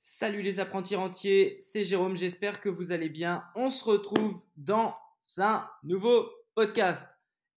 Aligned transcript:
Salut 0.00 0.42
les 0.42 0.60
apprentis 0.60 0.94
rentiers, 0.94 1.58
c'est 1.60 1.82
Jérôme, 1.82 2.14
j'espère 2.14 2.60
que 2.60 2.68
vous 2.68 2.92
allez 2.92 3.08
bien. 3.08 3.42
On 3.56 3.68
se 3.68 3.84
retrouve 3.84 4.40
dans 4.56 4.94
un 5.38 5.68
nouveau 5.82 6.30
podcast. 6.54 7.04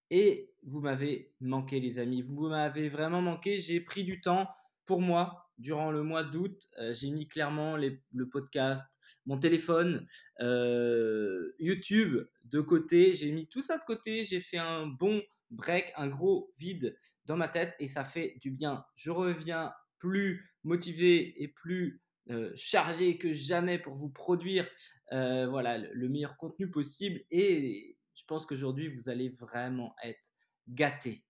Et 0.09 0.51
vous 0.63 0.79
m'avez 0.79 1.35
manqué 1.39 1.79
les 1.79 1.99
amis, 1.99 2.23
vous 2.23 2.47
m'avez 2.49 2.89
vraiment 2.89 3.21
manqué. 3.21 3.59
J'ai 3.59 3.79
pris 3.79 4.03
du 4.03 4.21
temps 4.21 4.49
pour 4.87 5.01
moi 5.01 5.51
durant 5.59 5.91
le 5.91 6.01
mois 6.01 6.23
d'août. 6.23 6.67
Euh, 6.79 6.95
j'ai 6.95 7.11
mis 7.11 7.27
clairement 7.27 7.77
le 7.77 8.29
podcast, 8.29 8.87
mon 9.27 9.37
téléphone, 9.37 10.07
euh, 10.39 11.53
YouTube 11.59 12.25
de 12.45 12.59
côté. 12.59 13.13
J'ai 13.13 13.31
mis 13.31 13.47
tout 13.47 13.61
ça 13.61 13.77
de 13.77 13.83
côté. 13.83 14.23
J'ai 14.23 14.39
fait 14.39 14.57
un 14.57 14.87
bon 14.87 15.21
break, 15.51 15.93
un 15.95 16.07
gros 16.07 16.51
vide 16.57 16.97
dans 17.25 17.37
ma 17.37 17.47
tête 17.47 17.75
et 17.79 17.85
ça 17.85 18.03
fait 18.03 18.35
du 18.41 18.49
bien. 18.49 18.83
Je 18.95 19.11
reviens 19.11 19.71
plus 19.99 20.51
motivé 20.63 21.39
et 21.43 21.47
plus 21.47 22.01
euh, 22.29 22.51
chargé 22.55 23.17
que 23.17 23.33
jamais 23.33 23.79
pour 23.79 23.95
vous 23.95 24.09
produire 24.09 24.69
euh, 25.11 25.47
voilà, 25.49 25.79
le 25.79 26.09
meilleur 26.09 26.37
contenu 26.37 26.69
possible. 26.69 27.21
Et 27.31 27.97
je 28.15 28.23
pense 28.25 28.45
qu'aujourd'hui, 28.45 28.87
vous 28.87 29.09
allez 29.09 29.29
vraiment 29.29 29.95
être 30.03 30.29
gâtés. 30.67 31.23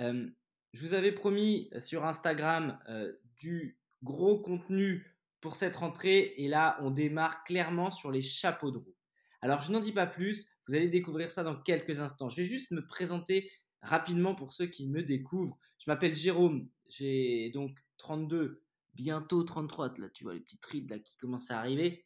Euh, 0.00 0.28
je 0.72 0.86
vous 0.86 0.94
avais 0.94 1.12
promis 1.12 1.70
sur 1.78 2.04
Instagram 2.04 2.78
du 3.36 3.78
gros 4.02 4.38
contenu 4.38 5.16
pour 5.40 5.56
cette 5.56 5.76
rentrée. 5.76 6.34
Et 6.36 6.46
là, 6.46 6.78
on 6.82 6.90
démarre 6.90 7.42
clairement 7.44 7.90
sur 7.90 8.10
les 8.10 8.22
chapeaux 8.22 8.70
de 8.70 8.78
roue. 8.78 8.94
Alors, 9.40 9.60
je 9.60 9.72
n'en 9.72 9.80
dis 9.80 9.92
pas 9.92 10.06
plus. 10.06 10.46
Vous 10.66 10.74
allez 10.74 10.88
découvrir 10.88 11.30
ça 11.30 11.42
dans 11.42 11.56
quelques 11.56 12.00
instants. 12.00 12.28
Je 12.28 12.36
vais 12.36 12.44
juste 12.44 12.70
me 12.70 12.84
présenter 12.84 13.50
rapidement 13.82 14.34
pour 14.34 14.52
ceux 14.52 14.66
qui 14.66 14.88
me 14.88 15.02
découvrent. 15.02 15.58
Je 15.78 15.90
m'appelle 15.90 16.14
Jérôme. 16.14 16.68
J'ai 16.88 17.50
donc 17.50 17.76
32 17.96 18.62
bientôt 18.98 19.44
33, 19.44 19.94
là 19.98 20.08
tu 20.10 20.24
vois 20.24 20.34
les 20.34 20.40
petites 20.40 20.64
rides 20.66 21.02
qui 21.02 21.16
commencent 21.16 21.50
à 21.50 21.58
arriver. 21.58 22.04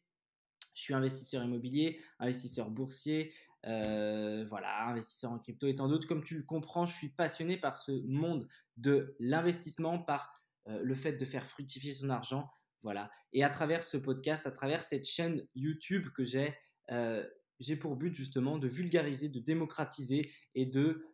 Je 0.75 0.81
suis 0.81 0.93
investisseur 0.93 1.43
immobilier, 1.43 1.99
investisseur 2.19 2.69
boursier, 2.69 3.33
euh, 3.65 4.45
voilà, 4.47 4.87
investisseur 4.87 5.31
en 5.31 5.39
crypto 5.39 5.67
et 5.67 5.75
tant 5.75 5.87
d'autres. 5.87 6.07
Comme 6.07 6.23
tu 6.23 6.37
le 6.37 6.43
comprends, 6.43 6.85
je 6.85 6.95
suis 6.95 7.09
passionné 7.09 7.57
par 7.57 7.77
ce 7.77 7.91
monde 8.07 8.47
de 8.77 9.15
l'investissement, 9.19 9.99
par 9.99 10.39
euh, 10.67 10.79
le 10.83 10.95
fait 10.95 11.13
de 11.13 11.25
faire 11.25 11.45
fructifier 11.45 11.91
son 11.93 12.09
argent, 12.09 12.49
voilà. 12.83 13.09
Et 13.33 13.43
à 13.43 13.49
travers 13.49 13.83
ce 13.83 13.97
podcast, 13.97 14.45
à 14.45 14.51
travers 14.51 14.83
cette 14.83 15.05
chaîne 15.05 15.47
YouTube 15.55 16.09
que 16.15 16.23
j'ai, 16.23 16.55
euh, 16.91 17.25
j'ai 17.59 17.75
pour 17.75 17.95
but 17.95 18.13
justement 18.13 18.59
de 18.59 18.67
vulgariser, 18.67 19.29
de 19.29 19.39
démocratiser 19.39 20.31
et 20.53 20.65
de 20.65 21.09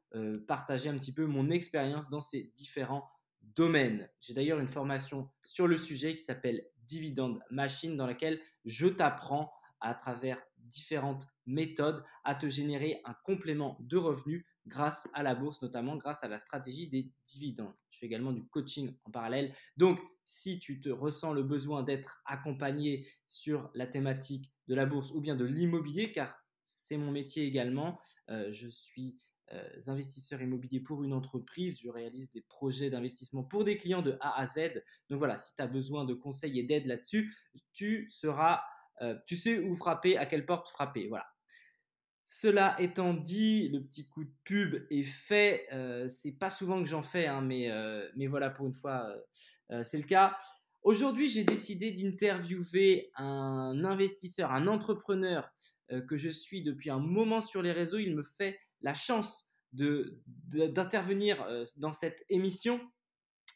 partager 0.47 0.89
un 0.89 0.97
petit 0.97 1.13
peu 1.13 1.27
mon 1.27 1.51
expérience 1.51 2.09
dans 2.09 2.21
ces 2.21 2.51
différents 2.55 3.07
domaine. 3.41 4.09
J'ai 4.21 4.33
d'ailleurs 4.33 4.59
une 4.59 4.67
formation 4.67 5.29
sur 5.43 5.67
le 5.67 5.77
sujet 5.77 6.15
qui 6.15 6.23
s'appelle 6.23 6.65
Dividend 6.83 7.39
Machine 7.51 7.97
dans 7.97 8.07
laquelle 8.07 8.39
je 8.65 8.87
t'apprends 8.87 9.51
à 9.79 9.93
travers 9.93 10.41
différentes 10.57 11.27
méthodes 11.45 12.03
à 12.23 12.35
te 12.35 12.47
générer 12.47 13.01
un 13.05 13.15
complément 13.23 13.77
de 13.79 13.97
revenus 13.97 14.45
grâce 14.67 15.07
à 15.13 15.23
la 15.23 15.35
bourse, 15.35 15.61
notamment 15.61 15.97
grâce 15.97 16.23
à 16.23 16.27
la 16.27 16.37
stratégie 16.37 16.87
des 16.87 17.11
dividendes. 17.25 17.73
Je 17.89 17.99
fais 17.99 18.05
également 18.05 18.31
du 18.31 18.45
coaching 18.47 18.95
en 19.03 19.11
parallèle. 19.11 19.53
Donc, 19.77 19.99
si 20.25 20.59
tu 20.59 20.79
te 20.79 20.89
ressens 20.89 21.33
le 21.33 21.43
besoin 21.43 21.81
d'être 21.81 22.21
accompagné 22.25 23.07
sur 23.25 23.71
la 23.73 23.87
thématique 23.87 24.51
de 24.67 24.75
la 24.75 24.85
bourse 24.85 25.11
ou 25.11 25.21
bien 25.21 25.35
de 25.35 25.45
l'immobilier, 25.45 26.11
car 26.11 26.37
c'est 26.61 26.97
mon 26.97 27.11
métier 27.11 27.45
également, 27.45 27.99
euh, 28.29 28.51
je 28.51 28.67
suis 28.67 29.17
investisseurs 29.87 30.41
immobiliers 30.41 30.79
pour 30.79 31.03
une 31.03 31.13
entreprise. 31.13 31.79
Je 31.81 31.89
réalise 31.89 32.29
des 32.31 32.41
projets 32.41 32.89
d'investissement 32.89 33.43
pour 33.43 33.63
des 33.63 33.77
clients 33.77 34.01
de 34.01 34.17
A 34.21 34.39
à 34.39 34.45
Z. 34.45 34.83
Donc 35.09 35.19
voilà, 35.19 35.37
si 35.37 35.55
tu 35.55 35.61
as 35.61 35.67
besoin 35.67 36.05
de 36.05 36.13
conseils 36.13 36.59
et 36.59 36.63
d'aide 36.63 36.85
là-dessus, 36.85 37.35
tu 37.73 38.07
seras, 38.09 38.61
euh, 39.01 39.15
tu 39.25 39.35
sais 39.35 39.59
où 39.59 39.75
frapper, 39.75 40.17
à 40.17 40.25
quelle 40.25 40.45
porte 40.45 40.69
frapper. 40.69 41.07
Voilà. 41.07 41.25
Cela 42.25 42.79
étant 42.79 43.15
dit, 43.15 43.69
le 43.69 43.83
petit 43.83 44.07
coup 44.07 44.23
de 44.23 44.33
pub 44.43 44.85
est 44.91 45.03
fait. 45.03 45.67
Euh, 45.73 46.07
c'est 46.07 46.33
pas 46.33 46.49
souvent 46.49 46.83
que 46.83 46.87
j'en 46.87 47.01
fais, 47.01 47.25
hein, 47.25 47.41
mais, 47.41 47.71
mais 48.15 48.27
voilà, 48.27 48.51
pour 48.51 48.67
une 48.67 48.73
fois, 48.73 49.11
c'est 49.83 49.97
le 49.97 50.03
cas. 50.03 50.37
Aujourd'hui, 50.83 51.27
j'ai 51.27 51.43
décidé 51.43 51.91
d'interviewer 51.91 53.11
un 53.15 53.83
investisseur, 53.83 54.51
un 54.51 54.67
entrepreneur 54.67 55.49
que 56.07 56.17
je 56.17 56.29
suis 56.29 56.61
depuis 56.61 56.91
un 56.91 56.99
moment 56.99 57.41
sur 57.41 57.63
les 57.63 57.71
réseaux. 57.71 57.97
Il 57.97 58.15
me 58.15 58.21
fait 58.21 58.59
la 58.81 58.93
chance 58.93 59.49
de, 59.73 60.21
d'intervenir 60.47 61.41
euh, 61.43 61.65
dans 61.77 61.93
cette 61.93 62.25
émission. 62.29 62.79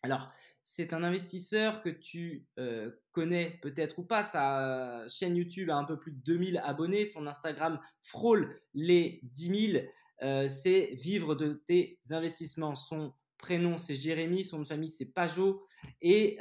Alors, 0.03 0.31
c'est 0.63 0.93
un 0.93 1.03
investisseur 1.03 1.81
que 1.81 1.89
tu 1.89 2.47
euh, 2.59 2.91
connais 3.11 3.59
peut-être 3.61 3.99
ou 3.99 4.03
pas. 4.03 4.23
Sa 4.23 5.05
chaîne 5.07 5.35
YouTube 5.35 5.69
a 5.69 5.75
un 5.75 5.83
peu 5.83 5.97
plus 5.97 6.11
de 6.11 6.21
2000 6.23 6.57
abonnés. 6.63 7.05
Son 7.05 7.27
Instagram 7.27 7.79
frôle 8.01 8.61
les 8.73 9.19
10 9.23 9.71
000. 9.71 9.85
Euh, 10.21 10.47
c'est 10.47 10.91
vivre 10.93 11.35
de 11.35 11.53
tes 11.65 11.99
investissements. 12.11 12.75
Son 12.75 13.13
prénom, 13.37 13.77
c'est 13.77 13.95
Jérémy. 13.95 14.43
Son 14.43 14.59
de 14.59 14.65
famille, 14.65 14.89
c'est 14.89 15.05
Pajot. 15.05 15.65
Et 16.01 16.37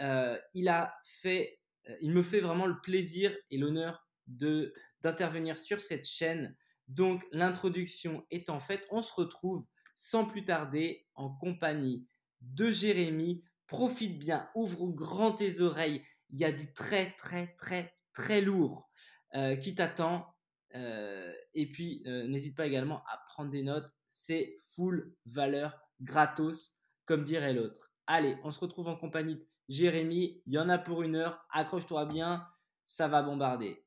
il 0.54 0.68
a 0.68 0.94
fait, 1.04 1.58
il 2.00 2.12
me 2.12 2.22
fait 2.22 2.38
vraiment 2.38 2.66
le 2.66 2.80
plaisir 2.80 3.36
et 3.50 3.58
l'honneur 3.58 4.06
de, 4.28 4.72
d'intervenir 5.00 5.58
sur 5.58 5.80
cette 5.80 6.06
chaîne 6.06 6.54
donc 6.94 7.26
l'introduction 7.32 8.26
étant 8.30 8.60
faite, 8.60 8.86
on 8.90 9.02
se 9.02 9.12
retrouve 9.12 9.64
sans 9.94 10.24
plus 10.24 10.44
tarder 10.44 11.06
en 11.14 11.30
compagnie 11.30 12.06
de 12.40 12.70
Jérémy. 12.70 13.44
Profite 13.66 14.18
bien, 14.18 14.48
ouvre 14.54 14.88
grand 14.88 15.32
tes 15.32 15.60
oreilles. 15.60 16.02
Il 16.30 16.40
y 16.40 16.44
a 16.44 16.52
du 16.52 16.72
très 16.72 17.12
très 17.12 17.54
très 17.54 17.94
très 18.12 18.40
lourd 18.40 18.90
euh, 19.34 19.56
qui 19.56 19.74
t'attend. 19.74 20.26
Euh, 20.74 21.32
et 21.54 21.70
puis 21.70 22.02
euh, 22.06 22.26
n'hésite 22.26 22.56
pas 22.56 22.66
également 22.66 23.02
à 23.06 23.18
prendre 23.28 23.50
des 23.50 23.62
notes. 23.62 23.90
C'est 24.08 24.58
full 24.74 25.14
valeur 25.24 25.78
gratos, 26.00 26.78
comme 27.06 27.24
dirait 27.24 27.54
l'autre. 27.54 27.92
Allez, 28.06 28.36
on 28.44 28.50
se 28.50 28.60
retrouve 28.60 28.88
en 28.88 28.96
compagnie 28.96 29.36
de 29.36 29.46
Jérémy. 29.68 30.42
Il 30.46 30.52
y 30.52 30.58
en 30.58 30.68
a 30.68 30.78
pour 30.78 31.02
une 31.02 31.16
heure. 31.16 31.46
Accroche-toi 31.50 32.06
bien, 32.06 32.46
ça 32.84 33.08
va 33.08 33.22
bombarder. 33.22 33.82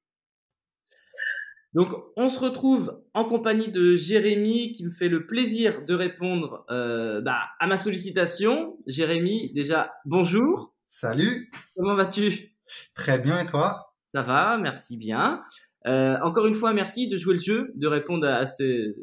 Donc, 1.75 1.89
on 2.15 2.29
se 2.29 2.39
retrouve 2.39 3.01
en 3.13 3.25
compagnie 3.25 3.67
de 3.67 3.97
Jérémy 3.97 4.71
qui 4.71 4.85
me 4.85 4.93
fait 4.93 5.09
le 5.09 5.25
plaisir 5.25 5.83
de 5.83 5.93
répondre 5.93 6.65
euh, 6.71 7.19
bah, 7.19 7.49
à 7.59 7.67
ma 7.67 7.77
sollicitation. 7.77 8.77
Jérémy, 8.87 9.51
déjà, 9.51 9.91
bonjour. 10.05 10.73
Salut. 10.87 11.51
Comment 11.75 11.95
vas-tu? 11.95 12.55
Très 12.93 13.19
bien, 13.19 13.41
et 13.41 13.45
toi? 13.45 13.93
Ça 14.07 14.21
va, 14.21 14.57
merci 14.57 14.95
bien. 14.95 15.43
Euh, 15.85 16.17
encore 16.23 16.45
une 16.45 16.53
fois, 16.53 16.71
merci 16.71 17.09
de 17.09 17.17
jouer 17.17 17.33
le 17.33 17.41
jeu, 17.41 17.73
de 17.75 17.87
répondre 17.87 18.25
à, 18.25 18.45
ce, 18.45 18.95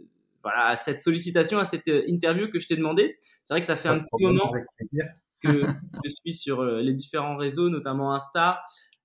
voilà, 0.42 0.68
à 0.68 0.76
cette 0.76 1.00
sollicitation, 1.00 1.58
à 1.58 1.66
cette 1.66 1.88
euh, 1.88 2.02
interview 2.06 2.48
que 2.48 2.58
je 2.58 2.66
t'ai 2.66 2.76
demandé. 2.76 3.18
C'est 3.44 3.52
vrai 3.52 3.60
que 3.60 3.66
ça 3.66 3.76
fait 3.76 3.90
un 3.90 3.98
petit 3.98 4.24
moment 4.24 4.50
que 5.42 5.66
je 6.06 6.10
suis 6.10 6.32
sur 6.32 6.64
les 6.64 6.94
différents 6.94 7.36
réseaux, 7.36 7.68
notamment 7.68 8.14
Insta, 8.14 8.62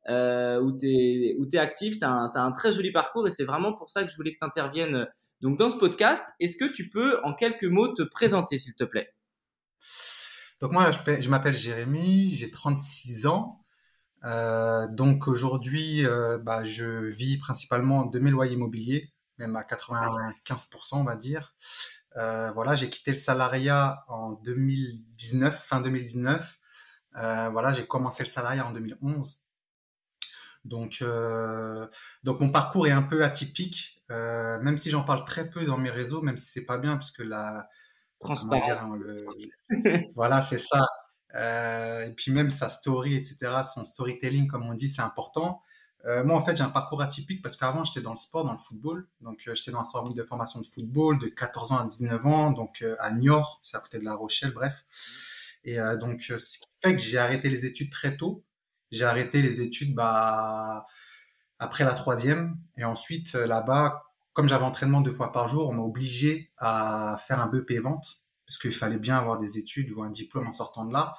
euh, 0.10 0.60
où 0.62 0.78
tu 0.78 0.88
es, 0.88 1.36
es 1.54 1.58
actif, 1.58 2.00
tu 2.00 2.06
as, 2.06 2.32
un 2.34 2.52
très 2.52 2.72
joli 2.74 2.92
parcours 2.92 3.28
et 3.28 3.30
c'est 3.30 3.44
vraiment 3.44 3.74
pour 3.74 3.90
ça 3.90 4.04
que 4.04 4.12
je 4.12 4.16
voulais 4.16 4.34
que 4.34 4.40
tu 4.40 4.46
interviennes 4.46 4.96
euh, 4.96 5.06
donc, 5.42 5.58
dans 5.58 5.70
ce 5.70 5.76
podcast. 5.76 6.24
Est-ce 6.40 6.58
que 6.58 6.66
tu 6.66 6.90
peux 6.90 7.20
en 7.24 7.34
quelques 7.34 7.66
mots 7.66 7.94
te 7.94 8.02
présenter, 8.04 8.58
s'il 8.58 8.76
te 8.76 8.84
plaît? 8.84 9.14
Donc 10.60 10.72
moi, 10.72 10.90
je, 10.92 11.30
m'appelle 11.30 11.54
Jérémy, 11.54 12.30
j'ai 12.30 12.50
36 12.50 13.28
ans. 13.28 13.64
Euh, 14.26 14.88
donc 14.88 15.28
aujourd'hui, 15.28 16.04
bah, 16.42 16.64
je 16.64 17.06
vis 17.06 17.38
principalement 17.38 18.06
de 18.06 18.18
mes 18.18 18.32
loyers 18.32 18.54
immobiliers, 18.54 19.14
même 19.38 19.56
à 19.56 19.62
95%, 19.62 20.34
on 20.94 21.04
va 21.04 21.16
dire. 21.16 21.54
Voilà, 22.16 22.74
j'ai 22.74 22.90
quitté 22.90 23.12
le 23.12 23.18
salariat 23.18 24.04
en 24.08 24.32
2019, 24.32 25.64
fin 25.64 25.82
2019. 25.82 26.58
Euh, 27.18 27.50
voilà, 27.50 27.74
j'ai 27.74 27.88
commencé 27.88 28.24
le 28.24 28.30
salariat 28.30 28.66
en 28.66 28.72
2011. 28.72 29.47
Donc, 30.68 31.00
euh, 31.02 31.88
donc 32.24 32.40
mon 32.42 32.50
parcours 32.50 32.88
est 32.88 32.92
un 32.92 33.02
peu 33.02 33.24
atypique, 33.24 34.04
euh, 34.12 34.60
même 34.62 34.78
si 34.78 34.90
j'en 34.90 35.04
parle 35.04 35.24
très 35.26 35.50
peu 35.50 35.64
dans 35.64 35.78
mes 35.78 35.90
réseaux, 35.90 36.22
même 36.22 36.38
si 36.38 36.52
c'est 36.52 36.66
pas 36.66 36.78
bien 36.78 36.94
parce 36.94 37.12
que 37.12 37.24
la 37.24 37.70
transparence. 38.20 38.82
voilà, 40.16 40.42
c'est 40.42 40.58
ça. 40.58 40.86
Euh, 41.36 42.06
et 42.06 42.12
puis 42.12 42.32
même 42.32 42.50
sa 42.50 42.70
story, 42.70 43.16
etc., 43.16 43.38
son 43.74 43.86
storytelling, 43.86 44.48
comme 44.48 44.64
on 44.64 44.74
dit, 44.74 44.90
c'est 44.90 45.02
important. 45.02 45.62
Moi, 46.24 46.38
en 46.38 46.42
fait, 46.42 46.56
j'ai 46.56 46.64
un 46.64 46.70
parcours 46.70 47.02
atypique 47.02 47.42
parce 47.42 47.58
qu'avant, 47.58 47.84
j'étais 47.84 48.00
dans 48.00 48.12
le 48.12 48.18
sport, 48.18 48.46
dans 48.46 48.54
le 48.54 48.58
football. 48.58 49.10
Donc, 49.20 49.42
j'étais 49.54 49.72
dans 49.72 49.82
un 49.82 49.84
centre 49.84 50.14
de 50.14 50.24
formation 50.24 50.62
de 50.62 50.66
football 50.66 51.20
de 51.20 51.28
14 51.28 51.74
ans 51.74 51.80
à 51.80 51.86
19 51.86 52.26
ans, 52.26 52.52
donc 52.52 52.82
à 53.00 53.12
Niort, 53.12 53.60
c'est 53.62 53.76
à 53.76 53.82
côté 53.82 54.00
de 54.00 54.06
La 54.06 54.14
Rochelle, 54.14 54.54
bref. 54.54 54.86
Et 55.66 55.78
donc, 56.00 56.22
ce 56.22 56.60
qui 56.60 56.66
fait 56.82 56.96
que 56.96 57.02
j'ai 57.02 57.18
arrêté 57.18 57.50
les 57.50 57.66
études 57.66 57.92
très 57.92 58.16
tôt 58.16 58.46
j'ai 58.92 59.06
arrêté 59.06 59.42
les 59.42 59.62
études 59.62 59.96
bah, 59.96 60.86
après 61.60 61.84
la 61.84 61.94
troisième. 61.94 62.58
Et 62.78 62.84
ensuite, 62.84 63.36
euh, 63.36 63.48
là-bas, 63.48 64.04
comme 64.34 64.48
j'avais 64.48 64.66
entraînement 64.66 65.02
deux 65.02 65.14
fois 65.14 65.32
par 65.32 65.48
jour, 65.48 65.70
on 65.70 65.74
m'a 65.74 65.82
obligé 65.82 66.52
à 66.58 67.18
faire 67.26 67.40
un 67.40 67.48
BP 67.48 67.80
vente 67.82 68.24
parce 68.46 68.60
qu'il 68.60 68.72
fallait 68.72 69.00
bien 69.00 69.18
avoir 69.18 69.40
des 69.40 69.58
études 69.58 69.92
ou 69.92 70.04
un 70.04 70.10
diplôme 70.10 70.48
en 70.48 70.54
sortant 70.54 70.86
de 70.86 70.94
là. 70.94 71.14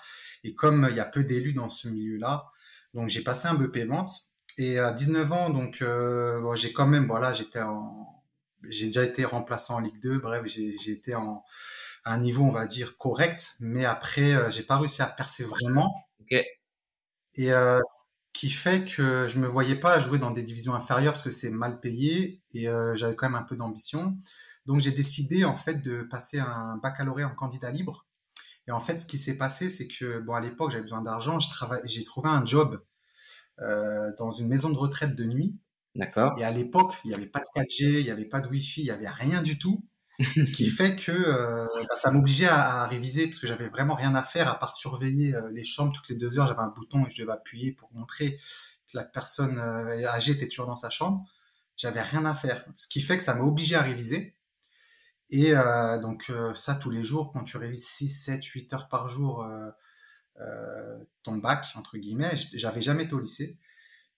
Et 0.44 0.54
comme 0.54 0.86
il 0.90 0.96
y 0.96 1.00
a 1.00 1.04
peu 1.04 1.24
d'élus 1.24 1.52
dans 1.52 1.68
ce 1.68 1.88
milieu-là, 1.88 2.46
Donc 2.94 3.08
j'ai 3.08 3.22
passé 3.22 3.48
un 3.48 3.54
BEP 3.54 3.86
vente 3.86 4.10
et 4.56 4.78
à 4.78 4.92
19 4.92 5.32
ans, 5.32 5.50
donc 5.50 5.82
bon, 5.82 6.54
j'ai 6.54 6.72
quand 6.72 6.86
même, 6.86 7.06
voilà, 7.06 7.32
j'étais 7.34 7.60
en, 7.60 8.22
j'ai 8.68 8.86
déjà 8.86 9.04
été 9.04 9.24
remplaçant 9.24 9.76
en 9.76 9.80
Ligue 9.80 10.00
2. 10.00 10.18
Bref, 10.18 10.42
j'ai 10.46 10.90
été 10.90 11.14
en 11.14 11.44
à 12.04 12.14
un 12.14 12.20
niveau, 12.20 12.44
on 12.44 12.50
va 12.50 12.66
dire 12.66 12.96
correct, 12.96 13.56
mais 13.60 13.84
après, 13.84 14.50
j'ai 14.50 14.62
pas 14.62 14.78
réussi 14.78 15.02
à 15.02 15.06
percer 15.06 15.44
vraiment. 15.44 16.08
Ok. 16.20 16.34
Et 17.38 17.52
euh, 17.52 17.80
qui 18.34 18.50
fait 18.50 18.84
que 18.84 19.26
je 19.26 19.38
me 19.38 19.46
voyais 19.46 19.74
pas 19.74 19.98
jouer 19.98 20.18
dans 20.18 20.30
des 20.30 20.42
divisions 20.42 20.74
inférieures 20.74 21.12
parce 21.12 21.24
que 21.24 21.30
c'est 21.30 21.50
mal 21.50 21.80
payé 21.80 22.42
et 22.52 22.68
euh, 22.68 22.94
j'avais 22.94 23.16
quand 23.16 23.28
même 23.28 23.40
un 23.40 23.44
peu 23.44 23.56
d'ambition. 23.56 24.18
Donc 24.66 24.80
j'ai 24.80 24.92
décidé 24.92 25.44
en 25.44 25.56
fait 25.56 25.82
de 25.82 26.02
passer 26.02 26.38
un 26.38 26.76
baccalauréat 26.76 27.26
en 27.26 27.34
candidat 27.34 27.70
libre. 27.70 28.06
Et 28.66 28.70
en 28.70 28.80
fait, 28.80 28.98
ce 28.98 29.06
qui 29.06 29.18
s'est 29.18 29.38
passé, 29.38 29.70
c'est 29.70 29.88
que 29.88 30.18
bon 30.18 30.34
à 30.34 30.40
l'époque 30.40 30.70
j'avais 30.70 30.82
besoin 30.82 31.00
d'argent, 31.00 31.38
j'ai 31.84 32.04
trouvé 32.04 32.28
un 32.28 32.44
job 32.44 32.80
euh, 33.60 34.12
dans 34.18 34.30
une 34.30 34.46
maison 34.46 34.70
de 34.70 34.76
retraite 34.76 35.14
de 35.14 35.24
nuit. 35.24 35.58
D'accord. 35.94 36.38
Et 36.38 36.44
à 36.44 36.50
l'époque, 36.50 36.94
il 37.04 37.08
n'y 37.08 37.14
avait 37.14 37.26
pas 37.26 37.40
de 37.40 37.60
4G, 37.60 37.98
il 37.98 38.04
n'y 38.04 38.10
avait 38.10 38.24
pas 38.24 38.40
de 38.40 38.48
Wi-Fi, 38.48 38.82
il 38.82 38.84
n'y 38.84 38.90
avait 38.90 39.08
rien 39.08 39.42
du 39.42 39.58
tout. 39.58 39.84
Ce 40.20 40.50
qui 40.50 40.66
fait 40.66 40.96
que 40.96 41.12
euh, 41.12 41.66
bah, 41.88 41.94
ça 41.94 42.10
m'obligeait 42.10 42.48
à, 42.48 42.82
à, 42.82 42.86
réviser 42.88 43.26
parce 43.26 43.38
que 43.38 43.46
j'avais 43.46 43.68
vraiment 43.68 43.94
rien 43.94 44.16
à 44.16 44.22
faire 44.22 44.48
à 44.48 44.58
part 44.58 44.72
surveiller 44.72 45.34
euh, 45.34 45.48
les 45.52 45.64
chambres 45.64 45.92
toutes 45.92 46.08
les 46.08 46.16
deux 46.16 46.38
heures. 46.38 46.48
J'avais 46.48 46.60
un 46.60 46.68
bouton 46.68 47.06
et 47.06 47.08
je 47.08 47.22
devais 47.22 47.32
appuyer 47.32 47.72
pour 47.72 47.92
montrer 47.92 48.36
que 48.88 48.96
la 48.96 49.04
personne 49.04 49.58
euh, 49.58 50.08
âgée 50.08 50.32
était 50.32 50.48
toujours 50.48 50.66
dans 50.66 50.76
sa 50.76 50.90
chambre. 50.90 51.24
J'avais 51.76 52.02
rien 52.02 52.24
à 52.24 52.34
faire, 52.34 52.64
ce 52.74 52.88
qui 52.88 53.00
fait 53.00 53.16
que 53.16 53.22
ça 53.22 53.34
m'a 53.34 53.44
obligé 53.44 53.76
à 53.76 53.82
réviser. 53.82 54.34
Et 55.30 55.52
donc 56.00 56.32
ça 56.54 56.74
tous 56.74 56.88
les 56.88 57.02
jours, 57.02 57.30
quand 57.30 57.44
tu 57.44 57.58
révises 57.58 57.86
6, 57.86 58.08
7, 58.08 58.44
8 58.44 58.72
heures 58.72 58.88
par 58.88 59.08
jour 59.08 59.46
ton 61.22 61.36
bac 61.36 61.66
entre 61.76 61.98
guillemets, 61.98 62.34
j'avais 62.54 62.80
jamais 62.80 63.04
été 63.04 63.12
au 63.12 63.20
lycée. 63.20 63.58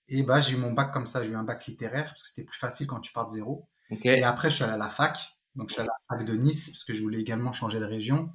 Et 0.09 0.23
bah 0.23 0.41
j'ai 0.41 0.55
eu 0.55 0.57
mon 0.57 0.73
bac 0.73 0.93
comme 0.93 1.05
ça, 1.05 1.23
j'ai 1.23 1.33
eu 1.33 1.35
un 1.35 1.43
bac 1.43 1.67
littéraire 1.67 2.05
parce 2.05 2.23
que 2.23 2.29
c'était 2.29 2.45
plus 2.45 2.57
facile 2.57 2.87
quand 2.87 3.01
tu 3.01 3.13
pars 3.13 3.27
de 3.27 3.33
zéro. 3.33 3.69
Okay. 3.91 4.21
Et 4.21 4.23
après 4.23 4.49
je 4.49 4.55
suis 4.55 4.65
allé 4.65 4.75
à 4.75 4.79
la 4.79 4.89
fac 4.89 5.40
donc, 5.57 5.69
je 5.69 5.75
suis 5.75 5.83
à 5.83 5.85
la 5.85 5.93
fac 6.09 6.25
de 6.25 6.35
Nice 6.35 6.71
parce 6.71 6.85
que 6.85 6.95
je 6.95 7.03
voulais 7.03 7.21
également 7.21 7.53
changer 7.53 7.81
de 7.81 7.85
région. 7.85 8.31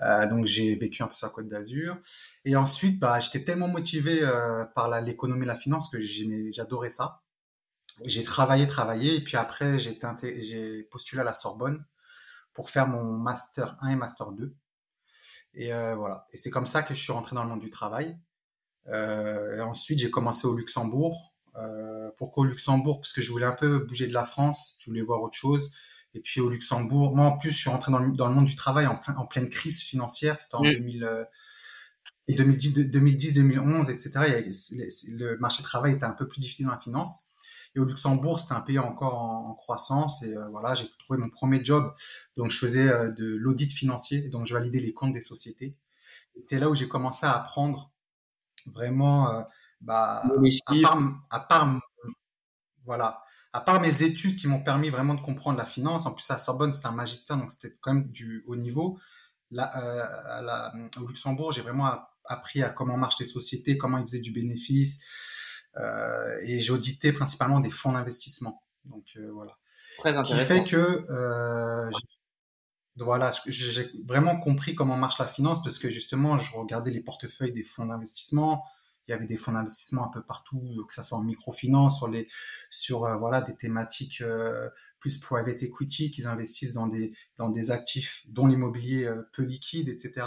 Euh, 0.00 0.26
donc, 0.26 0.46
j'ai 0.46 0.74
vécu 0.74 1.02
un 1.02 1.06
peu 1.06 1.14
sur 1.14 1.26
la 1.26 1.32
Côte 1.32 1.46
d'Azur. 1.46 1.96
Et 2.44 2.56
ensuite, 2.56 2.98
bah, 2.98 3.18
j'étais 3.20 3.44
tellement 3.44 3.68
motivé 3.68 4.20
euh, 4.22 4.64
par 4.64 5.00
l'économie 5.00 5.44
et 5.44 5.46
la 5.46 5.56
finance 5.56 5.88
que 5.88 6.00
j'adorais 6.00 6.90
ça. 6.90 7.22
J'ai 8.04 8.24
travaillé, 8.24 8.66
travaillé. 8.66 9.16
Et 9.16 9.20
puis 9.20 9.36
après, 9.36 9.78
j'ai 9.78 10.82
postulé 10.90 11.20
à 11.20 11.24
la 11.24 11.32
Sorbonne 11.32 11.84
pour 12.52 12.70
faire 12.70 12.88
mon 12.88 13.04
Master 13.04 13.76
1 13.80 13.90
et 13.90 13.96
Master 13.96 14.32
2. 14.32 14.54
Et 15.54 15.72
euh, 15.72 15.94
voilà. 15.94 16.26
Et 16.32 16.38
c'est 16.38 16.50
comme 16.50 16.66
ça 16.66 16.82
que 16.82 16.94
je 16.94 17.00
suis 17.00 17.12
rentré 17.12 17.36
dans 17.36 17.44
le 17.44 17.50
monde 17.50 17.60
du 17.60 17.70
travail. 17.70 18.18
Et 18.88 19.60
ensuite, 19.60 20.00
j'ai 20.00 20.10
commencé 20.10 20.48
au 20.48 20.56
Luxembourg. 20.56 21.34
Pourquoi 22.16 22.42
au 22.42 22.46
Luxembourg? 22.46 23.00
Parce 23.00 23.12
que 23.12 23.20
je 23.22 23.30
voulais 23.30 23.46
un 23.46 23.54
peu 23.54 23.78
bouger 23.78 24.08
de 24.08 24.12
la 24.12 24.24
France. 24.24 24.74
Je 24.78 24.90
voulais 24.90 25.02
voir 25.02 25.22
autre 25.22 25.36
chose. 25.36 25.70
Et 26.14 26.20
puis 26.20 26.40
au 26.40 26.50
Luxembourg, 26.50 27.16
moi 27.16 27.26
en 27.26 27.38
plus, 27.38 27.50
je 27.50 27.56
suis 27.56 27.70
rentré 27.70 27.90
dans 27.90 27.98
le, 27.98 28.12
dans 28.12 28.28
le 28.28 28.34
monde 28.34 28.44
du 28.44 28.56
travail 28.56 28.86
en, 28.86 28.96
plein, 28.96 29.14
en 29.16 29.26
pleine 29.26 29.48
crise 29.48 29.80
financière. 29.80 30.40
C'était 30.40 30.56
en 30.56 30.62
2000, 30.62 31.04
euh, 31.04 31.24
2010, 32.28 32.90
2010, 32.90 33.34
2011, 33.34 33.90
etc. 33.90 34.10
le 35.08 35.36
marché 35.38 35.62
du 35.62 35.68
travail 35.68 35.94
était 35.94 36.04
un 36.04 36.12
peu 36.12 36.28
plus 36.28 36.40
difficile 36.40 36.66
dans 36.66 36.72
la 36.72 36.78
finance. 36.78 37.26
Et 37.74 37.80
au 37.80 37.84
Luxembourg, 37.84 38.38
c'était 38.38 38.52
un 38.52 38.60
pays 38.60 38.78
encore 38.78 39.18
en, 39.18 39.50
en 39.50 39.54
croissance. 39.54 40.22
Et 40.22 40.36
euh, 40.36 40.48
voilà, 40.48 40.74
j'ai 40.74 40.88
trouvé 40.98 41.18
mon 41.18 41.30
premier 41.30 41.64
job. 41.64 41.92
Donc, 42.36 42.50
je 42.50 42.58
faisais 42.58 42.88
euh, 42.88 43.10
de 43.10 43.34
l'audit 43.36 43.72
financier. 43.72 44.28
Donc, 44.28 44.46
je 44.46 44.54
validais 44.54 44.80
les 44.80 44.92
comptes 44.92 45.12
des 45.12 45.22
sociétés. 45.22 45.74
C'est 46.44 46.58
là 46.58 46.68
où 46.68 46.74
j'ai 46.74 46.88
commencé 46.88 47.24
à 47.26 47.32
apprendre 47.32 47.92
vraiment, 48.66 49.30
euh, 49.30 49.42
bah, 49.80 50.22
à 50.66 50.74
part, 50.82 50.98
à 51.30 51.40
part, 51.40 51.80
voilà, 52.84 53.22
à 53.52 53.60
part 53.60 53.80
mes 53.80 54.02
études 54.02 54.36
qui 54.36 54.46
m'ont 54.46 54.62
permis 54.62 54.90
vraiment 54.90 55.14
de 55.14 55.20
comprendre 55.20 55.58
la 55.58 55.66
finance, 55.66 56.06
en 56.06 56.12
plus 56.12 56.30
à 56.30 56.38
Sorbonne 56.38 56.72
c'était 56.72 56.86
un 56.86 56.92
magistère, 56.92 57.36
donc 57.36 57.50
c'était 57.50 57.72
quand 57.80 57.94
même 57.94 58.10
du 58.10 58.44
haut 58.46 58.56
niveau. 58.56 58.98
Là, 59.50 59.70
euh, 59.76 60.38
à 60.38 60.42
la, 60.42 60.72
au 61.00 61.06
Luxembourg, 61.06 61.52
j'ai 61.52 61.60
vraiment 61.60 61.90
appris 62.24 62.62
à 62.62 62.70
comment 62.70 62.96
marchent 62.96 63.18
les 63.20 63.26
sociétés, 63.26 63.76
comment 63.76 63.98
ils 63.98 64.04
faisaient 64.04 64.20
du 64.20 64.32
bénéfice, 64.32 65.04
euh, 65.76 66.38
et 66.42 66.58
j'auditais 66.60 67.12
principalement 67.12 67.60
des 67.60 67.70
fonds 67.70 67.92
d'investissement. 67.92 68.62
Donc 68.84 69.04
euh, 69.16 69.30
voilà. 69.32 69.52
Très 69.98 70.12
Ce 70.12 70.22
qui 70.22 70.36
fait 70.36 70.64
que 70.64 71.04
euh, 71.10 71.90
voilà, 72.96 73.30
j'ai 73.46 73.90
vraiment 74.06 74.38
compris 74.38 74.74
comment 74.74 74.96
marche 74.96 75.18
la 75.18 75.26
finance 75.26 75.62
parce 75.62 75.78
que 75.78 75.90
justement, 75.90 76.38
je 76.38 76.54
regardais 76.54 76.90
les 76.90 77.00
portefeuilles 77.00 77.52
des 77.52 77.62
fonds 77.62 77.86
d'investissement, 77.86 78.64
il 79.06 79.10
y 79.10 79.14
avait 79.14 79.26
des 79.26 79.36
fonds 79.36 79.52
d'investissement 79.52 80.06
un 80.06 80.10
peu 80.10 80.22
partout, 80.22 80.62
euh, 80.78 80.84
que 80.86 80.94
ça 80.94 81.02
soit 81.02 81.18
en 81.18 81.22
microfinance, 81.22 81.98
sur 81.98 82.08
les, 82.08 82.28
sur 82.70 83.04
euh, 83.04 83.16
voilà 83.16 83.40
des 83.40 83.56
thématiques 83.56 84.20
euh, 84.20 84.68
plus 85.00 85.18
private 85.18 85.62
equity, 85.62 86.10
qu'ils 86.10 86.26
investissent 86.26 86.72
dans 86.72 86.86
des 86.86 87.12
dans 87.36 87.48
des 87.48 87.70
actifs 87.70 88.22
dont 88.28 88.46
l'immobilier 88.46 89.12
peu 89.32 89.42
liquide, 89.42 89.88
etc. 89.88 90.26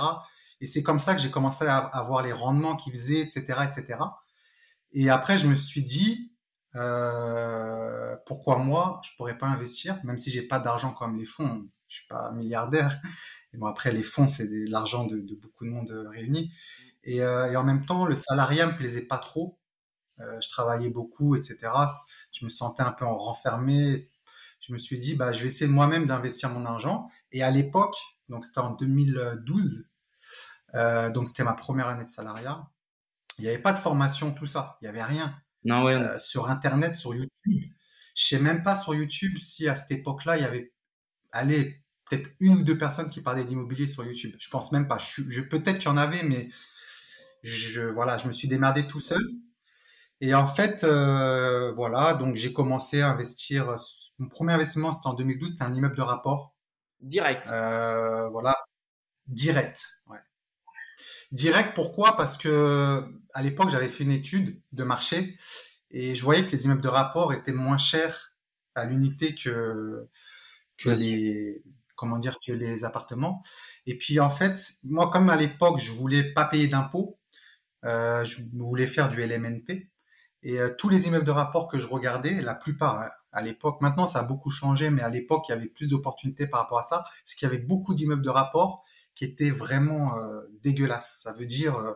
Et 0.62 0.66
c'est 0.66 0.84
comme 0.84 1.00
ça 1.00 1.16
que 1.16 1.22
j'ai 1.22 1.32
commencé 1.32 1.66
à, 1.66 1.78
à, 1.78 2.02
voir 2.04 2.24
les 2.24 2.34
rendements 2.34 2.76
qu'ils 2.76 2.94
faisaient, 2.94 3.20
etc., 3.20 3.60
etc. 3.66 4.00
Et 4.94 5.10
après, 5.10 5.38
je 5.38 5.48
me 5.48 5.56
suis 5.56 5.84
dit 5.84 6.32
euh, 6.76 8.16
pourquoi 8.26 8.58
moi 8.58 9.00
je 9.04 9.16
pourrais 9.16 9.38
pas 9.38 9.48
investir, 9.48 10.00
même 10.04 10.18
si 10.18 10.30
j'ai 10.30 10.42
pas 10.42 10.60
d'argent 10.60 10.94
comme 10.94 11.18
les 11.18 11.26
fonds, 11.26 11.68
je 11.88 11.98
suis 11.98 12.08
pas 12.08 12.32
milliardaire. 12.32 13.00
Bon 13.54 13.68
après 13.68 13.92
les 13.94 14.04
fonds 14.04 14.28
c'est 14.28 14.50
l'argent 14.68 15.08
de, 15.08 15.18
de, 15.18 15.36
beaucoup 15.36 15.64
de 15.64 15.70
monde 15.70 15.90
réuni. 16.12 16.52
Et, 17.06 17.22
euh, 17.22 17.52
et, 17.52 17.56
en 17.56 17.64
même 17.64 17.86
temps, 17.86 18.06
le 18.06 18.16
salariat 18.16 18.68
me 18.68 18.76
plaisait 18.76 19.06
pas 19.06 19.18
trop. 19.18 19.60
Euh, 20.20 20.40
je 20.42 20.50
travaillais 20.50 20.90
beaucoup, 20.90 21.36
etc. 21.36 21.58
Je 22.32 22.46
me 22.46 22.50
sentais 22.50 22.84
un 22.84 22.92
peu 22.92 23.06
renfermé. 23.06 24.10
Je 24.60 24.74
me 24.74 24.78
suis 24.78 25.00
dit, 25.00 25.16
bah, 25.16 25.32
je 25.32 25.42
vais 25.42 25.48
essayer 25.48 25.70
moi-même 25.70 26.08
d'investir 26.08 26.50
mon 26.50 26.66
argent. 26.66 27.10
Et 27.32 27.44
à 27.44 27.52
l'époque, 27.52 27.96
donc 28.30 28.46
c'était 28.46 28.60
en 28.60 28.72
2012, 28.72 29.92
euh, 30.74 31.10
donc 31.12 31.28
c'était 31.28 31.44
ma 31.44 31.54
première 31.54 31.88
année 31.88 32.04
de 32.04 32.10
salariat. 32.10 32.68
Il 33.38 33.44
n'y 33.44 33.50
avait 33.50 33.60
pas 33.60 33.74
de 33.74 33.78
formation, 33.78 34.34
tout 34.34 34.48
ça. 34.48 34.78
Il 34.82 34.86
n'y 34.86 34.90
avait 34.90 35.04
rien. 35.04 35.36
Non, 35.66 35.84
ouais. 35.84 35.94
Euh, 35.94 36.18
sur 36.18 36.50
Internet, 36.50 36.96
sur 36.96 37.14
YouTube. 37.14 37.72
Je 38.16 38.26
sais 38.26 38.40
même 38.40 38.64
pas 38.64 38.76
sur 38.76 38.96
YouTube 38.96 39.38
si 39.38 39.68
à 39.68 39.76
cette 39.76 39.92
époque-là, 39.92 40.38
il 40.38 40.42
y 40.42 40.46
avait, 40.46 40.74
allez, 41.32 41.84
peut-être 42.10 42.30
une 42.40 42.56
ou 42.56 42.64
deux 42.64 42.78
personnes 42.78 43.10
qui 43.10 43.22
parlaient 43.22 43.44
d'immobilier 43.44 43.88
sur 43.88 44.06
YouTube. 44.06 44.36
Je 44.40 44.50
pense 44.50 44.72
même 44.72 44.88
pas. 44.88 44.98
Je, 44.98 45.22
je 45.30 45.42
peut-être 45.42 45.80
qu'il 45.80 45.90
y 45.90 45.94
en 45.94 45.98
avait, 45.98 46.24
mais 46.24 46.48
je, 47.46 47.82
voilà, 47.82 48.18
je 48.18 48.28
me 48.28 48.34
suis 48.34 48.48
démerdé 48.48 48.88
tout 48.88 49.00
seul. 49.00 49.22
Et 50.22 50.34
en 50.34 50.48
fait, 50.48 50.84
euh, 50.84 51.72
voilà, 51.74 52.14
donc 52.14 52.36
j'ai 52.36 52.54
commencé 52.54 53.02
à 53.02 53.10
investir. 53.12 53.76
Mon 54.20 54.30
premier 54.30 54.54
investissement, 54.54 54.94
c'était 54.94 55.08
en 55.08 55.14
2012, 55.14 55.52
c'était 55.52 55.64
un 55.64 55.74
immeuble 55.74 55.96
de 55.96 56.02
rapport. 56.02 56.56
Direct. 57.02 57.48
Euh, 57.50 58.30
voilà, 58.30 58.56
direct. 59.28 60.02
Ouais. 60.08 60.18
Direct, 61.32 61.74
pourquoi? 61.76 62.16
Parce 62.16 62.38
que 62.38 63.04
à 63.34 63.42
l'époque, 63.42 63.70
j'avais 63.70 63.90
fait 63.90 64.04
une 64.06 64.12
étude 64.12 64.62
de 64.72 64.84
marché 64.84 65.36
et 65.92 66.16
je 66.16 66.24
voyais 66.24 66.46
que 66.46 66.52
les 66.52 66.66
immeubles 66.66 66.82
de 66.82 66.88
rapport 66.88 67.34
étaient 67.34 67.52
moins 67.52 67.78
chers 67.78 68.36
à 68.74 68.86
l'unité 68.86 69.36
que 69.36 70.08
que 70.78 70.90
les 70.90 71.64
comment 71.96 72.18
dire 72.18 72.40
que 72.46 72.52
les 72.52 72.86
appartements. 72.86 73.42
Et 73.86 73.98
puis 73.98 74.20
en 74.20 74.30
fait, 74.30 74.58
moi, 74.84 75.10
comme 75.12 75.30
à 75.30 75.36
l'époque, 75.36 75.80
je 75.80 75.92
voulais 75.92 76.24
pas 76.34 76.46
payer 76.46 76.68
d'impôts, 76.68 77.20
je 77.86 78.42
voulais 78.58 78.88
faire 78.88 79.10
du 79.10 79.22
LMNP. 79.22 79.90
Et 80.46 80.60
euh, 80.60 80.70
tous 80.78 80.90
les 80.90 81.08
immeubles 81.08 81.26
de 81.26 81.32
rapport 81.32 81.68
que 81.68 81.80
je 81.80 81.88
regardais, 81.88 82.40
la 82.42 82.54
plupart 82.54 83.00
hein, 83.02 83.10
à 83.32 83.42
l'époque, 83.42 83.82
maintenant 83.82 84.06
ça 84.06 84.20
a 84.20 84.24
beaucoup 84.24 84.52
changé, 84.52 84.92
mais 84.92 85.02
à 85.02 85.10
l'époque 85.10 85.46
il 85.50 85.52
y 85.52 85.56
avait 85.56 85.68
plus 85.68 85.88
d'opportunités 85.88 86.46
par 86.46 86.62
rapport 86.62 86.78
à 86.78 86.84
ça, 86.84 87.04
c'est 87.24 87.36
qu'il 87.36 87.48
y 87.48 87.52
avait 87.52 87.62
beaucoup 87.62 87.96
d'immeubles 87.96 88.22
de 88.22 88.30
rapport 88.30 88.86
qui 89.16 89.26
étaient 89.26 89.50
vraiment 89.50 90.18
euh, 90.20 90.42
dégueulasses. 90.62 91.20
Ça 91.24 91.34
veut 91.34 91.48
dire 91.48 91.78
euh, 91.78 91.94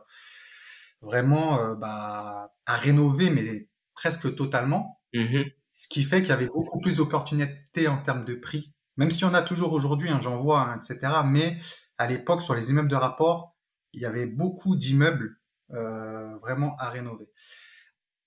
vraiment 1.01 1.59
euh, 1.59 1.75
bah, 1.75 2.51
à 2.65 2.75
rénover, 2.75 3.29
mais 3.29 3.69
presque 3.93 4.33
totalement. 4.35 4.99
Mmh. 5.13 5.43
Ce 5.73 5.87
qui 5.87 6.03
fait 6.03 6.21
qu'il 6.21 6.29
y 6.29 6.33
avait 6.33 6.47
beaucoup 6.47 6.79
plus 6.79 6.97
d'opportunités 6.97 7.87
en 7.87 8.01
termes 8.01 8.25
de 8.25 8.33
prix, 8.33 8.73
même 8.97 9.11
si 9.11 9.23
on 9.25 9.33
a 9.35 9.43
toujours 9.43 9.73
aujourd'hui, 9.73 10.09
hein, 10.09 10.19
j'en 10.23 10.37
vois, 10.37 10.61
hein, 10.61 10.77
etc. 10.77 11.21
Mais 11.25 11.57
à 11.99 12.07
l'époque, 12.07 12.41
sur 12.41 12.55
les 12.55 12.71
immeubles 12.71 12.89
de 12.89 12.95
rapport, 12.95 13.55
il 13.93 14.01
y 14.01 14.05
avait 14.05 14.25
beaucoup 14.25 14.75
d'immeubles 14.75 15.27
euh, 15.27 15.38
vraiment 15.69 16.75
à 16.77 16.89
rénover. 16.89 17.29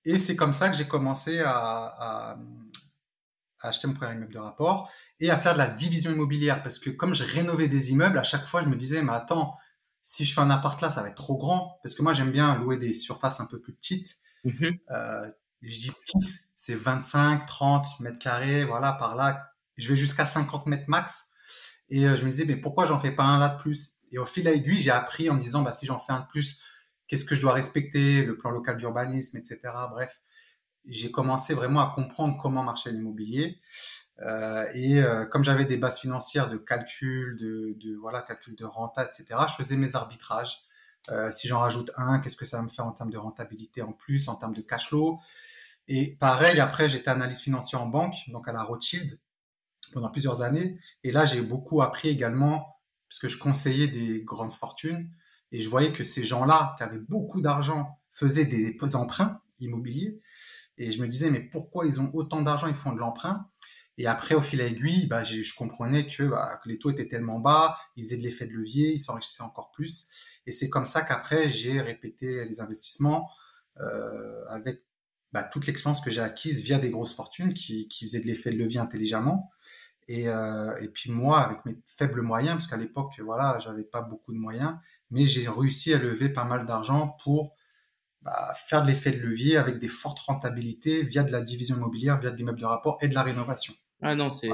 Et 0.04 0.18
c'est 0.18 0.36
comme 0.36 0.52
ça 0.52 0.68
que 0.68 0.76
j'ai 0.76 0.86
commencé 0.86 1.40
à, 1.40 1.52
à, 1.52 2.38
à, 3.60 3.68
acheter 3.68 3.86
mon 3.86 3.94
premier 3.94 4.14
immeuble 4.14 4.32
de 4.32 4.38
rapport 4.38 4.90
et 5.20 5.30
à 5.30 5.36
faire 5.36 5.52
de 5.52 5.58
la 5.58 5.68
division 5.68 6.10
immobilière 6.10 6.62
parce 6.62 6.78
que 6.80 6.90
comme 6.90 7.14
je 7.14 7.22
rénovais 7.22 7.68
des 7.68 7.92
immeubles, 7.92 8.18
à 8.18 8.24
chaque 8.24 8.44
fois 8.46 8.62
je 8.62 8.66
me 8.66 8.74
disais 8.74 9.02
mais 9.02 9.12
attends, 9.12 9.54
si 10.02 10.24
je 10.24 10.34
fais 10.34 10.40
un 10.40 10.50
appart 10.50 10.80
là, 10.80 10.90
ça 10.90 11.02
va 11.02 11.08
être 11.08 11.16
trop 11.16 11.38
grand 11.38 11.78
parce 11.82 11.94
que 11.94 12.02
moi 12.02 12.12
j'aime 12.12 12.32
bien 12.32 12.58
louer 12.58 12.76
des 12.76 12.92
surfaces 12.92 13.38
un 13.38 13.46
peu 13.46 13.60
plus 13.60 13.74
petites. 13.74 14.16
Mmh. 14.44 14.66
Euh, 14.90 15.30
je 15.62 15.78
dis 15.78 15.90
petite, 15.92 16.40
c'est 16.56 16.74
25, 16.74 17.46
30 17.46 18.00
mètres 18.00 18.18
carrés, 18.18 18.64
voilà, 18.64 18.92
par 18.92 19.14
là. 19.14 19.44
Je 19.76 19.88
vais 19.88 19.96
jusqu'à 19.96 20.26
50 20.26 20.66
mètres 20.66 20.88
max. 20.88 21.30
Et 21.88 22.06
euh, 22.06 22.16
je 22.16 22.24
me 22.24 22.30
disais, 22.30 22.44
mais 22.44 22.56
pourquoi 22.56 22.86
j'en 22.86 22.98
fais 22.98 23.12
pas 23.12 23.24
un 23.24 23.38
là 23.38 23.50
de 23.50 23.60
plus? 23.60 23.98
Et 24.10 24.18
au 24.18 24.26
fil 24.26 24.46
à 24.48 24.52
aiguille, 24.52 24.80
j'ai 24.80 24.90
appris 24.90 25.30
en 25.30 25.34
me 25.34 25.40
disant, 25.40 25.62
bah, 25.62 25.72
si 25.72 25.86
j'en 25.86 25.98
fais 25.98 26.12
un 26.12 26.20
de 26.20 26.26
plus, 26.26 26.60
qu'est-ce 27.12 27.26
que 27.26 27.34
je 27.34 27.42
dois 27.42 27.52
respecter, 27.52 28.24
le 28.24 28.38
plan 28.38 28.50
local 28.50 28.78
d'urbanisme, 28.78 29.36
etc. 29.36 29.58
Bref, 29.90 30.22
j'ai 30.86 31.10
commencé 31.10 31.52
vraiment 31.52 31.80
à 31.80 31.92
comprendre 31.94 32.38
comment 32.40 32.62
marchait 32.62 32.90
l'immobilier. 32.90 33.58
Euh, 34.22 34.64
et 34.72 35.02
euh, 35.02 35.26
comme 35.26 35.44
j'avais 35.44 35.66
des 35.66 35.76
bases 35.76 36.00
financières 36.00 36.48
de 36.48 36.56
calcul, 36.56 37.36
de, 37.36 37.76
de, 37.78 37.96
voilà, 37.96 38.22
calcul 38.22 38.56
de 38.56 38.64
renta, 38.64 39.04
etc., 39.04 39.26
je 39.46 39.54
faisais 39.56 39.76
mes 39.76 39.94
arbitrages. 39.94 40.62
Euh, 41.10 41.30
si 41.30 41.48
j'en 41.48 41.58
rajoute 41.58 41.90
un, 41.98 42.18
qu'est-ce 42.18 42.36
que 42.36 42.46
ça 42.46 42.56
va 42.56 42.62
me 42.62 42.68
faire 42.68 42.86
en 42.86 42.92
termes 42.92 43.10
de 43.10 43.18
rentabilité 43.18 43.82
en 43.82 43.92
plus, 43.92 44.28
en 44.28 44.36
termes 44.36 44.54
de 44.54 44.62
cash 44.62 44.88
flow? 44.88 45.20
Et 45.88 46.16
pareil, 46.16 46.60
après, 46.60 46.88
j'étais 46.88 47.10
analyste 47.10 47.42
financier 47.42 47.76
en 47.76 47.88
banque, 47.88 48.16
donc 48.28 48.48
à 48.48 48.52
la 48.52 48.62
Rothschild, 48.62 49.20
pendant 49.92 50.08
plusieurs 50.08 50.40
années. 50.40 50.78
Et 51.04 51.12
là, 51.12 51.26
j'ai 51.26 51.42
beaucoup 51.42 51.82
appris 51.82 52.08
également, 52.08 52.80
puisque 53.10 53.28
je 53.28 53.36
conseillais 53.36 53.88
des 53.88 54.22
grandes 54.22 54.54
fortunes, 54.54 55.10
et 55.52 55.60
je 55.60 55.68
voyais 55.68 55.92
que 55.92 56.02
ces 56.02 56.24
gens-là, 56.24 56.74
qui 56.76 56.82
avaient 56.82 56.98
beaucoup 56.98 57.40
d'argent, 57.40 57.98
faisaient 58.10 58.46
des 58.46 58.76
emprunts 58.94 59.40
immobiliers. 59.60 60.18
Et 60.78 60.90
je 60.90 61.00
me 61.00 61.06
disais, 61.06 61.30
mais 61.30 61.40
pourquoi 61.40 61.86
ils 61.86 62.00
ont 62.00 62.10
autant 62.14 62.42
d'argent, 62.42 62.66
ils 62.66 62.74
font 62.74 62.92
de 62.92 62.98
l'emprunt? 62.98 63.48
Et 63.98 64.06
après, 64.06 64.34
au 64.34 64.40
fil 64.40 64.60
à 64.60 64.66
aiguille, 64.66 65.06
bah, 65.06 65.22
je 65.22 65.54
comprenais 65.54 66.06
que, 66.06 66.22
bah, 66.24 66.58
que, 66.62 66.68
les 66.68 66.78
taux 66.78 66.90
étaient 66.90 67.08
tellement 67.08 67.38
bas, 67.38 67.76
ils 67.96 68.04
faisaient 68.04 68.16
de 68.16 68.22
l'effet 68.22 68.46
de 68.46 68.52
levier, 68.52 68.92
ils 68.92 68.98
s'enrichissaient 68.98 69.42
encore 69.42 69.70
plus. 69.70 70.08
Et 70.46 70.52
c'est 70.52 70.70
comme 70.70 70.86
ça 70.86 71.02
qu'après, 71.02 71.48
j'ai 71.48 71.80
répété 71.80 72.44
les 72.44 72.60
investissements 72.60 73.30
euh, 73.80 74.44
avec 74.48 74.80
bah, 75.32 75.44
toute 75.44 75.66
l'expérience 75.66 76.00
que 76.00 76.10
j'ai 76.10 76.20
acquise 76.20 76.62
via 76.62 76.78
des 76.78 76.90
grosses 76.90 77.14
fortunes 77.14 77.54
qui, 77.54 77.86
qui 77.88 78.06
faisaient 78.06 78.20
de 78.20 78.26
l'effet 78.26 78.50
de 78.50 78.56
levier 78.56 78.80
intelligemment. 78.80 79.50
Et, 80.12 80.28
euh, 80.28 80.76
et, 80.76 80.88
puis 80.88 81.10
moi, 81.10 81.40
avec 81.40 81.64
mes 81.64 81.78
faibles 81.86 82.20
moyens, 82.20 82.56
parce 82.56 82.66
qu'à 82.66 82.76
l'époque, 82.76 83.18
voilà, 83.24 83.58
j'avais 83.60 83.82
pas 83.82 84.02
beaucoup 84.02 84.34
de 84.34 84.38
moyens, 84.38 84.74
mais 85.10 85.24
j'ai 85.24 85.48
réussi 85.48 85.94
à 85.94 85.98
lever 85.98 86.28
pas 86.28 86.44
mal 86.44 86.66
d'argent 86.66 87.16
pour 87.24 87.54
bah, 88.20 88.52
faire 88.54 88.82
de 88.82 88.88
l'effet 88.88 89.12
de 89.12 89.20
levier 89.20 89.56
avec 89.56 89.78
des 89.78 89.88
fortes 89.88 90.18
rentabilités 90.18 91.02
via 91.02 91.22
de 91.22 91.32
la 91.32 91.40
division 91.40 91.76
immobilière, 91.76 92.20
via 92.20 92.30
de 92.30 92.36
l'immeuble 92.36 92.60
de 92.60 92.66
rapport 92.66 92.98
et 93.00 93.08
de 93.08 93.14
la 93.14 93.22
rénovation. 93.22 93.72
Ah 94.02 94.14
non, 94.14 94.28
c'est 94.28 94.50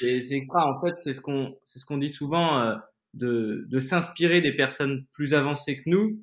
c'est 0.00 0.32
extra. 0.32 0.66
En 0.66 0.78
fait, 0.78 0.96
c'est 0.98 1.14
ce 1.14 1.22
qu'on 1.22 1.56
c'est 1.64 1.78
ce 1.78 1.86
qu'on 1.86 1.96
dit 1.96 2.10
souvent 2.10 2.60
euh, 2.60 2.76
de, 3.14 3.64
de 3.66 3.80
s'inspirer 3.80 4.42
des 4.42 4.54
personnes 4.54 5.06
plus 5.14 5.32
avancées 5.32 5.82
que 5.82 5.88
nous, 5.88 6.22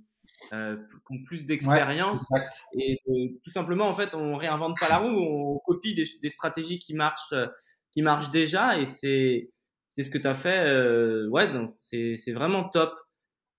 euh, 0.54 0.78
qui 1.08 1.18
ont 1.18 1.24
plus 1.24 1.48
d'expérience 1.48 2.30
et 2.78 3.00
tout 3.44 3.50
simplement 3.50 3.88
en 3.88 3.94
fait 3.96 4.14
on 4.14 4.36
réinvente 4.36 4.78
pas 4.80 4.90
la 4.90 4.98
roue, 4.98 5.18
on 5.18 5.58
copie 5.66 5.96
des, 5.96 6.06
des 6.22 6.30
stratégies 6.30 6.78
qui 6.78 6.94
marchent 6.94 7.34
qui 7.92 8.02
marchent 8.02 8.32
déjà 8.32 8.80
et 8.80 8.86
c'est 8.86 9.50
c'est 9.90 10.04
ce 10.04 10.10
que 10.10 10.18
tu 10.18 10.28
as 10.28 10.36
fait. 10.36 10.66
Euh, 10.68 11.28
ouais, 11.30 11.52
donc 11.52 11.70
c'est 11.76 12.16
c'est 12.16 12.32
vraiment 12.32 12.68
top. 12.70 12.94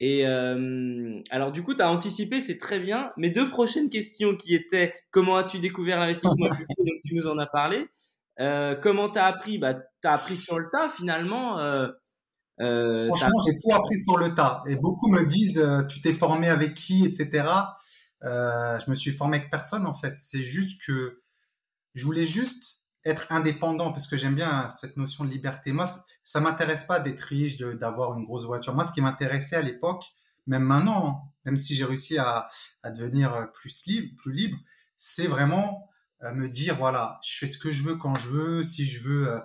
Et 0.01 0.27
euh, 0.27 1.21
alors 1.31 1.53
du 1.53 1.63
coup, 1.63 1.75
tu 1.75 1.83
as 1.83 1.91
anticipé, 1.91 2.41
c'est 2.41 2.59
très 2.59 2.81
bien. 2.81 3.13
Mes 3.17 3.31
deux 3.31 3.49
prochaines 3.49 3.89
questions 3.89 4.37
qui 4.37 4.55
étaient 4.55 4.95
comment 5.11 5.37
as-tu 5.37 5.59
découvert 5.59 6.01
l'investissement 6.01 6.49
donc 6.79 6.95
tu 7.05 7.15
nous 7.15 7.27
en 7.27 7.39
as 7.39 7.47
parlé. 7.47 7.87
Euh, 8.41 8.75
comment 8.75 9.11
tu 9.11 9.19
as 9.19 9.27
appris? 9.27 9.59
Bah, 9.59 9.75
Tu 9.75 10.09
as 10.09 10.13
appris 10.13 10.37
sur 10.37 10.59
le 10.59 10.69
tas 10.73 10.89
finalement. 10.89 11.59
Euh, 11.59 11.89
euh 12.61 13.07
Franchement, 13.09 13.41
j'ai 13.47 13.59
tout 13.59 13.75
appris 13.75 13.99
sur 13.99 14.17
le 14.17 14.35
tas. 14.35 14.63
Et 14.67 14.77
beaucoup 14.77 15.09
me 15.09 15.25
disent, 15.25 15.59
euh, 15.59 15.83
tu 15.83 16.01
t'es 16.01 16.13
formé 16.13 16.49
avec 16.49 16.75
qui, 16.75 17.05
etc. 17.05 17.49
Euh, 18.25 18.79
je 18.79 18.91
me 18.91 18.95
suis 18.95 19.11
formé 19.11 19.39
avec 19.39 19.51
personne 19.51 19.87
en 19.87 19.95
fait. 19.95 20.15
C'est 20.17 20.43
juste 20.43 20.81
que 20.87 21.23
je 21.95 22.05
voulais 22.05 22.25
juste 22.25 22.82
être 23.05 23.33
indépendant 23.33 23.93
parce 23.93 24.07
que 24.07 24.17
j'aime 24.17 24.35
bien 24.35 24.69
cette 24.71 24.97
notion 24.97 25.25
de 25.25 25.31
liberté. 25.31 25.73
Moi, 25.73 25.89
ça 26.23 26.41
m'intéresse 26.41 26.85
pas 26.85 27.01
d'être 27.01 27.21
riche, 27.21 27.57
d'avoir 27.57 28.15
une 28.17 28.25
grosse 28.25 28.45
voiture. 28.45 28.75
Moi, 28.75 28.85
ce 28.85 28.93
qui 28.93 29.01
m'intéressait 29.01 29.57
à 29.57 29.63
l'époque, 29.63 30.05
même 30.47 30.63
maintenant, 30.63 31.09
hein, 31.09 31.29
même 31.45 31.57
si 31.57 31.75
j'ai 31.75 31.85
réussi 31.85 32.19
à, 32.19 32.47
à, 32.83 32.91
devenir 32.91 33.51
plus 33.53 33.87
libre, 33.87 34.15
plus 34.17 34.33
libre, 34.33 34.59
c'est 34.97 35.27
vraiment 35.27 35.89
euh, 36.25 36.33
me 36.33 36.49
dire 36.49 36.77
voilà, 36.77 37.19
je 37.25 37.39
fais 37.39 37.47
ce 37.47 37.59
que 37.59 37.71
je 37.71 37.83
veux 37.83 37.97
quand 37.97 38.15
je 38.15 38.29
veux. 38.29 38.63
Si 38.63 38.87
je 38.87 39.01
veux, 39.01 39.29
euh, 39.29 39.41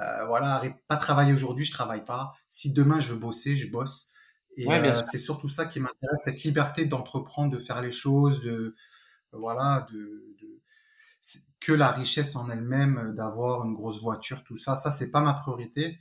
euh 0.00 0.26
voilà, 0.26 0.62
pas 0.88 0.96
travailler 0.96 1.32
aujourd'hui, 1.32 1.64
je 1.64 1.72
travaille 1.72 2.04
pas. 2.04 2.32
Si 2.48 2.72
demain 2.72 3.00
je 3.00 3.12
veux 3.12 3.18
bosser, 3.18 3.56
je 3.56 3.70
bosse. 3.70 4.12
Et 4.56 4.68
euh, 4.68 4.94
c'est 5.02 5.18
surtout 5.18 5.48
ça 5.48 5.66
qui 5.66 5.80
m'intéresse, 5.80 6.18
cette 6.24 6.42
liberté 6.42 6.86
d'entreprendre, 6.86 7.52
de 7.52 7.60
faire 7.60 7.82
les 7.82 7.92
choses, 7.92 8.40
de 8.40 8.74
voilà, 9.32 9.86
de 9.92 10.35
que 11.60 11.72
la 11.72 11.90
richesse 11.90 12.36
en 12.36 12.48
elle-même, 12.50 13.14
d'avoir 13.16 13.64
une 13.64 13.74
grosse 13.74 14.00
voiture, 14.02 14.44
tout 14.44 14.56
ça, 14.56 14.76
ça 14.76 14.90
c'est 14.90 15.10
pas 15.10 15.20
ma 15.20 15.34
priorité. 15.34 15.98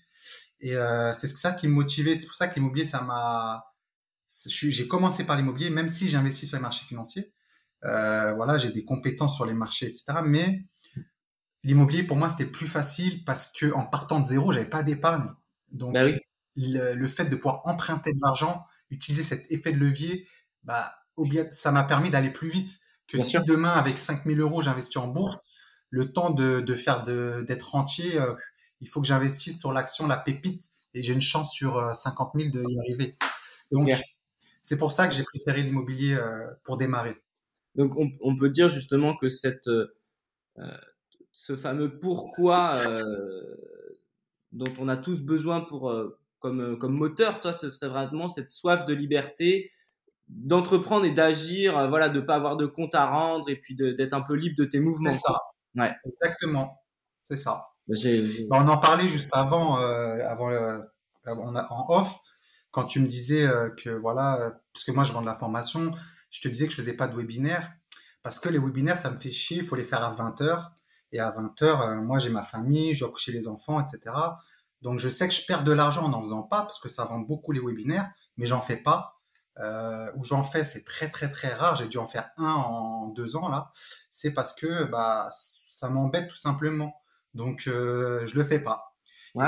Et 0.60 0.76
euh, 0.76 1.14
c'est 1.14 1.28
ça 1.28 1.52
qui 1.52 1.68
me 1.68 1.74
motivait. 1.74 2.16
C'est 2.16 2.26
pour 2.28 2.36
ça 2.36 2.48
que 2.48 2.56
l'immobilier, 2.56 2.86
ça 2.86 3.02
m'a. 3.02 3.74
J'ai 4.48 4.88
commencé 4.88 5.24
par 5.24 5.38
l'immobilier, 5.38 5.70
même 5.70 5.88
si 5.88 6.10
j'investis 6.10 6.50
sur 6.50 6.58
les 6.58 6.62
marchés 6.62 6.86
financiers. 6.86 7.34
Euh, 7.84 8.34
voilà, 8.34 8.58
j'ai 8.58 8.72
des 8.72 8.84
compétences 8.84 9.36
sur 9.36 9.46
les 9.46 9.54
marchés, 9.54 9.88
etc. 9.88 10.20
Mais 10.26 10.66
l'immobilier, 11.64 12.04
pour 12.04 12.18
moi, 12.18 12.30
c'était 12.30 12.46
plus 12.46 12.68
facile 12.68 13.24
parce 13.24 13.52
que 13.52 13.72
en 13.74 13.86
partant 13.86 14.20
de 14.20 14.26
zéro, 14.26 14.52
j'avais 14.52 14.70
pas 14.70 14.84
d'épargne. 14.84 15.30
Donc, 15.72 15.94
bah 15.94 16.06
le, 16.56 17.08
fait 17.08 17.26
de 17.26 17.36
pouvoir 17.36 17.62
emprunter 17.66 18.14
de 18.14 18.20
l'argent, 18.22 18.66
utiliser 18.90 19.24
cet 19.24 19.52
effet 19.52 19.72
de 19.72 19.78
levier, 19.78 20.28
bah, 20.64 20.96
ça 21.52 21.72
m'a 21.72 21.84
permis 21.84 22.10
d'aller 22.10 22.30
plus 22.30 22.50
vite 22.50 22.80
que 23.08 23.20
si 23.20 23.38
demain, 23.46 23.74
avec 23.74 23.98
5000 23.98 24.40
euros, 24.40 24.62
j'investis 24.62 24.98
en 24.98 25.08
bourse, 25.08 25.56
le 25.90 26.12
temps 26.12 26.32
de, 26.32 26.62
de 26.62 26.76
faire 26.76 27.04
d'être 27.04 27.72
rentier, 27.72 28.20
euh, 28.20 28.34
il 28.82 28.88
faut 28.88 29.02
que 29.02 29.08
j'investisse 29.08 29.60
sur 29.60 29.72
l'action, 29.72 30.08
la 30.08 30.18
pépite, 30.18 30.70
et 30.94 31.04
j'ai 31.04 31.14
une 31.14 31.22
chance 31.22 31.52
sur 31.52 31.94
50 31.94 32.36
euh, 32.36 32.40
000 32.40 32.52
de 32.52 32.64
y 32.70 32.80
arriver. 32.80 33.18
Donc, 33.72 33.92
c'est 34.62 34.78
pour 34.78 34.92
ça 34.92 35.08
que 35.08 35.14
j'ai 35.14 35.24
préféré 35.24 35.62
l'immobilier 35.62 36.14
euh, 36.14 36.48
pour 36.64 36.78
démarrer. 36.78 37.22
Donc, 37.76 37.96
on, 37.98 38.10
on, 38.22 38.38
peut 38.38 38.50
dire 38.50 38.70
justement 38.70 39.16
que 39.18 39.28
cette, 39.28 39.68
euh, 39.68 39.88
ce 41.32 41.56
fameux 41.56 42.00
pourquoi 42.00 42.72
dont 44.54 44.74
on 44.80 44.88
a 44.88 44.96
tous 44.96 45.22
besoin 45.22 45.60
pour, 45.60 45.94
comme, 46.40 46.80
comme 46.80 46.98
moteur, 46.98 47.42
toi, 47.42 47.52
ce 47.52 47.70
serait 47.70 47.90
vraiment 47.90 48.30
cette 48.30 48.50
soif 48.50 48.86
de 48.86 48.94
liberté, 48.94 49.70
d'entreprendre 50.28 51.06
et 51.06 51.12
d'agir, 51.12 51.88
voilà, 51.90 52.10
de 52.10 52.20
pas 52.20 52.36
avoir 52.36 52.58
de 52.58 52.66
compte 52.66 52.96
à 52.96 53.06
rendre 53.06 53.50
et 53.50 53.56
puis 53.56 53.76
d'être 53.76 54.14
un 54.14 54.22
peu 54.22 54.36
libre 54.36 54.56
de 54.58 54.66
tes 54.66 54.80
mouvements. 54.80 55.12
C'est 55.12 55.20
ça. 55.20 55.42
Ouais. 55.76 55.92
Exactement. 56.06 56.82
C'est 57.22 57.38
ça. 57.38 57.66
Bah, 57.88 58.58
on 58.64 58.68
en 58.68 58.78
parlait 58.78 59.08
juste 59.08 59.30
avant, 59.32 59.80
euh, 59.80 60.18
avant 60.28 60.50
en 61.28 61.86
off, 61.90 62.18
quand 62.72 62.86
tu 62.86 63.00
me 63.00 63.08
disais 63.08 63.46
euh, 63.46 63.70
que 63.70 63.90
voilà, 63.90 64.42
euh, 64.42 64.52
parce 64.74 64.84
que 64.84 64.92
moi 64.92 65.04
je 65.04 65.14
vends 65.14 65.22
de 65.22 65.28
la 65.28 65.36
formation, 65.36 65.92
je 66.32 66.42
te 66.42 66.48
disais 66.48 66.66
que 66.66 66.72
je 66.72 66.78
faisais 66.78 66.94
pas 66.94 67.08
de 67.08 67.16
webinaire 67.16 67.72
parce 68.24 68.40
que 68.40 68.50
les 68.50 68.58
webinaires 68.58 68.98
ça 68.98 69.12
me 69.12 69.18
fait 69.18 69.30
chier, 69.30 69.58
il 69.58 69.64
faut 69.64 69.76
les 69.76 69.84
faire 69.84 70.04
à 70.04 70.10
20 70.10 70.42
h 70.42 70.68
et 71.12 71.20
à 71.20 71.30
20 71.30 71.62
h 71.62 72.02
moi 72.02 72.18
j'ai 72.18 72.32
ma 72.32 72.42
famille, 72.42 72.94
je 72.94 73.02
dois 73.02 73.12
coucher 73.12 73.32
les 73.32 73.48
enfants, 73.48 73.80
etc. 73.80 74.16
Donc 74.82 74.98
je 74.98 75.08
sais 75.08 75.28
que 75.28 75.34
je 75.34 75.46
perds 75.46 75.64
de 75.64 75.72
l'argent 75.72 76.06
en 76.06 76.10
n'en 76.10 76.22
faisant 76.22 76.44
pas 76.44 76.62
parce 76.62 76.80
que 76.80 76.90
ça 76.90 77.06
vend 77.06 77.20
beaucoup 77.20 77.52
les 77.52 77.62
webinaires, 77.62 78.10
mais 78.38 78.48
j'en 78.48 78.62
fais 78.62 78.78
pas. 78.78 79.15
Euh, 79.60 80.12
où 80.18 80.24
j'en 80.24 80.44
fais, 80.44 80.64
c'est 80.64 80.84
très 80.84 81.10
très 81.10 81.30
très 81.32 81.54
rare. 81.54 81.76
J'ai 81.76 81.88
dû 81.88 81.98
en 81.98 82.08
faire 82.08 82.30
un 82.38 82.54
en 82.54 83.08
deux 83.08 83.36
ans 83.36 83.48
là. 83.48 83.72
C'est 84.12 84.34
parce 84.34 84.54
que 84.54 84.84
bah 84.84 85.30
ça 85.32 85.90
m'embête 85.90 86.28
tout 86.28 86.36
simplement. 86.36 87.02
Donc, 87.36 87.68
euh, 87.68 88.26
je 88.26 88.36
le 88.36 88.44
fais 88.44 88.60
pas. 88.60 88.96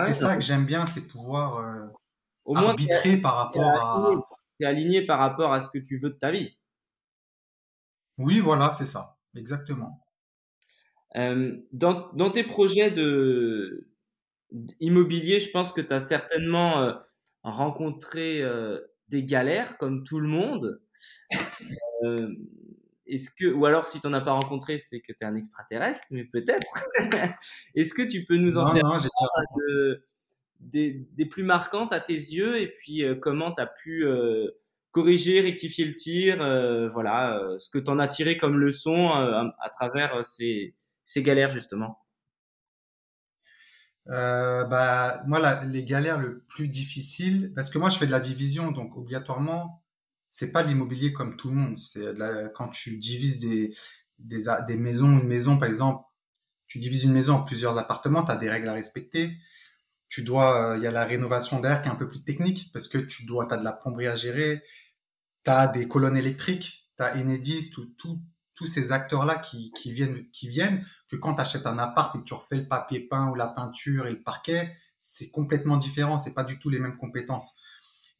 c'est 0.05 0.13
ça 0.13 0.35
que 0.35 0.41
j'aime 0.41 0.65
bien, 0.65 0.85
c'est 0.85 1.07
pouvoir 1.07 1.57
euh, 1.57 1.87
Au 2.45 2.57
arbitrer 2.57 3.17
par 3.17 3.35
rapport 3.35 3.63
à. 3.63 4.11
Tu 4.59 4.65
es 4.65 4.67
aligné 4.67 5.05
par 5.05 5.19
rapport 5.19 5.53
à 5.53 5.61
ce 5.61 5.69
que 5.69 5.77
tu 5.77 5.97
veux 5.97 6.09
de 6.09 6.15
ta 6.15 6.31
vie. 6.31 6.57
Oui, 8.17 8.39
voilà, 8.39 8.71
c'est 8.71 8.85
ça. 8.85 9.17
Exactement. 9.35 10.03
Euh, 11.15 11.57
dans, 11.71 12.11
dans, 12.13 12.29
tes 12.29 12.43
projets 12.43 12.91
de 12.91 13.87
immobilier, 14.79 15.39
je 15.39 15.49
pense 15.51 15.71
que 15.71 15.81
tu 15.81 15.93
as 15.93 15.99
certainement 15.99 16.81
euh, 16.81 16.93
rencontré 17.43 18.41
euh, 18.41 18.79
des 19.09 19.23
galères 19.23 19.77
comme 19.77 20.03
tout 20.03 20.19
le 20.19 20.27
monde. 20.27 20.81
Euh, 22.03 22.29
est-ce 23.07 23.29
que, 23.29 23.51
ou 23.51 23.65
alors 23.65 23.87
si 23.87 23.99
tu 23.99 24.07
n'en 24.07 24.13
as 24.13 24.21
pas 24.21 24.33
rencontré, 24.33 24.77
c'est 24.77 24.99
que 24.99 25.13
tu 25.13 25.19
es 25.21 25.25
un 25.25 25.35
extraterrestre, 25.35 26.05
mais 26.11 26.25
peut-être. 26.25 26.67
Est-ce 27.75 27.93
que 27.93 28.03
tu 28.03 28.23
peux 28.25 28.35
nous 28.35 28.57
en 28.57 28.67
faire 28.67 28.83
de, 28.85 30.05
des, 30.59 31.07
des, 31.13 31.25
plus 31.25 31.43
marquantes 31.43 31.93
à 31.93 31.99
tes 31.99 32.13
yeux 32.13 32.59
et 32.59 32.71
puis 32.71 33.03
euh, 33.03 33.15
comment 33.15 33.51
tu 33.51 33.61
as 33.61 33.67
pu 33.67 34.05
euh, 34.05 34.49
corriger, 34.91 35.41
rectifier 35.41 35.85
le 35.85 35.95
tir, 35.95 36.41
euh, 36.41 36.87
voilà, 36.87 37.39
euh, 37.39 37.57
ce 37.59 37.69
que 37.69 37.77
tu 37.77 37.89
en 37.89 37.99
as 37.99 38.07
tiré 38.07 38.37
comme 38.37 38.59
leçon 38.59 39.09
à, 39.09 39.55
à, 39.59 39.69
travers 39.69 40.25
ces, 40.25 40.75
ces 41.03 41.23
galères 41.23 41.51
justement? 41.51 41.99
Bah, 44.07 45.23
moi, 45.27 45.39
la, 45.39 45.63
les 45.65 45.83
galères 45.83 46.19
le 46.19 46.39
plus 46.47 46.67
difficiles, 46.67 47.51
parce 47.55 47.69
que 47.69 47.77
moi 47.77 47.89
je 47.89 47.97
fais 47.97 48.07
de 48.07 48.11
la 48.11 48.19
division, 48.19 48.71
donc 48.71 48.95
obligatoirement, 48.97 49.83
c'est 50.29 50.51
pas 50.51 50.63
l'immobilier 50.63 51.13
comme 51.13 51.35
tout 51.35 51.49
le 51.49 51.55
monde. 51.55 51.79
C'est 51.79 52.05
quand 52.53 52.69
tu 52.69 52.97
divises 52.97 53.39
des, 53.39 53.73
des, 54.19 54.43
des 54.67 54.77
maisons, 54.77 55.17
une 55.17 55.27
maison 55.27 55.57
par 55.57 55.67
exemple, 55.67 56.03
tu 56.67 56.79
divises 56.79 57.05
une 57.05 57.13
maison 57.13 57.35
en 57.35 57.43
plusieurs 57.43 57.77
appartements, 57.77 58.23
tu 58.23 58.31
as 58.31 58.35
des 58.35 58.49
règles 58.49 58.69
à 58.69 58.73
respecter. 58.73 59.37
Tu 60.09 60.23
dois, 60.23 60.75
il 60.77 60.83
y 60.83 60.87
a 60.87 60.91
la 60.91 61.03
rénovation 61.03 61.59
d'air 61.59 61.81
qui 61.81 61.89
est 61.89 61.91
un 61.91 61.95
peu 61.95 62.07
plus 62.07 62.23
technique 62.23 62.71
parce 62.71 62.87
que 62.87 62.97
tu 62.97 63.25
dois, 63.25 63.51
as 63.51 63.57
de 63.57 63.63
la 63.63 63.73
plomberie 63.73 64.07
à 64.07 64.15
gérer, 64.15 64.63
tu 65.43 65.51
as 65.51 65.67
des 65.67 65.87
colonnes 65.87 66.17
électriques, 66.17 66.89
tu 66.97 67.03
as 67.03 67.15
Enedis, 67.17 67.71
tous 68.57 68.65
ces 68.65 68.91
acteurs-là 68.91 69.35
qui, 69.35 69.71
viennent, 69.85 70.27
qui 70.31 70.49
viennent, 70.49 70.83
que 71.07 71.15
quand 71.15 71.35
tu 71.35 71.41
achètes 71.41 71.67
un 71.67 71.77
appart 71.77 72.13
et 72.15 72.19
que 72.19 72.23
tu 72.23 72.33
refais 72.33 72.57
le 72.57 72.67
papier 72.67 73.01
peint 73.01 73.29
ou 73.29 73.35
la 73.35 73.47
peinture 73.47 74.07
et 74.07 74.11
le 74.11 74.23
parquet, 74.23 74.73
c'est 74.99 75.29
complètement 75.29 75.77
différent, 75.77 76.17
c'est 76.17 76.33
pas 76.33 76.43
du 76.43 76.57
tout 76.57 76.69
les 76.69 76.79
mêmes 76.79 76.97
compétences. 76.97 77.59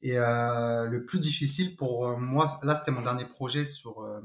Et 0.04 0.20
euh, 0.20 0.86
le 0.86 1.06
plus 1.06 1.20
difficile 1.20 1.76
pour 1.76 2.08
euh, 2.08 2.18
moi, 2.18 2.46
là 2.62 2.76
c'était 2.76 2.92
mon 2.92 3.02
dernier 3.02 3.26
projet 3.26 3.66
sur, 3.66 4.04
euh, 4.04 4.22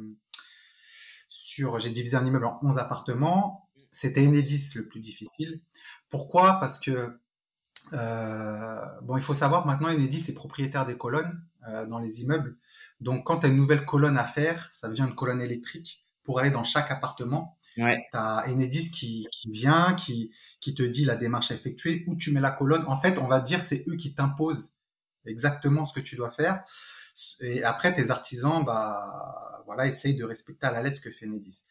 sur 1.30 1.78
j'ai 1.78 1.90
divisé 1.90 2.18
un 2.18 2.26
immeuble 2.26 2.44
en 2.44 2.60
11 2.62 2.76
appartements, 2.76 3.70
c'était 3.90 4.26
Enedis 4.26 4.72
le 4.74 4.86
plus 4.86 5.00
difficile. 5.00 5.62
Pourquoi? 6.10 6.60
Parce 6.60 6.78
que 6.78 7.18
bon, 7.90 9.16
il 9.16 9.22
faut 9.22 9.34
savoir 9.34 9.66
maintenant 9.66 9.88
Enedis 9.88 10.26
est 10.28 10.34
propriétaire 10.34 10.84
des 10.84 10.98
colonnes 10.98 11.42
dans 11.88 11.98
les 11.98 12.20
immeubles. 12.20 12.58
Donc 13.02 13.26
quand 13.26 13.40
tu 13.40 13.46
as 13.46 13.48
une 13.48 13.56
nouvelle 13.56 13.84
colonne 13.84 14.16
à 14.16 14.24
faire, 14.24 14.68
ça 14.72 14.88
veut 14.88 14.94
dire 14.94 15.04
une 15.04 15.14
colonne 15.14 15.40
électrique 15.40 16.02
pour 16.24 16.38
aller 16.38 16.50
dans 16.50 16.64
chaque 16.64 16.90
appartement. 16.90 17.58
Ouais. 17.76 18.06
Tu 18.10 18.16
as 18.16 18.44
Enedis 18.48 18.90
qui, 18.90 19.26
qui 19.32 19.50
vient, 19.50 19.94
qui, 19.94 20.30
qui 20.60 20.74
te 20.74 20.82
dit 20.82 21.04
la 21.04 21.16
démarche 21.16 21.50
à 21.50 21.54
effectuer, 21.54 22.04
où 22.06 22.16
tu 22.16 22.32
mets 22.32 22.40
la 22.40 22.50
colonne. 22.50 22.84
En 22.86 22.96
fait, 22.96 23.18
on 23.18 23.26
va 23.26 23.40
dire 23.40 23.62
c'est 23.62 23.84
eux 23.88 23.96
qui 23.96 24.14
t'imposent 24.14 24.74
exactement 25.26 25.84
ce 25.84 25.94
que 25.94 26.00
tu 26.00 26.16
dois 26.16 26.30
faire. 26.30 26.64
Et 27.40 27.62
après, 27.62 27.92
tes 27.92 28.10
artisans, 28.10 28.64
bah, 28.64 29.62
voilà, 29.66 29.86
essayent 29.86 30.16
de 30.16 30.24
respecter 30.24 30.66
à 30.66 30.70
la 30.70 30.82
lettre 30.82 30.96
ce 30.96 31.00
que 31.00 31.10
fait 31.10 31.26
Enedis. 31.26 31.64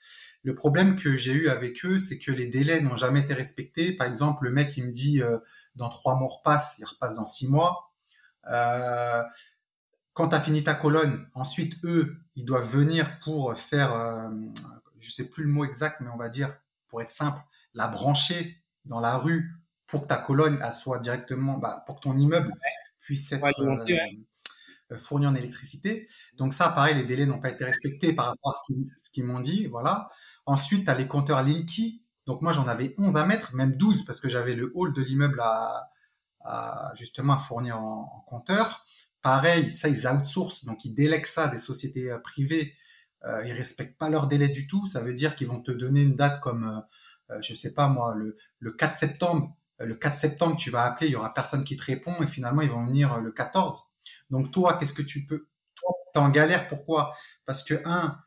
Le 0.44 0.56
problème 0.56 0.96
que 0.96 1.18
j'ai 1.18 1.34
eu 1.34 1.50
avec 1.50 1.86
eux, 1.86 1.98
c'est 1.98 2.20
que 2.20 2.32
les 2.32 2.48
délais 2.48 2.82
n'ont 2.82 2.98
jamais 2.98 3.22
été 3.22 3.34
respectés. 3.34 3.92
Par 3.92 4.08
exemple, 4.08 4.46
le 4.46 4.52
mec, 4.52 4.76
il 4.78 4.88
me 4.88 4.92
dit, 4.92 5.22
euh, 5.22 5.38
dans 5.76 5.90
trois 5.90 6.16
mois, 6.16 6.28
repasse, 6.28 6.76
il 6.80 6.86
repasse 6.86 7.16
dans 7.16 7.26
six 7.28 7.48
mois. 7.48 7.92
Euh, 8.50 9.24
quand 10.22 10.30
tu 10.30 10.36
as 10.36 10.40
fini 10.40 10.64
ta 10.64 10.76
colonne, 10.76 11.28
ensuite, 11.34 11.84
eux, 11.84 12.16
ils 12.36 12.46
doivent 12.46 12.70
venir 12.70 13.18
pour 13.22 13.58
faire, 13.58 13.92
euh, 13.96 14.30
je 15.00 15.10
sais 15.10 15.32
plus 15.32 15.46
le 15.46 15.50
mot 15.50 15.66
exact, 15.66 16.00
mais 16.00 16.10
on 16.14 16.18
va 16.18 16.30
dire, 16.30 16.56
pour 16.90 17.02
être 17.02 17.10
simple, 17.10 17.42
la 17.74 17.88
brancher 17.88 18.64
dans 18.86 19.00
la 19.00 19.18
rue 19.18 19.52
pour 19.88 20.04
que 20.04 20.08
ta 20.08 20.18
colonne 20.18 20.62
elle 20.64 20.74
soit 20.74 21.00
directement, 21.00 21.58
bah, 21.58 21.84
pour 21.88 21.96
que 21.96 22.02
ton 22.02 22.16
immeuble 22.20 22.54
puisse 23.00 23.32
être 23.32 23.60
euh, 23.60 24.98
fourni 25.00 25.26
en 25.26 25.34
électricité. 25.34 26.08
Donc 26.36 26.54
ça, 26.54 26.70
pareil, 26.70 26.94
les 26.94 27.04
délais 27.04 27.26
n'ont 27.26 27.40
pas 27.40 27.50
été 27.50 27.66
respectés 27.66 28.14
par 28.14 28.28
rapport 28.28 28.52
à 28.52 28.74
ce 28.98 29.10
qu'ils 29.10 29.26
m'ont 29.26 29.40
dit. 29.40 29.66
Voilà. 29.66 30.08
Ensuite, 30.46 30.84
tu 30.84 30.92
as 30.92 30.94
les 30.94 31.08
compteurs 31.08 31.42
Linky. 31.42 32.04
Donc 32.28 32.44
moi, 32.44 32.52
j'en 32.52 32.68
avais 32.68 32.94
11 33.00 33.18
à 33.18 33.26
mettre, 33.26 33.56
même 33.56 33.76
12, 33.76 34.06
parce 34.06 34.20
que 34.20 34.30
j'avais 34.30 34.54
le 34.54 34.72
hall 34.76 34.94
de 34.94 35.02
l'immeuble 35.02 35.40
à, 35.42 35.90
à, 36.42 36.92
justement 36.96 37.34
à 37.34 37.38
fournir 37.40 37.80
en, 37.80 38.02
en, 38.18 38.20
compteur. 38.28 38.86
Pareil, 39.22 39.72
ça, 39.72 39.88
ils 39.88 40.08
outsourcent, 40.08 40.66
donc 40.66 40.84
ils 40.86 40.94
délèguent 40.94 41.26
ça 41.26 41.46
à 41.46 41.48
des 41.48 41.58
sociétés 41.58 42.12
euh, 42.12 42.18
privées. 42.20 42.76
Euh, 43.24 43.46
ils 43.46 43.54
respectent 43.54 43.98
pas 43.98 44.10
leur 44.10 44.28
délai 44.28 44.48
du 44.48 44.66
tout. 44.68 44.88
Ça 44.88 45.00
veut 45.00 45.14
dire 45.14 45.36
qu'ils 45.36 45.48
vont 45.48 45.62
te 45.62 45.72
donner 45.72 46.02
une 46.02 46.16
date 46.16 46.42
comme, 46.42 46.84
euh, 47.30 47.38
je 47.42 47.54
sais 47.54 47.74
pas 47.74 47.88
moi, 47.88 48.16
le, 48.16 48.36
le 48.60 48.72
4 48.72 48.98
septembre. 48.98 49.56
Le 49.80 49.96
4 49.96 50.18
septembre, 50.18 50.58
tu 50.58 50.70
vas 50.70 50.84
appeler, 50.86 51.08
il 51.08 51.14
y 51.14 51.16
aura 51.16 51.34
personne 51.34 51.64
qui 51.64 51.76
te 51.76 51.84
répond, 51.84 52.22
et 52.22 52.28
finalement, 52.28 52.62
ils 52.62 52.70
vont 52.70 52.86
venir 52.86 53.18
le 53.20 53.32
14. 53.32 53.82
Donc 54.30 54.52
toi, 54.52 54.78
qu'est-ce 54.78 54.94
que 54.94 55.02
tu 55.02 55.26
peux 55.26 55.48
Toi, 55.76 55.90
tu 56.14 56.20
es 56.20 56.24
en 56.24 56.30
galère. 56.30 56.68
Pourquoi? 56.68 57.14
Parce 57.46 57.64
que, 57.64 57.76
un, 57.86 58.20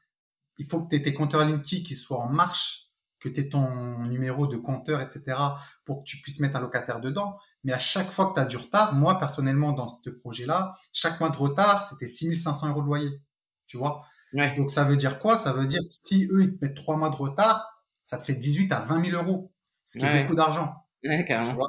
il 0.59 0.67
faut 0.67 0.83
que 0.85 0.91
tu 0.91 0.97
aies 0.97 1.03
tes 1.03 1.15
compteurs 1.15 1.45
Linky 1.45 1.83
qui 1.83 1.97
soient 1.97 2.21
en 2.21 2.29
marche, 2.29 2.91
que 3.21 3.29
tu 3.29 3.41
aies 3.41 3.49
ton 3.49 4.05
numéro 4.05 4.47
de 4.47 4.57
compteur, 4.57 5.01
etc., 5.01 5.37
pour 5.85 6.03
que 6.03 6.09
tu 6.09 6.19
puisses 6.19 6.41
mettre 6.41 6.57
un 6.57 6.61
locataire 6.61 7.01
dedans. 7.01 7.39
Mais 7.65 7.73
à 7.73 7.79
chaque 7.79 8.11
fois 8.11 8.27
que 8.27 8.35
tu 8.35 8.41
as 8.41 8.45
du 8.45 8.57
retard, 8.57 8.95
moi, 8.95 9.19
personnellement, 9.19 9.73
dans 9.73 9.89
ce 9.89 10.11
projet-là, 10.11 10.75
chaque 10.93 11.19
mois 11.21 11.31
de 11.31 11.37
retard, 11.37 11.85
c'était 11.85 12.07
6500 12.07 12.69
euros 12.69 12.83
de 12.83 12.87
loyer. 12.87 13.21
Tu 13.67 13.79
vois? 13.79 14.05
Ouais. 14.35 14.55
Donc 14.57 14.71
ça 14.71 14.85
veut 14.85 14.97
dire 14.97 15.19
quoi? 15.19 15.37
Ça 15.37 15.53
veut 15.53 15.67
dire 15.67 15.81
que 15.81 15.89
si 15.89 16.29
eux, 16.31 16.43
ils 16.43 16.57
te 16.57 16.65
mettent 16.65 16.77
trois 16.77 16.97
mois 16.97 17.09
de 17.09 17.17
retard, 17.17 17.83
ça 18.03 18.19
te 18.19 18.25
fait 18.25 18.35
18 18.35 18.71
à 18.73 18.81
20 18.81 19.07
000 19.11 19.23
euros, 19.23 19.53
ce 19.85 19.99
qui 19.99 20.05
ouais. 20.05 20.17
est 20.17 20.23
beaucoup 20.23 20.35
d'argent. 20.35 20.75
Ouais, 21.03 21.25
carrément. 21.25 21.51
Tu 21.51 21.57
vois? 21.57 21.69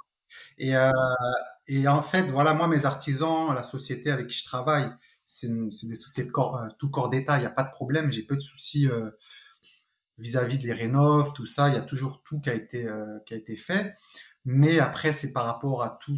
Et, 0.58 0.75
euh, 0.75 0.91
et 1.67 1.88
en 1.88 2.01
fait, 2.01 2.23
voilà, 2.23 2.53
moi, 2.53 2.67
mes 2.67 2.86
artisans, 2.86 3.53
la 3.53 3.63
société 3.63 4.12
avec 4.12 4.27
qui 4.27 4.38
je 4.39 4.45
travaille, 4.45 4.89
c'est 5.27 5.47
des 5.47 5.95
sociétés 5.95 6.27
de 6.27 6.31
corps, 6.31 6.58
euh, 6.58 6.67
tout 6.77 6.89
corps 6.89 7.10
d'état, 7.10 7.38
il 7.38 7.41
n'y 7.41 7.45
a 7.45 7.51
pas 7.51 7.63
de 7.63 7.71
problème, 7.71 8.12
j'ai 8.12 8.23
peu 8.23 8.36
de 8.36 8.41
soucis 8.41 8.88
vis-à-vis 10.17 10.55
euh, 10.55 10.58
-vis 10.58 10.62
de 10.62 10.67
les 10.67 10.73
rénoves, 10.73 11.34
tout 11.34 11.45
ça, 11.45 11.69
il 11.69 11.75
y 11.75 11.77
a 11.77 11.81
toujours 11.81 12.23
tout 12.23 12.39
qui 12.39 12.49
a 12.49 12.53
été, 12.53 12.88
qui 13.25 13.34
a 13.34 13.38
été 13.38 13.55
fait. 13.55 13.95
Mais 14.45 14.79
après, 14.79 15.13
c'est 15.13 15.34
par 15.34 15.45
rapport 15.45 15.84
à 15.84 15.97
tout, 16.01 16.17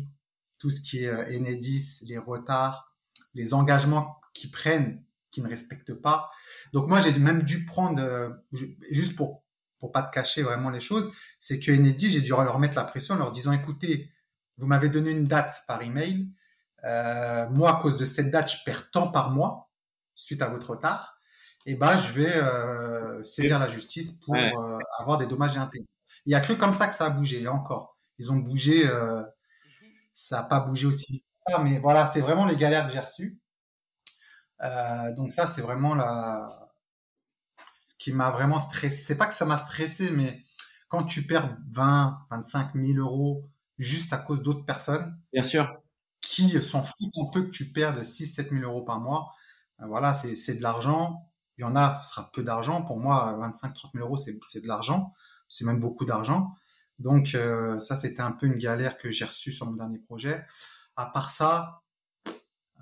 tout 0.60 0.70
ce 0.70 0.82
qui 0.82 1.04
est 1.04 1.08
euh, 1.08 1.38
Enedis, 1.38 2.00
les 2.08 2.18
retards, 2.18 2.94
les 3.34 3.54
engagements 3.54 4.20
qu'ils 4.34 4.52
prennent, 4.52 5.04
qui 5.32 5.42
ne 5.42 5.48
respectent 5.48 5.94
pas. 5.94 6.30
Donc 6.74 6.88
moi, 6.88 7.00
j'ai 7.00 7.18
même 7.20 7.44
dû 7.44 7.66
prendre, 7.66 8.02
euh, 8.02 8.30
juste 8.92 9.16
pour 9.16 9.44
pour 9.80 9.92
pas 9.92 10.02
te 10.02 10.12
cacher 10.12 10.42
vraiment 10.42 10.70
les 10.70 10.80
choses, 10.80 11.12
c'est 11.40 11.60
que 11.60 11.72
Enedis, 11.72 12.10
j'ai 12.10 12.22
dû 12.22 12.30
leur 12.30 12.60
mettre 12.60 12.76
la 12.76 12.84
pression 12.84 13.16
en 13.16 13.18
leur 13.18 13.32
disant, 13.32 13.52
écoutez, 13.52 14.12
vous 14.58 14.68
m'avez 14.68 14.90
donné 14.90 15.12
une 15.12 15.26
date 15.26 15.64
par 15.68 15.82
email. 15.82 16.30
Euh, 16.84 17.48
moi, 17.50 17.78
à 17.78 17.82
cause 17.82 17.98
de 17.98 18.06
cette 18.06 18.32
date, 18.32 18.52
je 18.52 18.64
perds 18.66 18.90
tant 18.92 19.10
par 19.10 19.32
mois 19.32 19.70
suite 20.16 20.42
à 20.42 20.48
votre 20.48 20.72
retard. 20.72 21.20
Et 21.66 21.76
ben, 21.76 21.98
je 21.98 22.14
vais 22.14 22.36
euh, 22.36 23.24
saisir 23.24 23.60
la 23.60 23.68
justice 23.68 24.12
pour 24.12 24.36
euh, 24.36 24.80
avoir 25.00 25.18
des 25.18 25.28
dommages 25.28 25.56
et 25.56 25.60
intérêts. 25.60 25.86
Il 26.26 26.32
y 26.32 26.36
a 26.36 26.40
que 26.40 26.54
comme 26.54 26.74
ça 26.74 26.88
que 26.88 26.96
ça 26.96 27.06
a 27.06 27.10
bougé. 27.10 27.42
Et 27.42 27.48
encore, 27.48 27.97
ils 28.20 28.32
ont 28.32 28.38
bougé. 28.38 28.88
euh, 28.88 29.24
ça 30.14 30.38
n'a 30.38 30.44
pas 30.44 30.60
bougé 30.62 30.88
aussi 30.88 31.24
mais 31.64 31.80
voilà, 31.80 32.06
c'est 32.06 32.22
vraiment 32.22 32.46
les 32.46 32.58
galères 32.58 32.88
que 32.88 32.94
j'ai 32.94 33.00
reçues. 33.00 33.40
Euh, 34.62 35.14
donc 35.14 35.32
ça, 35.32 35.48
c'est 35.48 35.62
vraiment 35.62 35.96
la 35.96 36.72
ce 37.68 37.96
qui 37.96 38.12
m'a 38.12 38.30
vraiment 38.32 38.60
stressé. 38.60 39.02
C'est 39.02 39.18
pas 39.18 39.28
que 39.28 39.34
ça 39.34 39.46
m'a 39.46 39.58
stressé, 39.58 40.12
mais 40.12 40.44
quand 40.90 41.04
tu 41.04 41.26
perds 41.28 41.58
20, 41.72 42.20
25 42.32 42.76
000 42.76 43.00
euros 43.00 43.50
juste 43.78 44.14
à 44.14 44.18
cause 44.18 44.42
d'autres 44.42 44.66
personnes 44.66 45.18
Bien 45.32 45.44
sûr. 45.44 45.82
qui 46.22 46.62
s'en 46.62 46.84
foutent 46.84 47.18
un 47.22 47.30
peu 47.32 47.44
que 47.44 47.50
tu 47.50 47.72
perdes 47.72 48.04
6 48.04 48.28
7 48.28 48.52
000 48.52 48.64
euros 48.64 48.84
par 48.84 49.00
mois, 49.00 49.34
euh, 49.82 49.86
voilà, 49.88 50.14
c'est 50.14 50.56
de 50.58 50.62
l'argent. 50.62 51.32
Il 51.58 51.62
y 51.62 51.64
en 51.66 51.76
a, 51.76 51.96
ce 51.96 52.10
sera 52.10 52.32
peu 52.32 52.44
d'argent. 52.44 52.84
Pour 52.84 53.00
moi, 53.00 53.36
25 53.40 53.74
30 53.74 53.94
000 53.94 54.06
euros, 54.06 54.18
c'est 54.18 54.38
c'est 54.44 54.62
de 54.62 54.68
l'argent. 54.68 55.14
C'est 55.50 55.66
même 55.66 55.80
beaucoup 55.80 56.06
d'argent. 56.06 56.52
Donc 57.00 57.36
euh, 57.36 57.80
ça, 57.80 57.96
c'était 57.96 58.22
un 58.22 58.32
peu 58.32 58.48
une 58.48 58.56
galère 58.58 58.98
que 58.98 59.10
j'ai 59.10 59.26
reçue 59.26 59.52
sur 59.52 59.66
mon 59.68 59.74
dernier 59.74 60.00
projet. 60.00 60.46
À 60.96 61.08
part 61.08 61.30
ça, 61.30 61.84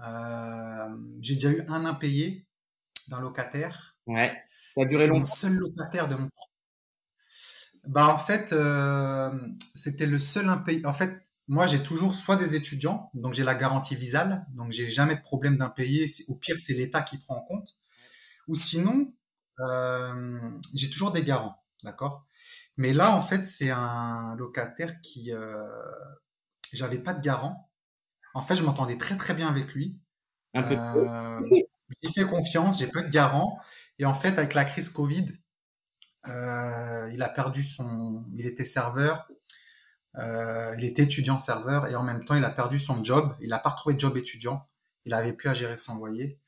euh, 0.04 0.96
j'ai 1.22 1.36
déjà 1.36 1.50
eu 1.52 1.64
un 1.68 1.86
impayé 1.86 2.48
d'un 3.10 3.22
locataire. 3.22 3.98
Ouais. 4.08 4.34
Ça 4.76 4.82
a 4.84 4.86
duré 4.86 5.08
C'était 5.08 5.12
mon 5.12 5.24
longtemps. 5.24 5.26
seul 5.26 5.54
locataire 5.56 6.08
de 6.08 6.16
mon 6.16 6.30
bah 7.88 8.08
en 8.08 8.18
fait, 8.18 8.52
euh, 8.54 9.30
c'était 9.76 10.06
le 10.08 10.20
seul 10.20 10.50
impayé. 10.50 10.86
En 10.86 10.94
fait, 10.94 11.28
moi 11.48 11.68
j'ai 11.68 11.84
toujours 11.84 12.16
soit 12.16 12.36
des 12.36 12.56
étudiants, 12.56 13.10
donc 13.14 13.34
j'ai 13.34 13.44
la 13.44 13.54
garantie 13.56 13.96
visale, 13.96 14.46
donc 14.56 14.72
j'ai 14.72 14.90
jamais 14.90 15.16
de 15.16 15.22
problème 15.22 15.58
d'impayé. 15.58 16.08
Au 16.28 16.36
pire, 16.36 16.56
c'est 16.60 16.74
l'État 16.74 17.02
qui 17.02 17.18
prend 17.18 17.36
en 17.38 17.42
compte. 17.42 17.76
Ou 18.48 18.56
sinon, 18.56 19.14
j'ai 20.74 20.90
toujours 20.90 21.12
des 21.12 21.24
garants, 21.24 21.64
d'accord? 21.84 22.26
Mais 22.78 22.94
là, 22.94 23.16
en 23.16 23.22
fait, 23.22 23.44
c'est 23.44 23.70
un 23.72 24.36
locataire 24.36 25.00
qui, 25.02 25.32
euh, 25.34 25.66
j'avais 26.74 26.98
pas 26.98 27.14
de 27.14 27.22
garant. 27.22 27.70
En 28.34 28.42
fait, 28.42 28.56
je 28.56 28.64
m'entendais 28.64 28.98
très 28.98 29.16
très 29.18 29.34
bien 29.34 29.48
avec 29.48 29.74
lui. 29.74 29.98
Un 30.54 30.64
peu. 30.64 30.76
Euh, 30.78 31.42
j'ai 32.02 32.12
fait 32.12 32.26
confiance, 32.26 32.80
j'ai 32.80 32.88
peu 32.88 33.04
de 33.04 33.10
garant. 33.10 33.60
Et 34.00 34.06
en 34.06 34.14
fait, 34.14 34.38
avec 34.38 34.54
la 34.54 34.66
crise 34.66 34.90
Covid, 34.90 35.26
euh, 36.28 37.10
il 37.14 37.22
a 37.22 37.30
perdu 37.30 37.64
son, 37.64 38.26
il 38.36 38.46
était 38.46 38.66
serveur, 38.66 39.28
euh, 40.18 40.76
il 40.78 40.86
était 40.86 41.04
étudiant 41.04 41.40
serveur 41.40 41.88
et 41.88 41.96
en 41.96 42.04
même 42.04 42.24
temps 42.24 42.36
il 42.36 42.44
a 42.44 42.50
perdu 42.50 42.80
son 42.80 43.04
job. 43.04 43.36
Il 43.42 43.50
n'a 43.50 43.60
pas 43.60 43.70
retrouvé 43.70 43.96
de 43.96 44.00
job 44.00 44.18
étudiant. 44.18 44.68
Il 45.06 45.14
avait 45.14 45.34
plus 45.34 45.50
à 45.50 45.54
gérer 45.54 45.78
son 45.78 45.96
loyer. 45.96 46.40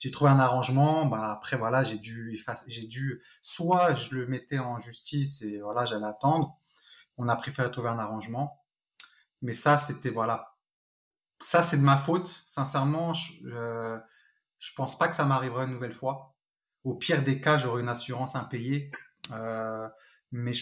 J'ai 0.00 0.10
trouvé 0.10 0.30
un 0.30 0.38
arrangement. 0.38 1.06
Bah 1.06 1.32
après 1.32 1.56
voilà, 1.56 1.84
j'ai 1.84 1.98
dû 1.98 2.38
j'ai 2.68 2.86
dû 2.86 3.22
soit 3.42 3.94
je 3.94 4.14
le 4.14 4.26
mettais 4.26 4.58
en 4.58 4.78
justice 4.78 5.42
et 5.42 5.60
voilà 5.60 5.84
j'allais 5.84 6.06
attendre. 6.06 6.58
On 7.18 7.28
a 7.28 7.36
préféré 7.36 7.70
trouver 7.70 7.90
un 7.90 7.98
arrangement. 7.98 8.64
Mais 9.42 9.52
ça 9.52 9.78
c'était 9.78 10.10
voilà, 10.10 10.56
ça 11.40 11.62
c'est 11.62 11.76
de 11.78 11.82
ma 11.82 11.96
faute. 11.96 12.42
Sincèrement, 12.46 13.14
je, 13.14 13.32
euh, 13.46 13.98
je 14.58 14.72
pense 14.74 14.98
pas 14.98 15.08
que 15.08 15.14
ça 15.14 15.24
m'arrivera 15.24 15.64
une 15.64 15.72
nouvelle 15.72 15.92
fois. 15.92 16.34
Au 16.84 16.96
pire 16.96 17.22
des 17.24 17.40
cas, 17.40 17.58
j'aurai 17.58 17.82
une 17.82 17.88
assurance 17.88 18.36
impayée. 18.36 18.90
Euh, 19.32 19.88
mais 20.32 20.52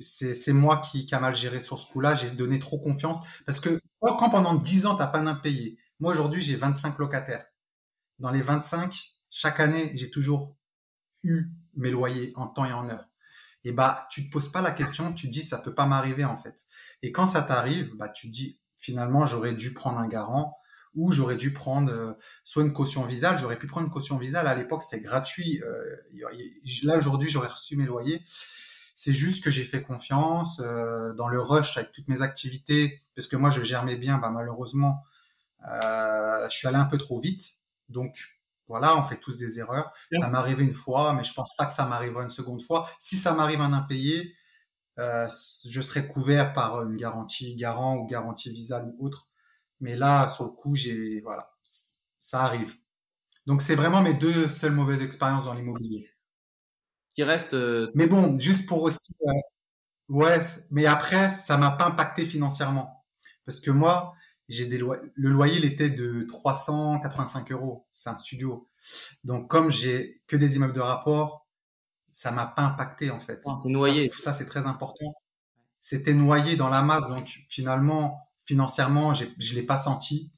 c'est 0.00 0.52
moi 0.52 0.78
qui, 0.78 1.06
qui 1.06 1.14
a 1.14 1.20
mal 1.20 1.34
géré 1.34 1.60
sur 1.60 1.78
ce 1.78 1.90
coup-là. 1.92 2.14
J'ai 2.14 2.30
donné 2.30 2.58
trop 2.58 2.78
confiance 2.78 3.22
parce 3.44 3.60
que 3.60 3.80
quand 4.00 4.16
quand 4.16 4.30
pendant 4.30 4.54
10 4.54 4.86
ans 4.86 4.96
t'as 4.96 5.06
pas 5.06 5.20
d'impayé, 5.20 5.78
moi 6.00 6.12
aujourd'hui 6.12 6.42
j'ai 6.42 6.56
25 6.56 6.98
locataires. 6.98 7.46
Dans 8.18 8.30
les 8.30 8.42
25, 8.42 9.12
chaque 9.30 9.60
année 9.60 9.92
j'ai 9.94 10.10
toujours 10.10 10.56
eu 11.22 11.50
mes 11.74 11.90
loyers 11.90 12.32
en 12.36 12.46
temps 12.46 12.64
et 12.64 12.72
en 12.72 12.88
heure. 12.88 13.08
Et 13.64 13.72
bah 13.72 14.06
tu 14.10 14.26
te 14.26 14.32
poses 14.32 14.48
pas 14.48 14.62
la 14.62 14.70
question, 14.70 15.12
tu 15.12 15.26
te 15.26 15.32
dis 15.32 15.42
ça 15.42 15.58
peut 15.58 15.74
pas 15.74 15.86
m'arriver 15.86 16.24
en 16.24 16.36
fait. 16.36 16.66
Et 17.02 17.12
quand 17.12 17.26
ça 17.26 17.42
t'arrive, 17.42 17.94
bah 17.96 18.08
tu 18.08 18.28
dis 18.28 18.60
finalement 18.78 19.26
j'aurais 19.26 19.54
dû 19.54 19.72
prendre 19.74 19.98
un 19.98 20.08
garant 20.08 20.56
ou 20.96 21.12
j'aurais 21.12 21.36
dû 21.36 21.52
prendre 21.52 21.92
euh, 21.92 22.12
soit 22.42 22.62
une 22.62 22.72
caution 22.72 23.04
visale, 23.04 23.38
j'aurais 23.38 23.58
pu 23.58 23.66
prendre 23.66 23.86
une 23.86 23.92
caution 23.92 24.16
visale. 24.16 24.46
À 24.46 24.54
l'époque, 24.54 24.82
c'était 24.82 25.02
gratuit. 25.02 25.62
Euh, 25.62 25.96
là, 26.82 26.96
aujourd'hui, 26.96 27.30
j'aurais 27.30 27.48
reçu 27.48 27.76
mes 27.76 27.84
loyers. 27.84 28.22
C'est 28.94 29.12
juste 29.12 29.44
que 29.44 29.50
j'ai 29.50 29.64
fait 29.64 29.82
confiance 29.82 30.60
euh, 30.64 31.12
dans 31.12 31.28
le 31.28 31.38
rush 31.38 31.76
avec 31.76 31.92
toutes 31.92 32.08
mes 32.08 32.22
activités, 32.22 33.02
parce 33.14 33.28
que 33.28 33.36
moi, 33.36 33.50
je 33.50 33.62
gère 33.62 33.84
mes 33.84 33.96
biens. 33.96 34.16
Bah, 34.16 34.30
malheureusement, 34.30 35.04
je 35.62 36.46
suis 36.50 36.68
allé 36.68 36.76
un 36.76 36.86
peu 36.86 36.98
trop 36.98 37.20
vite. 37.20 37.46
Donc, 37.88 38.16
voilà, 38.68 38.96
on 38.96 39.02
fait 39.02 39.16
tous 39.16 39.36
des 39.36 39.58
erreurs. 39.58 39.92
Ça 40.12 40.28
m'est 40.28 40.38
arrivé 40.38 40.64
une 40.64 40.74
fois, 40.74 41.12
mais 41.12 41.24
je 41.24 41.32
pense 41.34 41.54
pas 41.56 41.66
que 41.66 41.74
ça 41.74 41.86
m'arrivera 41.86 42.22
une 42.22 42.28
seconde 42.28 42.62
fois. 42.62 42.88
Si 42.98 43.16
ça 43.16 43.32
m'arrive 43.32 43.60
un 43.60 43.72
impayé, 43.72 44.34
je 44.98 45.80
serai 45.80 46.06
couvert 46.08 46.52
par 46.52 46.82
une 46.82 46.96
garantie 46.96 47.54
garant 47.54 47.96
ou 47.96 48.06
garantie 48.06 48.50
visale 48.50 48.92
ou 48.98 49.06
autre. 49.06 49.28
Mais 49.80 49.94
là, 49.96 50.26
sur 50.28 50.44
le 50.44 50.50
coup, 50.50 50.74
j'ai, 50.74 51.20
voilà, 51.20 51.54
ça 52.18 52.40
arrive. 52.42 52.74
Donc, 53.46 53.62
c'est 53.62 53.76
vraiment 53.76 54.02
mes 54.02 54.14
deux 54.14 54.48
seules 54.48 54.72
mauvaises 54.72 55.02
expériences 55.02 55.44
dans 55.44 55.54
l'immobilier. 55.54 56.10
Qui 57.14 57.22
reste. 57.22 57.54
Euh, 57.54 57.90
mais 57.94 58.06
bon, 58.06 58.36
juste 58.38 58.68
pour 58.68 58.82
aussi. 58.82 59.14
Euh, 59.22 59.32
ouais, 60.08 60.38
mais 60.70 60.86
après, 60.86 61.28
ça 61.28 61.56
m'a 61.56 61.70
pas 61.70 61.86
impacté 61.86 62.26
financièrement. 62.26 63.04
Parce 63.44 63.60
que 63.60 63.70
moi, 63.70 64.12
j'ai 64.48 64.66
des 64.66 64.78
loyers. 64.78 65.02
Le 65.14 65.30
loyer, 65.30 65.58
il 65.58 65.64
était 65.64 65.90
de 65.90 66.22
385 66.22 67.52
euros. 67.52 67.86
C'est 67.92 68.10
un 68.10 68.16
studio. 68.16 68.68
Donc, 69.24 69.48
comme 69.48 69.70
j'ai 69.70 70.22
que 70.26 70.36
des 70.36 70.56
immeubles 70.56 70.74
de 70.74 70.80
rapport, 70.80 71.46
ça 72.10 72.30
m'a 72.30 72.46
pas 72.46 72.62
impacté, 72.62 73.10
en 73.10 73.20
fait. 73.20 73.42
c'est 73.44 73.68
noyé. 73.68 74.08
Ça, 74.10 74.32
c'est 74.32 74.46
très 74.46 74.66
important. 74.66 75.14
C'était 75.80 76.14
noyé 76.14 76.56
dans 76.56 76.68
la 76.68 76.82
masse. 76.82 77.06
Donc, 77.08 77.26
finalement, 77.48 78.28
financièrement, 78.44 79.12
je 79.14 79.54
l'ai 79.54 79.62
pas 79.62 79.76
senti. 79.76 80.32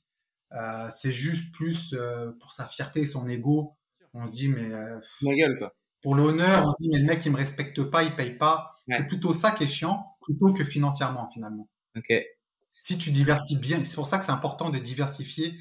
Euh, 0.53 0.89
c'est 0.91 1.13
juste 1.13 1.53
plus 1.55 1.95
euh, 1.95 2.33
pour 2.41 2.53
sa 2.53 2.67
fierté, 2.67 3.05
son 3.05 3.29
ego. 3.29 3.77
On 4.15 4.27
se 4.27 4.35
dit, 4.35 4.49
mais. 4.49 4.73
Euh, 4.73 4.99
gueule, 5.23 5.59
quoi. 5.59 5.75
Pour 6.03 6.15
l'honneur, 6.15 6.65
on 6.67 6.73
se 6.73 6.85
dit, 6.85 6.91
mais 6.91 6.99
le 7.01 7.07
mec, 7.07 7.25
il 7.27 7.33
me 7.33 7.37
respecte 7.37 7.83
pas, 7.83 8.05
il 8.05 8.15
paye 8.15 8.37
pas. 8.37 8.75
C'est 8.89 9.07
plutôt 9.07 9.35
ça 9.35 9.51
qui 9.51 9.65
est 9.65 9.69
chiant, 9.69 10.17
plutôt 10.23 10.55
que 10.55 10.65
financièrement, 10.65 11.29
finalement. 11.29 11.69
Ok. 11.97 12.11
Si 12.79 12.97
tu 12.97 13.11
diversifies 13.11 13.61
bien, 13.61 13.85
c'est 13.85 13.97
pour 13.97 14.07
ça 14.07 14.19
que 14.19 14.25
c'est 14.25 14.33
important 14.33 14.71
de 14.71 14.79
diversifier 14.79 15.61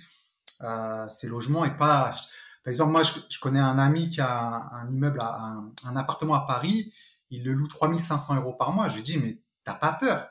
ses 1.09 1.27
logements 1.27 1.65
et 1.65 1.75
pas. 1.75 2.15
Par 2.63 2.71
exemple, 2.71 2.91
moi, 2.91 3.03
je, 3.03 3.39
connais 3.39 3.59
un 3.59 3.79
ami 3.79 4.09
qui 4.09 4.21
a 4.21 4.69
un, 4.71 4.89
immeuble, 4.89 5.19
un, 5.19 5.73
un, 5.85 5.95
appartement 5.95 6.35
à 6.35 6.45
Paris, 6.47 6.93
il 7.29 7.43
le 7.43 7.53
loue 7.53 7.67
3500 7.67 8.35
euros 8.37 8.53
par 8.53 8.71
mois. 8.71 8.87
Je 8.87 8.97
lui 8.97 9.03
dis, 9.03 9.17
mais 9.17 9.39
t'as 9.63 9.73
pas 9.73 9.93
peur? 9.93 10.29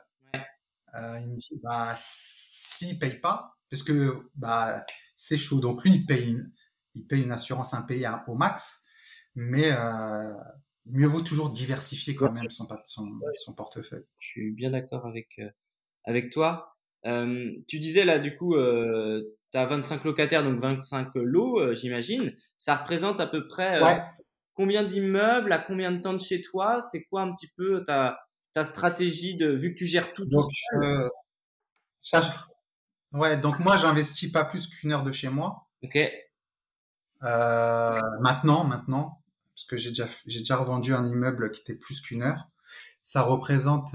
Euh, 0.95 1.19
il 1.21 1.27
me 1.29 1.35
dit, 1.35 1.59
bah, 1.63 1.93
s'il 1.95 2.97
paye 2.97 3.19
pas, 3.19 3.57
parce 3.69 3.83
que 3.83 4.29
bah, 4.35 4.83
c'est 5.15 5.37
chaud. 5.37 5.59
Donc 5.59 5.83
lui, 5.83 5.93
il 5.93 6.05
paye 6.05 6.29
une, 6.29 6.51
il 6.95 7.05
paye 7.05 7.23
une 7.23 7.31
assurance 7.31 7.73
impayée 7.73 8.09
au 8.27 8.35
max, 8.35 8.85
mais 9.35 9.71
euh, 9.71 10.33
mieux 10.85 11.07
vaut 11.07 11.21
toujours 11.21 11.51
diversifier 11.51 12.15
quand 12.15 12.31
même 12.31 12.49
son, 12.49 12.67
son, 12.85 13.53
portefeuille. 13.53 14.05
Je 14.19 14.27
suis 14.27 14.51
bien 14.51 14.71
d'accord 14.71 15.05
avec, 15.05 15.39
euh, 15.39 15.49
avec 16.05 16.31
toi. 16.31 16.76
Tu 17.67 17.79
disais 17.79 18.05
là, 18.05 18.19
du 18.19 18.35
coup, 18.35 18.55
tu 18.55 19.57
as 19.57 19.65
25 19.65 20.03
locataires, 20.03 20.43
donc 20.43 20.59
25 20.59 21.09
lots, 21.15 21.73
j'imagine. 21.73 22.33
Ça 22.57 22.75
représente 22.75 23.19
à 23.19 23.27
peu 23.27 23.47
près 23.47 23.79
combien 24.57 24.83
d'immeubles, 24.83 25.53
à 25.53 25.59
combien 25.59 25.91
de 25.91 26.01
temps 26.01 26.13
de 26.13 26.19
chez 26.19 26.41
toi? 26.41 26.81
C'est 26.81 27.03
quoi 27.05 27.21
un 27.21 27.33
petit 27.33 27.49
peu 27.55 27.85
ta, 27.85 28.19
ta 28.57 28.65
stratégie 28.65 29.35
de 29.35 29.51
vu 29.51 29.73
que 29.73 29.77
tu 29.77 29.85
gères 29.85 30.11
tout 30.13 30.25
donc, 30.25 30.45
euh, 30.81 31.07
ça, 32.01 32.23
ouais 33.11 33.37
donc 33.37 33.59
moi 33.59 33.77
j'investis 33.77 34.31
pas 34.31 34.45
plus 34.45 34.65
qu'une 34.65 34.91
heure 34.91 35.03
de 35.03 35.11
chez 35.11 35.29
moi. 35.29 35.67
Ok. 35.83 35.97
Euh, 37.23 38.01
maintenant 38.19 38.63
maintenant 38.63 39.21
parce 39.53 39.65
que 39.65 39.77
j'ai 39.77 39.89
déjà 39.89 40.07
j'ai 40.25 40.39
déjà 40.39 40.55
revendu 40.55 40.95
un 40.95 41.05
immeuble 41.05 41.51
qui 41.51 41.61
était 41.61 41.75
plus 41.75 42.01
qu'une 42.01 42.23
heure. 42.23 42.47
Ça 43.03 43.21
représente 43.21 43.93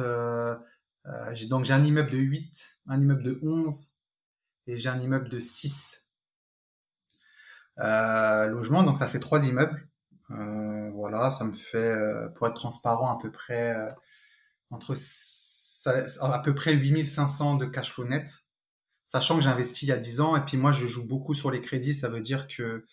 euh, 1.06 1.34
j'ai 1.34 1.46
donc 1.46 1.64
j'ai 1.64 1.72
un 1.72 1.84
immeuble 1.84 2.10
de 2.10 2.18
8 2.18 2.78
un 2.88 3.00
immeuble 3.00 3.22
de 3.22 3.38
11 3.42 3.98
et 4.66 4.76
j'ai 4.76 4.88
un 4.88 5.00
immeuble 5.00 5.28
de 5.28 5.40
6 5.40 6.10
logements 7.76 8.82
donc 8.84 8.98
ça 8.98 9.08
fait 9.08 9.20
trois 9.20 9.46
immeubles. 9.46 9.88
Voilà 10.28 11.30
ça 11.30 11.44
me 11.44 11.52
fait 11.52 11.96
pour 12.34 12.46
être 12.46 12.54
transparent 12.54 13.16
à 13.16 13.20
peu 13.20 13.32
près 13.32 13.74
entre 14.70 14.94
à 16.20 16.38
peu 16.40 16.54
près 16.54 16.74
8500 16.74 17.56
de 17.56 17.66
cash 17.66 17.92
flow 17.92 18.04
net, 18.04 18.44
sachant 19.04 19.36
que 19.36 19.42
j'ai 19.42 19.48
investi 19.48 19.86
il 19.86 19.88
y 19.88 19.92
a 19.92 19.98
10 19.98 20.20
ans 20.20 20.36
et 20.36 20.40
puis 20.44 20.56
moi 20.56 20.72
je 20.72 20.86
joue 20.86 21.06
beaucoup 21.06 21.34
sur 21.34 21.50
les 21.50 21.60
crédits, 21.60 21.94
ça 21.94 22.08
veut 22.08 22.20
dire 22.20 22.48
que 22.48 22.86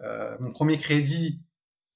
euh, 0.00 0.36
mon 0.40 0.50
premier 0.50 0.78
crédit, 0.78 1.42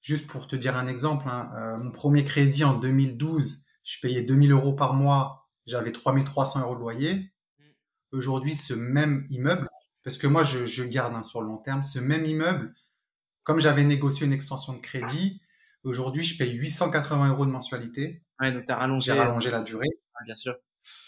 juste 0.01 0.27
pour 0.27 0.47
te 0.47 0.55
dire 0.55 0.75
un 0.75 0.87
exemple, 0.87 1.27
hein, 1.27 1.51
euh, 1.55 1.77
mon 1.77 1.91
premier 1.91 2.23
crédit 2.23 2.63
en 2.63 2.73
2012, 2.73 3.62
je 3.83 3.99
payais 4.01 4.23
2000 4.23 4.51
euros 4.51 4.73
par 4.73 4.93
mois, 4.93 5.49
j'avais 5.65 5.91
3300 5.91 6.61
euros 6.61 6.75
de 6.75 6.79
loyer. 6.79 7.33
Mm. 7.59 7.63
Aujourd'hui, 8.11 8.55
ce 8.55 8.73
même 8.73 9.25
immeuble, 9.29 9.69
parce 10.03 10.17
que 10.17 10.27
moi 10.27 10.43
je, 10.43 10.65
je 10.65 10.83
garde 10.83 11.13
hein, 11.15 11.23
sur 11.23 11.41
le 11.41 11.47
long 11.47 11.57
terme, 11.57 11.83
ce 11.83 11.99
même 11.99 12.25
immeuble, 12.25 12.73
comme 13.43 13.59
j'avais 13.59 13.83
négocié 13.83 14.25
une 14.25 14.33
extension 14.33 14.73
de 14.73 14.79
crédit, 14.79 15.41
aujourd'hui 15.83 16.23
je 16.23 16.37
paye 16.37 16.53
880 16.53 17.29
euros 17.29 17.45
de 17.45 17.51
mensualité. 17.51 18.23
Ouais, 18.39 18.51
donc 18.51 18.65
rallongé. 18.69 19.11
J'ai 19.11 19.19
rallongé 19.19 19.51
la 19.51 19.61
durée. 19.61 19.89
bien 20.25 20.35
sûr. 20.35 20.55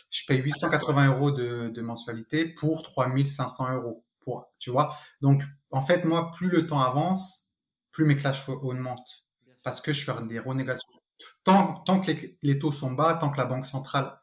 Je 0.10 0.26
paye 0.26 0.42
880 0.42 1.08
euros 1.08 1.32
de, 1.32 1.70
de 1.70 1.82
mensualité 1.82 2.46
pour 2.46 2.84
3500 2.84 3.76
euros. 3.76 4.06
Pour, 4.22 4.50
tu 4.60 4.72
vois? 4.72 4.96
Donc, 5.22 5.44
en 5.70 5.82
fait, 5.82 6.06
moi, 6.06 6.32
plus 6.32 6.50
le 6.50 6.66
temps 6.66 6.82
avance, 6.82 7.52
plus 7.92 8.06
mes 8.06 8.16
cash 8.16 8.48
augmentent. 8.50 9.26
Parce 9.62 9.82
que 9.82 9.94
je 9.94 10.04
fais 10.04 10.26
des 10.26 10.40
renégociations. 10.40 11.02
Tant, 11.44 11.76
tant 11.86 12.02
que 12.02 12.12
les, 12.42 12.60
taux 12.60 12.72
sont 12.72 12.92
bas, 12.92 13.16
tant 13.16 13.30
que 13.30 13.38
la 13.38 13.46
banque 13.46 13.66
centrale, 13.66 14.18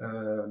euh, 0.00 0.46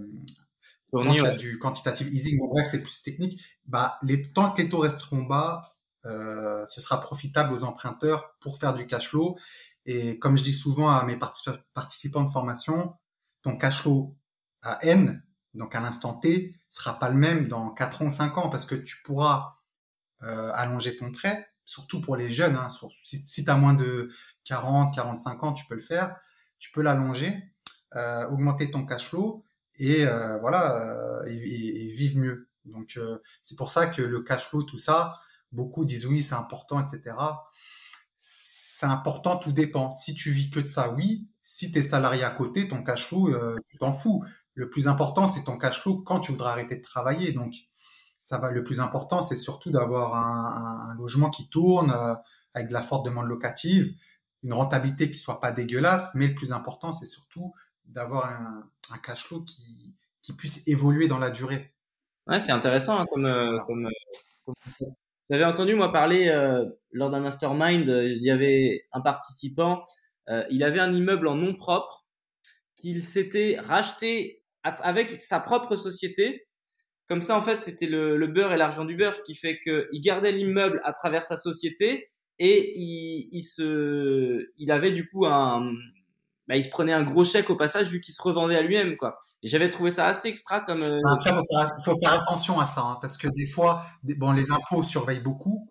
tant 0.92 1.02
qu'il 1.02 1.16
y 1.16 1.26
a 1.26 1.32
du 1.32 1.60
quantitative 1.60 2.14
easing, 2.14 2.38
bon, 2.40 2.48
bref, 2.50 2.68
c'est 2.70 2.82
plus 2.82 3.02
technique, 3.02 3.42
bah, 3.66 3.98
les, 4.04 4.32
tant 4.32 4.52
que 4.52 4.62
les 4.62 4.70
taux 4.70 4.80
resteront 4.80 5.24
bas, 5.24 5.70
euh, 6.06 6.66
ce 6.68 6.82
sera 6.82 7.02
profitable 7.02 7.54
aux 7.54 7.64
emprunteurs 7.64 8.36
pour 8.40 8.58
faire 8.58 8.74
du 8.74 8.86
cash 8.86 9.10
flow 9.10 9.38
et 9.86 10.20
comme 10.20 10.38
je 10.38 10.44
dis 10.44 10.54
souvent 10.54 10.90
à 10.90 11.04
mes 11.04 11.18
participants 11.18 12.24
de 12.24 12.32
formation, 12.32 12.96
ton 13.42 13.58
cash 13.58 13.82
flow 13.82 14.18
à 14.62 14.84
N, 14.86 15.22
donc 15.54 15.76
à 15.76 15.82
l'instant 15.82 16.14
T, 16.14 16.56
sera 16.70 16.98
pas 16.98 17.10
le 17.10 17.16
même 17.16 17.48
dans 17.48 17.70
4 17.72 18.04
ans, 18.04 18.10
5 18.10 18.38
ans, 18.38 18.50
parce 18.50 18.66
que 18.66 18.76
tu 18.76 19.02
pourras 19.04 19.58
euh, 20.24 20.52
allonger 20.54 20.96
ton 20.96 21.12
prêt, 21.12 21.48
surtout 21.66 22.00
pour 22.00 22.16
les 22.16 22.30
jeunes. 22.30 22.56
Hein, 22.56 22.70
si, 23.04 23.20
si 23.20 23.44
tu 23.44 23.50
as 23.50 23.56
moins 23.56 23.74
de 23.74 24.10
40, 24.46 24.94
45 24.94 25.44
ans, 25.44 25.54
tu 25.54 25.66
peux 25.66 25.76
le 25.76 25.82
faire. 25.82 26.16
Tu 26.60 26.72
peux 26.72 26.82
l'allonger, 26.82 27.44
euh, 27.96 28.28
augmenter 28.30 28.72
ton 28.72 28.86
cash 28.86 29.10
flow 29.10 29.46
et 29.76 30.06
euh, 30.06 30.38
voilà, 30.40 30.78
euh, 30.78 31.26
et, 31.26 31.90
vivre 31.90 32.20
mieux. 32.20 32.50
Donc 32.66 32.98
c'est 33.42 33.58
pour 33.58 33.70
ça 33.70 33.88
que 33.88 34.02
le 34.02 34.22
cash 34.22 34.48
flow, 34.48 34.64
tout 34.64 34.78
ça, 34.78 35.16
beaucoup 35.52 35.84
disent 35.84 36.06
oui, 36.06 36.24
c'est 36.24 36.36
important, 36.36 36.80
etc 36.80 37.16
c'est 38.84 38.86
important, 38.86 39.38
tout 39.38 39.54
dépend. 39.54 39.92
Si 39.92 40.14
tu 40.14 40.32
vis 40.32 40.50
que 40.50 40.60
de 40.60 40.68
ça, 40.68 40.92
oui. 40.92 41.30
Si 41.42 41.72
tu 41.72 41.80
es 41.80 41.82
salarié 41.82 42.24
à 42.24 42.32
côté, 42.32 42.68
ton 42.68 42.84
cash 42.84 43.08
flow, 43.08 43.30
tu 43.66 43.78
t'en 43.78 43.92
fous. 43.94 44.26
Le 44.56 44.70
plus 44.70 44.88
important, 44.90 45.26
c'est 45.26 45.44
ton 45.44 45.58
cash 45.58 45.80
flow 45.80 46.02
quand 46.02 46.20
tu 46.20 46.32
voudras 46.32 46.52
arrêter 46.52 46.76
de 46.76 46.82
travailler. 46.82 47.32
Donc, 47.32 47.54
ça 48.20 48.38
va. 48.40 48.52
Le 48.52 48.64
plus 48.64 48.82
important, 48.82 49.22
c'est 49.22 49.38
surtout 49.38 49.72
d'avoir 49.72 50.16
un, 50.16 50.96
logement 50.98 51.30
qui 51.30 51.48
tourne 51.50 51.96
avec 52.54 52.68
de 52.68 52.74
la 52.74 52.82
forte 52.82 53.06
demande 53.06 53.28
locative, 53.28 53.94
une 54.44 54.54
rentabilité 54.54 55.10
qui 55.10 55.18
soit 55.18 55.40
pas 55.40 55.52
dégueulasse. 55.52 56.16
Mais 56.16 56.28
le 56.28 56.36
plus 56.36 56.52
important, 56.52 56.94
c'est 56.94 57.06
surtout 57.06 57.54
d'avoir 57.86 58.30
un, 58.30 58.98
cash 59.02 59.26
flow 59.26 59.42
qui, 59.42 59.96
qui 60.22 60.34
puisse 60.34 60.68
évoluer 60.68 61.08
dans 61.08 61.20
la 61.20 61.30
durée. 61.30 61.74
Ouais, 62.28 62.40
c'est 62.40 62.52
intéressant 62.52 63.00
hein, 63.00 63.06
comme, 63.10 63.26
euh, 63.26 63.58
comme, 63.66 63.90
comme, 64.46 64.56
j'avais 65.30 65.46
entendu 65.46 65.74
moi 65.76 65.92
parler 65.92 66.28
euh, 66.28 66.66
lors 66.92 67.10
d'un 67.10 67.20
mastermind, 67.20 67.90
euh, 67.90 68.08
il 68.08 68.22
y 68.24 68.32
avait 68.32 68.86
un 68.92 69.02
participant, 69.02 69.84
euh, 70.30 70.44
il 70.50 70.64
avait 70.64 70.80
un 70.80 70.92
immeuble 70.92 71.28
en 71.28 71.36
nom 71.36 71.56
propre 71.56 72.06
qu'il 72.76 73.04
s'était 73.04 73.58
racheté 73.60 74.44
avec 74.64 75.22
sa 75.22 75.40
propre 75.40 75.76
société. 75.76 76.48
Comme 77.08 77.22
ça, 77.22 77.38
en 77.38 77.42
fait, 77.42 77.62
c'était 77.62 77.88
le, 77.88 78.18
le, 78.18 78.28
beurre 78.28 78.54
et 78.54 78.58
l'argent 78.58 78.86
du 78.86 78.96
beurre, 78.96 79.16
ce 79.16 79.24
qui 79.24 79.36
fait 79.36 79.60
qu'il 79.60 80.02
gardait 80.02 80.32
l'immeuble 80.32 80.82
à 80.84 80.94
travers 80.94 81.24
sa 81.24 81.36
société 81.36 82.12
et 82.46 82.74
il, 82.78 83.30
il, 83.32 83.42
se, 83.42 84.52
il 84.58 84.70
avait 84.70 84.92
du 84.92 85.10
coup 85.10 85.26
un, 85.26 85.72
bah, 86.46 86.58
il 86.58 86.64
se 86.66 86.70
prenait 86.70 86.92
un 86.92 87.04
gros 87.04 87.24
chèque 87.24 87.50
au 87.50 87.56
passage 87.56 87.88
vu 87.88 88.02
qu'il 88.02 88.14
se 88.14 88.22
revendait 88.22 88.58
à 88.58 88.62
lui-même 88.62 88.98
quoi. 88.98 89.18
Et 89.42 89.48
j'avais 89.48 89.70
trouvé 89.70 89.92
ça 89.92 90.08
assez 90.08 90.28
extra 90.28 90.60
comme. 90.60 90.82
Euh, 90.82 91.00
Après, 91.10 91.30
il 91.30 91.84
faut, 91.86 91.98
faire 91.98 92.14
attention 92.14 92.60
à 92.60 92.66
ça 92.66 92.82
hein, 92.82 92.98
parce 93.00 93.16
que 93.16 93.30
des 93.30 93.46
fois, 93.46 93.82
bon, 94.18 94.34
les 94.34 94.52
impôts 94.52 94.84
surveillent 94.84 95.22
beaucoup 95.22 95.70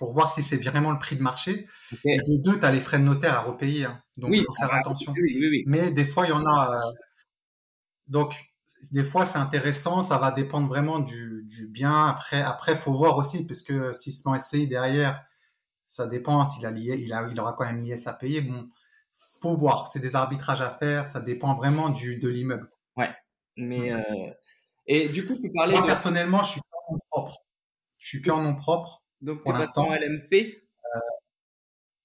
pour 0.00 0.12
voir 0.12 0.32
si 0.32 0.42
c'est 0.42 0.56
vraiment 0.56 0.90
le 0.90 0.98
prix 0.98 1.14
de 1.14 1.22
marché. 1.22 1.66
Et 2.04 2.16
de 2.16 2.42
deux, 2.42 2.58
tu 2.58 2.64
as 2.64 2.72
les 2.72 2.80
frais 2.80 2.98
de 2.98 3.04
notaire 3.04 3.34
à 3.34 3.42
repayer, 3.42 3.84
hein. 3.84 4.02
donc 4.16 4.30
il 4.32 4.42
faut 4.42 4.54
faire 4.54 4.74
attention. 4.74 5.12
Oui, 5.16 5.62
Mais 5.66 5.92
des 5.92 6.06
fois, 6.06 6.26
il 6.26 6.30
y 6.30 6.32
en 6.32 6.44
a. 6.44 6.74
Euh, 6.74 6.92
donc 8.08 8.34
des 8.90 9.04
fois, 9.04 9.24
c'est 9.24 9.38
intéressant. 9.38 10.00
Ça 10.00 10.18
va 10.18 10.32
dépendre 10.32 10.66
vraiment 10.66 10.98
du, 10.98 11.44
du 11.46 11.68
bien. 11.68 12.06
Après, 12.06 12.42
après, 12.42 12.74
faut 12.74 12.92
voir 12.92 13.18
aussi, 13.18 13.46
parce 13.46 13.62
que 13.62 13.92
s'il 13.92 14.12
se 14.12 14.28
met 14.28 14.40
SCI 14.40 14.66
derrière, 14.66 15.22
ça 15.88 16.06
dépend 16.06 16.44
s'il 16.44 16.66
a 16.66 16.70
lié, 16.70 16.96
il 16.98 17.12
a, 17.12 17.28
il 17.30 17.40
aura 17.40 17.54
quand 17.54 17.64
même 17.64 17.82
l'IS 17.82 18.06
à 18.06 18.12
payer. 18.12 18.42
Bon, 18.42 18.68
faut 19.40 19.56
voir. 19.56 19.88
C'est 19.88 20.00
des 20.00 20.16
arbitrages 20.16 20.60
à 20.60 20.70
faire. 20.70 21.08
Ça 21.08 21.20
dépend 21.20 21.54
vraiment 21.54 21.88
du, 21.88 22.18
de 22.18 22.28
l'immeuble. 22.28 22.70
Ouais. 22.96 23.10
Mais, 23.56 23.92
euh, 23.92 24.02
et 24.86 25.08
du 25.08 25.26
coup, 25.26 25.36
tu 25.40 25.50
parlais 25.52 25.74
Moi, 25.74 25.86
personnellement, 25.86 26.42
je 26.42 26.52
suis 26.52 26.60
en 26.60 26.92
nom 26.92 27.00
propre. 27.10 27.34
Je 27.98 28.08
suis 28.08 28.22
qu'en 28.22 28.42
nom 28.42 28.54
propre. 28.54 29.02
Donc, 29.20 29.42
pour 29.42 29.52
l'instant. 29.52 29.88
en 29.88 29.94
LMP? 29.94 30.32
Euh, 30.34 31.00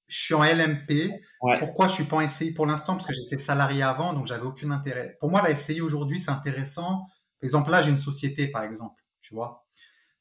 je 0.07 0.17
suis 0.17 0.33
en 0.33 0.43
LMP. 0.43 1.11
Pourquoi 1.59 1.87
je 1.87 1.93
suis 1.93 2.03
pas 2.03 2.17
en 2.17 2.27
SCI 2.27 2.53
pour 2.53 2.65
l'instant? 2.65 2.93
Parce 2.93 3.07
que 3.07 3.13
j'étais 3.13 3.37
salarié 3.37 3.83
avant, 3.83 4.13
donc 4.13 4.27
j'avais 4.27 4.45
aucun 4.45 4.71
intérêt. 4.71 5.17
Pour 5.19 5.29
moi, 5.29 5.41
la 5.41 5.55
SCI 5.55 5.81
aujourd'hui, 5.81 6.19
c'est 6.19 6.31
intéressant. 6.31 7.05
Par 7.39 7.43
exemple, 7.43 7.71
là, 7.71 7.81
j'ai 7.81 7.91
une 7.91 7.97
société, 7.97 8.47
par 8.47 8.63
exemple, 8.63 9.01
tu 9.21 9.33
vois. 9.33 9.65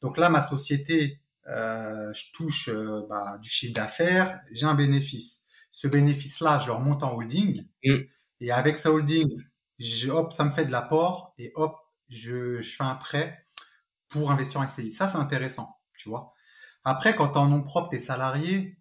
Donc 0.00 0.18
là, 0.18 0.28
ma 0.28 0.40
société, 0.40 1.20
euh, 1.48 2.12
je 2.14 2.32
touche 2.32 2.68
euh, 2.68 3.06
bah, 3.08 3.38
du 3.38 3.48
chiffre 3.48 3.74
d'affaires, 3.74 4.40
j'ai 4.52 4.66
un 4.66 4.74
bénéfice. 4.74 5.46
Ce 5.70 5.88
bénéfice-là, 5.88 6.58
je 6.58 6.66
le 6.66 6.72
remonte 6.72 7.02
en 7.02 7.14
holding. 7.14 7.66
Mm. 7.84 7.96
Et 8.40 8.52
avec 8.52 8.76
ce 8.76 8.88
holding, 8.88 9.28
je, 9.78 10.10
hop, 10.10 10.32
ça 10.32 10.44
me 10.44 10.50
fait 10.50 10.64
de 10.64 10.72
l'apport 10.72 11.34
et 11.38 11.52
hop, 11.54 11.76
je, 12.08 12.60
je 12.60 12.76
fais 12.76 12.84
un 12.84 12.94
prêt 12.94 13.46
pour 14.08 14.30
investir 14.30 14.60
en 14.60 14.68
SCI. 14.68 14.92
Ça, 14.92 15.08
c'est 15.08 15.18
intéressant, 15.18 15.76
tu 15.96 16.08
vois. 16.08 16.34
Après, 16.84 17.14
quand 17.16 17.28
tu 17.28 17.38
en 17.38 17.46
nom 17.46 17.62
propre, 17.62 17.90
tu 17.90 17.96
es 17.96 17.98
salarié, 17.98 18.78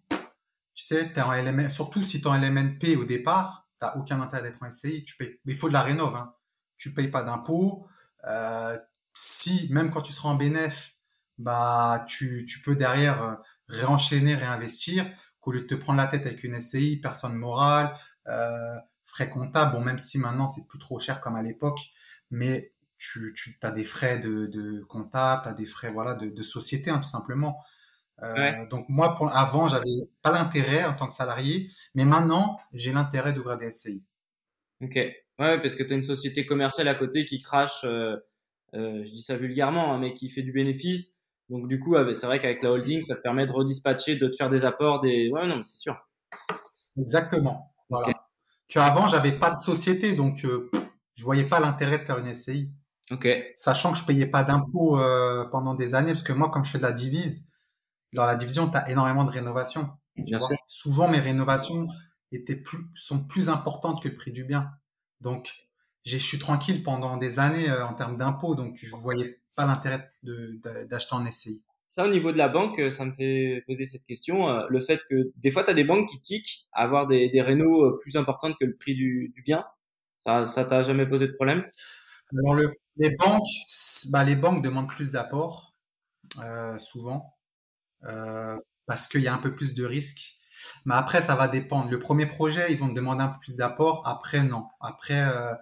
tu 0.74 0.84
sais, 0.84 1.12
es 1.14 1.20
en 1.20 1.32
LMN, 1.32 1.70
surtout 1.70 2.02
si 2.02 2.20
tu 2.20 2.26
es 2.26 2.30
en 2.30 2.36
LMNP 2.36 2.96
au 2.96 3.04
départ, 3.04 3.68
tu 3.80 3.86
aucun 3.98 4.20
intérêt 4.20 4.42
d'être 4.42 4.62
en 4.62 4.70
SCI, 4.70 5.04
tu 5.04 5.16
payes, 5.16 5.40
mais 5.44 5.52
il 5.52 5.58
faut 5.58 5.68
de 5.68 5.72
la 5.72 5.82
rénove, 5.82 6.16
hein. 6.16 6.34
tu 6.76 6.92
payes 6.94 7.08
pas 7.08 7.22
d'impôts. 7.22 7.86
Euh, 8.24 8.78
si, 9.14 9.68
même 9.70 9.90
quand 9.90 10.02
tu 10.02 10.12
seras 10.12 10.30
en 10.30 10.34
bénéf, 10.34 10.91
bah, 11.42 12.04
tu, 12.08 12.46
tu 12.46 12.60
peux 12.60 12.76
derrière 12.76 13.22
euh, 13.22 13.34
réenchaîner, 13.68 14.34
réinvestir, 14.34 15.06
qu'au 15.40 15.52
lieu 15.52 15.62
de 15.62 15.66
te 15.66 15.74
prendre 15.74 15.98
la 15.98 16.06
tête 16.06 16.26
avec 16.26 16.44
une 16.44 16.60
SCI, 16.60 16.98
personne 17.00 17.34
morale, 17.34 17.92
euh, 18.28 18.76
frais 19.04 19.28
comptables, 19.28 19.72
bon, 19.72 19.80
même 19.80 19.98
si 19.98 20.18
maintenant 20.18 20.48
c'est 20.48 20.66
plus 20.66 20.78
trop 20.78 20.98
cher 20.98 21.20
comme 21.20 21.36
à 21.36 21.42
l'époque, 21.42 21.80
mais 22.30 22.72
tu, 22.96 23.34
tu 23.34 23.56
as 23.62 23.70
des 23.70 23.84
frais 23.84 24.18
de, 24.18 24.46
de 24.46 24.82
comptable, 24.84 25.42
tu 25.42 25.48
as 25.48 25.54
des 25.54 25.66
frais 25.66 25.90
voilà, 25.90 26.14
de, 26.14 26.28
de 26.28 26.42
société, 26.42 26.90
hein, 26.90 26.98
tout 26.98 27.08
simplement. 27.08 27.58
Euh, 28.22 28.66
donc 28.66 28.88
moi, 28.88 29.14
pour, 29.16 29.34
avant, 29.34 29.68
j'avais 29.68 30.08
pas 30.22 30.30
l'intérêt 30.30 30.84
en 30.84 30.94
tant 30.94 31.08
que 31.08 31.14
salarié, 31.14 31.68
mais 31.94 32.04
maintenant, 32.04 32.58
j'ai 32.72 32.92
l'intérêt 32.92 33.32
d'ouvrir 33.32 33.56
des 33.56 33.72
SCI. 33.72 34.04
Ok. 34.80 34.94
Ouais, 34.94 35.60
parce 35.60 35.74
que 35.74 35.82
tu 35.82 35.92
as 35.92 35.96
une 35.96 36.02
société 36.02 36.46
commerciale 36.46 36.88
à 36.88 36.94
côté 36.94 37.24
qui 37.24 37.40
crache, 37.40 37.84
euh, 37.84 38.16
euh, 38.74 39.04
je 39.04 39.10
dis 39.10 39.22
ça 39.22 39.36
vulgairement, 39.36 39.92
hein, 39.92 39.98
mais 39.98 40.14
qui 40.14 40.28
fait 40.28 40.42
du 40.42 40.52
bénéfice. 40.52 41.21
Donc 41.52 41.68
du 41.68 41.78
coup, 41.78 41.94
c'est 42.14 42.26
vrai 42.26 42.40
qu'avec 42.40 42.62
la 42.62 42.70
holding, 42.70 43.02
ça 43.02 43.14
te 43.14 43.20
permet 43.20 43.46
de 43.46 43.52
redispatcher, 43.52 44.16
de 44.16 44.26
te 44.26 44.36
faire 44.36 44.48
des 44.48 44.64
apports, 44.64 45.00
des. 45.00 45.30
Ouais, 45.30 45.46
non, 45.46 45.56
mais 45.56 45.62
c'est 45.62 45.76
sûr. 45.76 45.94
Exactement. 46.98 47.74
Voilà. 47.90 48.08
Que 48.70 48.78
avant, 48.78 49.06
j'avais 49.06 49.32
pas 49.32 49.50
de 49.50 49.60
société, 49.60 50.14
donc 50.14 50.46
euh, 50.46 50.70
je 51.14 51.24
voyais 51.24 51.44
pas 51.44 51.60
l'intérêt 51.60 51.98
de 51.98 52.02
faire 52.02 52.16
une 52.16 52.32
SCI. 52.32 52.72
Ok. 53.10 53.28
Sachant 53.54 53.92
que 53.92 53.98
je 53.98 54.04
payais 54.04 54.24
pas 54.24 54.44
d'impôts 54.44 54.98
euh, 54.98 55.44
pendant 55.50 55.74
des 55.74 55.94
années, 55.94 56.12
parce 56.12 56.22
que 56.22 56.32
moi, 56.32 56.48
comme 56.48 56.64
je 56.64 56.70
fais 56.70 56.78
de 56.78 56.84
la 56.84 56.92
divise, 56.92 57.50
dans 58.14 58.24
la 58.24 58.34
division, 58.34 58.70
tu 58.70 58.78
as 58.78 58.88
énormément 58.88 59.24
de 59.24 59.30
rénovations. 59.30 59.90
Souvent, 60.66 61.06
mes 61.06 61.20
rénovations 61.20 61.86
étaient 62.30 62.56
plus, 62.56 62.86
sont 62.94 63.24
plus 63.24 63.50
importantes 63.50 64.02
que 64.02 64.08
le 64.08 64.14
prix 64.14 64.32
du 64.32 64.44
bien. 64.44 64.70
Donc, 65.20 65.52
je 66.04 66.16
suis 66.16 66.38
tranquille 66.38 66.82
pendant 66.82 67.16
des 67.16 67.38
années 67.38 67.70
euh, 67.70 67.86
en 67.86 67.94
termes 67.94 68.16
d'impôts, 68.16 68.54
donc 68.54 68.76
je 68.76 68.94
ne 68.94 69.00
voyais 69.00 69.40
pas 69.56 69.66
l'intérêt 69.66 70.08
d'acheter 70.22 71.14
en 71.14 71.24
SCI. 71.26 71.62
Ça, 71.88 72.06
au 72.06 72.08
niveau 72.08 72.32
de 72.32 72.38
la 72.38 72.48
banque, 72.48 72.78
euh, 72.78 72.90
ça 72.90 73.04
me 73.04 73.12
fait 73.12 73.62
poser 73.66 73.86
cette 73.86 74.04
question. 74.06 74.48
Euh, 74.48 74.66
le 74.68 74.80
fait 74.80 75.00
que 75.10 75.30
des 75.36 75.50
fois, 75.50 75.62
tu 75.62 75.70
as 75.70 75.74
des 75.74 75.84
banques 75.84 76.08
qui 76.08 76.20
tiquent 76.20 76.66
à 76.72 76.82
avoir 76.82 77.06
des, 77.06 77.28
des 77.28 77.42
rénaux 77.42 77.96
plus 77.98 78.16
importantes 78.16 78.56
que 78.58 78.64
le 78.64 78.76
prix 78.76 78.94
du, 78.94 79.30
du 79.34 79.42
bien. 79.42 79.64
Ça, 80.24 80.46
ça 80.46 80.64
t'a 80.64 80.82
jamais 80.82 81.06
posé 81.06 81.26
de 81.26 81.32
problème? 81.32 81.64
Alors, 82.32 82.54
le, 82.54 82.72
les 82.96 83.10
banques, 83.10 83.46
bah, 84.10 84.24
les 84.24 84.36
banques 84.36 84.62
demandent 84.64 84.88
plus 84.88 85.10
d'apports, 85.10 85.76
euh, 86.40 86.78
souvent. 86.78 87.36
Parce 88.86 89.06
qu'il 89.08 89.22
y 89.22 89.28
a 89.28 89.34
un 89.34 89.38
peu 89.38 89.54
plus 89.54 89.74
de 89.74 89.84
risques. 89.84 90.38
Mais 90.84 90.94
après, 90.94 91.20
ça 91.20 91.34
va 91.34 91.48
dépendre. 91.48 91.90
Le 91.90 91.98
premier 91.98 92.26
projet, 92.26 92.72
ils 92.72 92.78
vont 92.78 92.88
te 92.88 92.94
demander 92.94 93.22
un 93.22 93.28
peu 93.28 93.38
plus 93.40 93.56
d'apport. 93.56 94.02
Après, 94.06 94.42
non. 94.42 94.66
Après, 94.80 95.20
euh, 95.20 95.54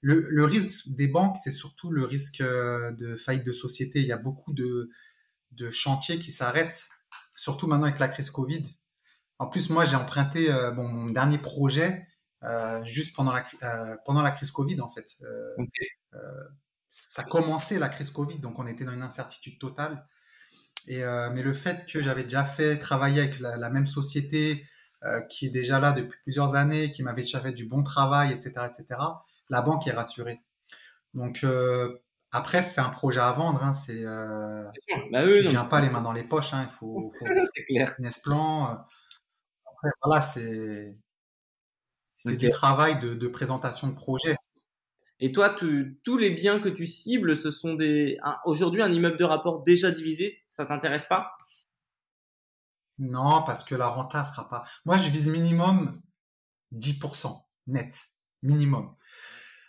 le, 0.00 0.28
le, 0.28 0.44
risque 0.44 0.88
des 0.96 1.08
banques, 1.08 1.38
c'est 1.38 1.50
surtout 1.50 1.90
le 1.90 2.04
risque 2.04 2.40
euh, 2.40 2.92
de 2.92 3.16
faillite 3.16 3.44
de 3.44 3.52
société. 3.52 4.00
Il 4.00 4.06
y 4.06 4.12
a 4.12 4.18
beaucoup 4.18 4.52
de, 4.52 4.90
de 5.52 5.70
chantiers 5.70 6.18
qui 6.18 6.30
s'arrêtent, 6.30 6.88
surtout 7.36 7.66
maintenant 7.66 7.86
avec 7.86 7.98
la 7.98 8.08
crise 8.08 8.30
Covid. 8.30 8.64
En 9.38 9.46
plus, 9.46 9.70
moi, 9.70 9.84
j'ai 9.84 9.96
emprunté 9.96 10.52
euh, 10.52 10.70
bon, 10.70 10.86
mon 10.86 11.10
dernier 11.10 11.38
projet 11.38 12.06
euh, 12.42 12.84
juste 12.84 13.16
pendant 13.16 13.32
la, 13.32 13.44
pendant 14.04 14.22
la 14.22 14.30
crise 14.30 14.50
Covid, 14.50 14.80
en 14.80 14.90
fait. 14.90 15.16
Okay. 15.58 15.88
ça 16.88 17.24
commençait 17.24 17.78
la 17.78 17.88
crise 17.88 18.10
Covid, 18.10 18.38
donc 18.38 18.58
on 18.58 18.66
était 18.66 18.84
dans 18.84 18.92
une 18.92 19.02
incertitude 19.02 19.58
totale. 19.58 20.06
Et, 20.88 21.02
euh, 21.02 21.30
mais 21.32 21.42
le 21.42 21.52
fait 21.52 21.84
que 21.90 22.00
j'avais 22.00 22.24
déjà 22.24 22.44
fait 22.44 22.78
travailler 22.78 23.20
avec 23.20 23.40
la, 23.40 23.56
la 23.56 23.70
même 23.70 23.86
société 23.86 24.66
euh, 25.04 25.20
qui 25.22 25.46
est 25.46 25.50
déjà 25.50 25.80
là 25.80 25.92
depuis 25.92 26.18
plusieurs 26.22 26.54
années, 26.54 26.90
qui 26.90 27.02
m'avait 27.02 27.22
déjà 27.22 27.40
fait 27.40 27.52
du 27.52 27.66
bon 27.66 27.82
travail, 27.82 28.32
etc., 28.32 28.52
etc., 28.66 29.00
la 29.50 29.62
banque 29.62 29.86
est 29.86 29.92
rassurée. 29.92 30.40
Donc 31.12 31.44
euh, 31.44 31.98
après, 32.32 32.62
c'est 32.62 32.80
un 32.80 32.88
projet 32.90 33.20
à 33.20 33.30
vendre. 33.32 33.62
Hein, 33.62 33.72
c'est 33.74 34.04
bah 34.04 35.24
tu 35.26 35.48
viens 35.48 35.64
pas 35.64 35.80
les 35.80 35.90
mains 35.90 36.02
dans 36.02 36.12
les 36.12 36.24
poches. 36.24 36.52
Hein, 36.54 36.64
il 36.66 36.70
faut, 36.70 37.10
faut 37.18 37.26
c'est 37.54 37.64
clair. 37.64 37.92
business 37.96 38.18
plan. 38.18 38.64
Après, 39.66 39.88
voilà, 40.02 40.20
c'est 40.20 40.96
c'est 42.16 42.36
okay. 42.36 42.46
du 42.46 42.50
travail 42.50 42.98
de, 42.98 43.14
de 43.14 43.28
présentation 43.28 43.86
de 43.88 43.94
projet. 43.94 44.36
Et 45.20 45.32
toi, 45.32 45.50
tu, 45.50 46.00
tous 46.04 46.16
les 46.16 46.30
biens 46.30 46.58
que 46.58 46.68
tu 46.68 46.86
cibles, 46.86 47.36
ce 47.36 47.50
sont 47.50 47.74
des. 47.74 48.18
Aujourd'hui, 48.44 48.82
un 48.82 48.90
immeuble 48.90 49.16
de 49.16 49.24
rapport 49.24 49.62
déjà 49.62 49.90
divisé, 49.90 50.42
ça 50.48 50.66
t'intéresse 50.66 51.04
pas? 51.04 51.32
Non, 52.98 53.42
parce 53.44 53.64
que 53.64 53.74
la 53.74 53.88
renta 53.88 54.24
sera 54.24 54.48
pas. 54.48 54.62
Moi, 54.84 54.96
je 54.96 55.10
vise 55.10 55.28
minimum 55.28 56.00
10% 56.72 57.44
net, 57.66 58.00
minimum. 58.42 58.94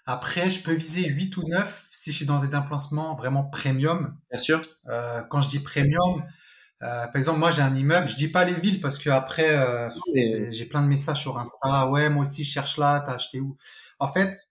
Après, 0.06 0.50
je 0.50 0.62
peux 0.62 0.74
viser 0.74 1.08
8 1.08 1.38
ou 1.38 1.48
9 1.48 1.88
si 1.92 2.12
je 2.12 2.18
suis 2.18 2.26
dans 2.26 2.44
un 2.44 2.54
emplacement 2.54 3.16
vraiment 3.16 3.44
premium. 3.44 4.16
Bien 4.30 4.40
sûr. 4.40 4.62
Euh, 4.90 5.22
quand 5.24 5.42
je 5.42 5.50
dis 5.50 5.60
premium, 5.60 6.24
euh, 6.84 7.08
par 7.08 7.16
exemple, 7.16 7.40
moi 7.40 7.50
j'ai 7.50 7.64
un 7.64 7.76
immeuble, 7.76 8.10
je 8.10 8.16
dis 8.16 8.28
pas 8.28 8.46
les 8.46 8.54
villes 8.54 8.80
parce 8.80 9.00
que 9.00 9.10
après 9.10 9.58
euh, 9.58 9.90
j'ai 10.14 10.66
plein 10.66 10.84
de 10.84 10.88
messages 10.88 11.22
sur 11.22 11.40
Insta. 11.40 11.90
Ouais, 11.90 12.10
moi 12.10 12.24
aussi 12.24 12.44
je 12.44 12.52
cherche 12.52 12.78
là, 12.78 13.02
t'as 13.04 13.14
acheté 13.14 13.40
où? 13.40 13.58
En 13.98 14.08
fait, 14.08 14.48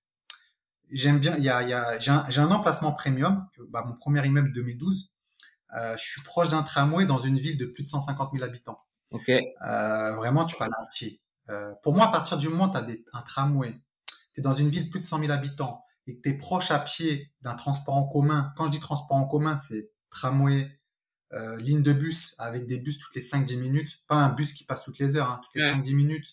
j'aime 0.95 1.19
bien. 1.19 1.37
Il 1.37 1.45
y 1.45 1.51
a, 1.51 1.63
il 1.63 1.69
y 1.69 1.75
a, 1.75 1.99
j'ai 1.99 2.11
un, 2.11 2.25
un, 2.27 2.51
emplacement 2.51 2.93
premium. 2.93 3.47
Bah, 3.69 3.85
mon 3.87 3.95
premier 3.95 4.25
immeuble 4.25 4.53
2012. 4.53 5.11
Euh, 5.77 5.97
je 5.97 6.03
suis 6.03 6.23
proche 6.23 6.49
d'un 6.49 6.63
tramway 6.63 7.05
dans 7.05 7.19
une 7.19 7.37
ville 7.37 7.59
de 7.59 7.67
plus 7.67 7.83
de 7.83 7.89
150 7.89 8.31
000 8.33 8.45
habitants. 8.45 8.81
Ok. 9.11 9.29
Euh, 9.29 10.15
vraiment, 10.15 10.45
tu 10.45 10.57
aller 10.63 10.73
à 10.81 10.87
pied. 10.93 11.21
Euh, 11.51 11.73
pour 11.83 11.95
moi, 11.95 12.07
à 12.07 12.13
partir 12.13 12.39
du 12.39 12.49
moment 12.49 12.71
où 12.71 12.73
tu 12.73 12.79
as 12.79 12.87
un 13.13 13.23
tramway, 13.23 13.75
tu 14.35 14.41
es 14.41 14.43
dans 14.43 14.53
une 14.53 14.69
ville 14.69 14.87
de 14.87 14.91
plus 14.91 15.01
de 15.01 15.05
100 15.05 15.19
000 15.19 15.33
habitants 15.33 15.85
et 16.07 16.17
que 16.17 16.23
tu 16.23 16.31
es 16.31 16.35
proche 16.35 16.71
à 16.71 16.79
pied 16.79 17.33
d'un 17.43 17.55
transport 17.55 17.97
en 17.97 18.07
commun. 18.07 18.53
Quand 18.57 18.67
je 18.67 18.71
dis 18.71 18.81
transport 18.81 19.17
en 19.17 19.27
commun, 19.27 19.57
c'est 19.57 19.91
tramway, 20.11 20.71
ligne 21.59 21.83
de 21.83 21.93
bus 21.93 22.37
avec 22.39 22.69
des 22.69 22.79
bus 22.79 22.97
toutes 22.97 23.15
les 23.17 23.21
5-10 23.21 23.59
minutes, 23.59 24.05
pas 24.07 24.15
un 24.15 24.29
bus 24.29 24.53
qui 24.53 24.65
passe 24.65 24.85
toutes 24.85 25.01
les 25.01 25.17
heures, 25.17 25.29
hein, 25.29 25.41
toutes 25.43 25.57
les 25.57 25.63
ouais. 25.63 25.73
5-10 25.73 25.95
minutes, 25.97 26.29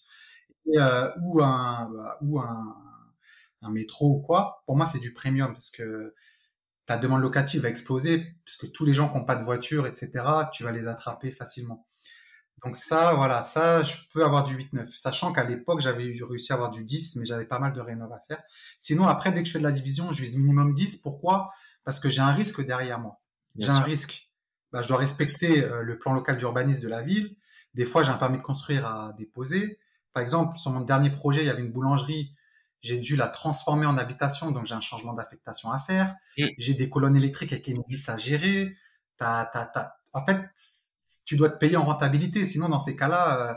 et, 0.68 0.78
ou 1.24 1.42
un, 1.42 1.90
ou 2.22 2.40
un, 2.40 2.91
un 3.62 3.72
métro 3.72 4.18
ou 4.18 4.22
quoi, 4.22 4.64
pour 4.66 4.76
moi, 4.76 4.86
c'est 4.86 5.00
du 5.00 5.14
premium 5.14 5.54
parce 5.54 5.70
que 5.70 6.14
ta 6.86 6.98
demande 6.98 7.22
locative 7.22 7.62
va 7.62 7.70
exploser 7.70 8.36
puisque 8.46 8.72
tous 8.72 8.86
les 8.86 8.94
gens 8.94 9.10
qui 9.10 9.18
n'ont 9.18 9.26
pas 9.26 9.36
de 9.36 9.44
voiture, 9.44 9.88
etc., 9.88 10.12
tu 10.52 10.64
vas 10.64 10.72
les 10.72 10.88
attraper 10.88 11.32
facilement. 11.32 11.88
Donc 12.64 12.76
ça, 12.76 13.14
voilà, 13.14 13.42
ça, 13.42 13.82
je 13.82 13.96
peux 14.14 14.24
avoir 14.24 14.44
du 14.44 14.56
8-9. 14.56 14.86
Sachant 14.86 15.34
qu'à 15.34 15.44
l'époque, 15.44 15.82
j'avais 15.82 16.14
réussi 16.22 16.52
à 16.52 16.56
avoir 16.56 16.70
du 16.70 16.86
10, 16.86 17.16
mais 17.16 17.26
j'avais 17.26 17.46
pas 17.46 17.58
mal 17.58 17.74
de 17.74 17.82
rénov 17.82 18.12
à 18.14 18.20
faire. 18.20 18.42
Sinon, 18.78 19.08
après, 19.08 19.32
dès 19.32 19.42
que 19.42 19.48
je 19.48 19.54
fais 19.54 19.60
de 19.60 19.64
la 19.64 19.72
division, 19.72 20.12
je 20.12 20.22
vise 20.22 20.38
minimum 20.38 20.74
10. 20.74 20.98
Pourquoi? 20.98 21.50
Parce 21.84 22.00
que 22.00 22.08
j'ai 22.08 22.22
un 22.22 22.32
risque 22.32 22.64
derrière 22.64 23.00
moi. 23.00 23.20
J'ai 23.58 23.70
un 23.70 23.80
risque. 23.80 24.32
Bah, 24.72 24.82
je 24.82 24.88
dois 24.88 24.98
respecter 24.98 25.64
euh, 25.64 25.82
le 25.82 25.98
plan 25.98 26.14
local 26.14 26.38
d'urbanisme 26.38 26.84
de 26.84 26.88
la 26.88 27.02
ville. 27.02 27.36
Des 27.74 27.84
fois, 27.84 28.04
j'ai 28.04 28.12
un 28.12 28.18
permis 28.18 28.38
de 28.38 28.44
construire 28.44 28.86
à 28.86 29.14
déposer. 29.18 29.80
Par 30.14 30.22
exemple, 30.22 30.58
sur 30.60 30.72
mon 30.72 30.82
dernier 30.82 31.10
projet, 31.10 31.42
il 31.42 31.48
y 31.48 31.50
avait 31.50 31.64
une 31.64 31.72
boulangerie 31.72 32.36
j'ai 32.82 32.98
dû 32.98 33.16
la 33.16 33.28
transformer 33.28 33.86
en 33.86 33.98
habitation, 33.98 34.52
donc 34.52 34.66
j'ai 34.66 34.76
un 34.76 34.82
changement 34.82 35.14
d'affectation 35.14 35.72
à 35.72 35.80
faire. 35.80 36.16
Mmh. 36.38 36.46
J'ai 36.58 36.74
des 36.74 36.90
colonnes 36.90 37.16
électriques 37.16 37.54
avec 37.54 37.68
Enedis 37.70 38.04
à 38.08 38.18
gérer. 38.18 38.76
T'as, 39.18 39.46
t'as, 39.46 39.68
t'as... 39.68 39.94
En 40.14 40.26
fait, 40.26 40.50
tu 41.26 41.36
dois 41.38 41.50
te 41.50 41.58
payer 41.58 41.78
en 41.78 41.86
rentabilité, 41.86 42.44
sinon 42.46 42.70
dans 42.70 42.80
ces 42.80 42.96
cas-là, 42.96 43.52
euh, 43.52 43.54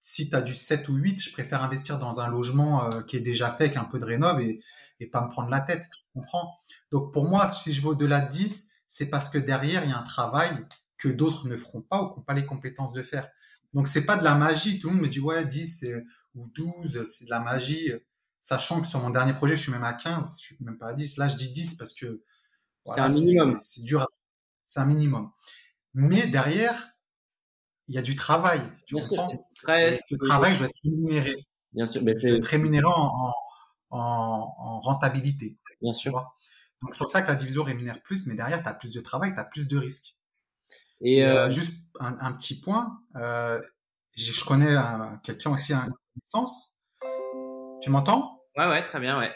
si 0.00 0.28
tu 0.28 0.36
as 0.36 0.42
du 0.42 0.54
7 0.54 0.88
ou 0.88 0.94
8, 0.94 1.22
je 1.22 1.32
préfère 1.32 1.62
investir 1.62 1.98
dans 1.98 2.20
un 2.20 2.28
logement 2.28 2.90
euh, 2.90 3.02
qui 3.02 3.16
est 3.16 3.20
déjà 3.20 3.50
fait, 3.50 3.64
avec 3.64 3.76
un 3.76 3.84
peu 3.84 3.98
de 3.98 4.04
rénov 4.04 4.40
et, 4.40 4.60
et 5.00 5.06
pas 5.06 5.20
me 5.20 5.28
prendre 5.28 5.48
la 5.50 5.60
tête. 5.60 5.84
Tu 5.92 6.08
comprends? 6.12 6.58
Donc 6.90 7.12
pour 7.12 7.28
moi, 7.28 7.48
si 7.48 7.72
je 7.72 7.86
au-delà 7.86 8.20
de 8.20 8.28
10, 8.30 8.70
c'est 8.88 9.10
parce 9.10 9.28
que 9.28 9.38
derrière, 9.38 9.84
il 9.84 9.90
y 9.90 9.92
a 9.92 9.98
un 9.98 10.02
travail 10.02 10.66
que 10.98 11.08
d'autres 11.08 11.48
ne 11.48 11.56
feront 11.56 11.82
pas 11.82 12.02
ou 12.02 12.10
qui 12.10 12.18
n'ont 12.18 12.24
pas 12.24 12.34
les 12.34 12.46
compétences 12.46 12.92
de 12.94 13.02
faire. 13.02 13.28
Donc 13.72 13.88
c'est 13.88 14.04
pas 14.04 14.16
de 14.16 14.24
la 14.24 14.34
magie. 14.34 14.78
Tout 14.78 14.88
le 14.88 14.94
monde 14.94 15.04
me 15.04 15.08
dit 15.08 15.20
ouais 15.20 15.44
10 15.44 15.86
ou 16.34 16.48
12, 16.54 17.04
c'est 17.04 17.24
de 17.26 17.30
la 17.30 17.40
magie. 17.40 17.92
Sachant 18.44 18.82
que 18.82 18.86
sur 18.86 19.00
mon 19.00 19.08
dernier 19.08 19.32
projet, 19.32 19.56
je 19.56 19.62
suis 19.62 19.72
même 19.72 19.84
à 19.84 19.94
15, 19.94 20.34
je 20.38 20.44
suis 20.44 20.56
même 20.60 20.76
pas 20.76 20.88
à 20.88 20.92
10. 20.92 21.16
Là, 21.16 21.28
je 21.28 21.36
dis 21.36 21.50
10 21.50 21.76
parce 21.76 21.94
que 21.94 22.22
c'est 22.84 23.00
un 23.00 23.08
minimum. 23.08 23.56
C'est 23.58 23.80
dur. 23.80 24.06
C'est 24.66 24.80
un 24.80 24.84
minimum. 24.84 25.30
Mais 25.94 26.26
derrière, 26.26 26.90
il 27.88 27.94
y 27.94 27.98
a 27.98 28.02
du 28.02 28.16
travail. 28.16 28.60
Tu 28.86 28.96
Bien 28.96 29.08
comprends? 29.08 29.30
sûr, 29.30 29.38
Ce 29.64 30.14
travail, 30.16 30.52
je 30.52 30.58
dois 30.58 30.68
être 30.68 30.80
rémunéré. 30.84 31.46
Bien 31.72 31.86
sûr. 31.86 32.02
Mais 32.04 32.18
je 32.18 32.26
dois 32.26 32.36
être 32.36 32.44
rémunéré 32.44 32.84
en, 32.84 33.32
en, 33.88 34.54
en 34.58 34.80
rentabilité. 34.80 35.56
Bien 35.80 35.94
sûr. 35.94 36.12
Donc, 36.12 36.92
c'est 36.92 36.98
pour 36.98 37.08
ça 37.08 37.22
que 37.22 37.28
la 37.28 37.36
division 37.36 37.62
rémunère 37.62 38.02
plus, 38.02 38.26
mais 38.26 38.34
derrière, 38.34 38.62
tu 38.62 38.68
as 38.68 38.74
plus 38.74 38.90
de 38.90 39.00
travail, 39.00 39.32
tu 39.32 39.40
as 39.40 39.44
plus 39.44 39.68
de 39.68 39.78
risques. 39.78 40.18
Et, 41.00 41.24
euh, 41.24 41.46
euh, 41.46 41.50
juste 41.50 41.88
un, 41.98 42.14
un, 42.20 42.32
petit 42.32 42.60
point, 42.60 43.00
euh, 43.16 43.58
je 44.18 44.44
connais 44.44 44.76
quelqu'un 45.22 45.50
aussi 45.50 45.72
à 45.72 45.86
une 45.86 45.94
licence. 46.22 46.76
Tu 47.80 47.88
m'entends? 47.88 48.33
Ouais, 48.56 48.66
ouais, 48.68 48.82
très 48.82 49.00
bien, 49.00 49.18
ouais. 49.18 49.32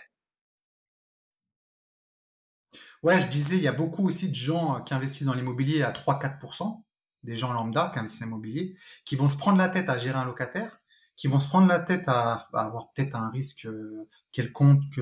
Ouais, 3.03 3.21
je 3.21 3.27
disais, 3.29 3.57
il 3.57 3.63
y 3.63 3.69
a 3.69 3.73
beaucoup 3.73 4.07
aussi 4.07 4.29
de 4.29 4.35
gens 4.35 4.81
qui 4.83 4.95
investissent 4.95 5.27
dans 5.27 5.35
l'immobilier 5.35 5.83
à 5.83 5.93
3-4%, 5.93 6.85
des 7.23 7.37
gens 7.37 7.53
lambda 7.53 7.91
qui 7.93 7.99
investissent 7.99 8.21
dans 8.21 8.27
l'immobilier, 8.27 8.77
qui 9.05 9.17
vont 9.17 9.29
se 9.29 9.37
prendre 9.37 9.59
la 9.59 9.69
tête 9.69 9.89
à 9.89 9.99
gérer 9.99 10.19
un 10.19 10.25
locataire, 10.25 10.81
qui 11.17 11.29
vont 11.29 11.39
se 11.39 11.49
prendre 11.49 11.69
la 11.69 11.79
tête 11.81 12.09
à, 12.09 12.35
avoir 12.53 12.93
peut-être 12.93 13.15
un 13.17 13.31
risque 13.31 13.67
euh, 13.67 14.09
quelconque 14.33 15.01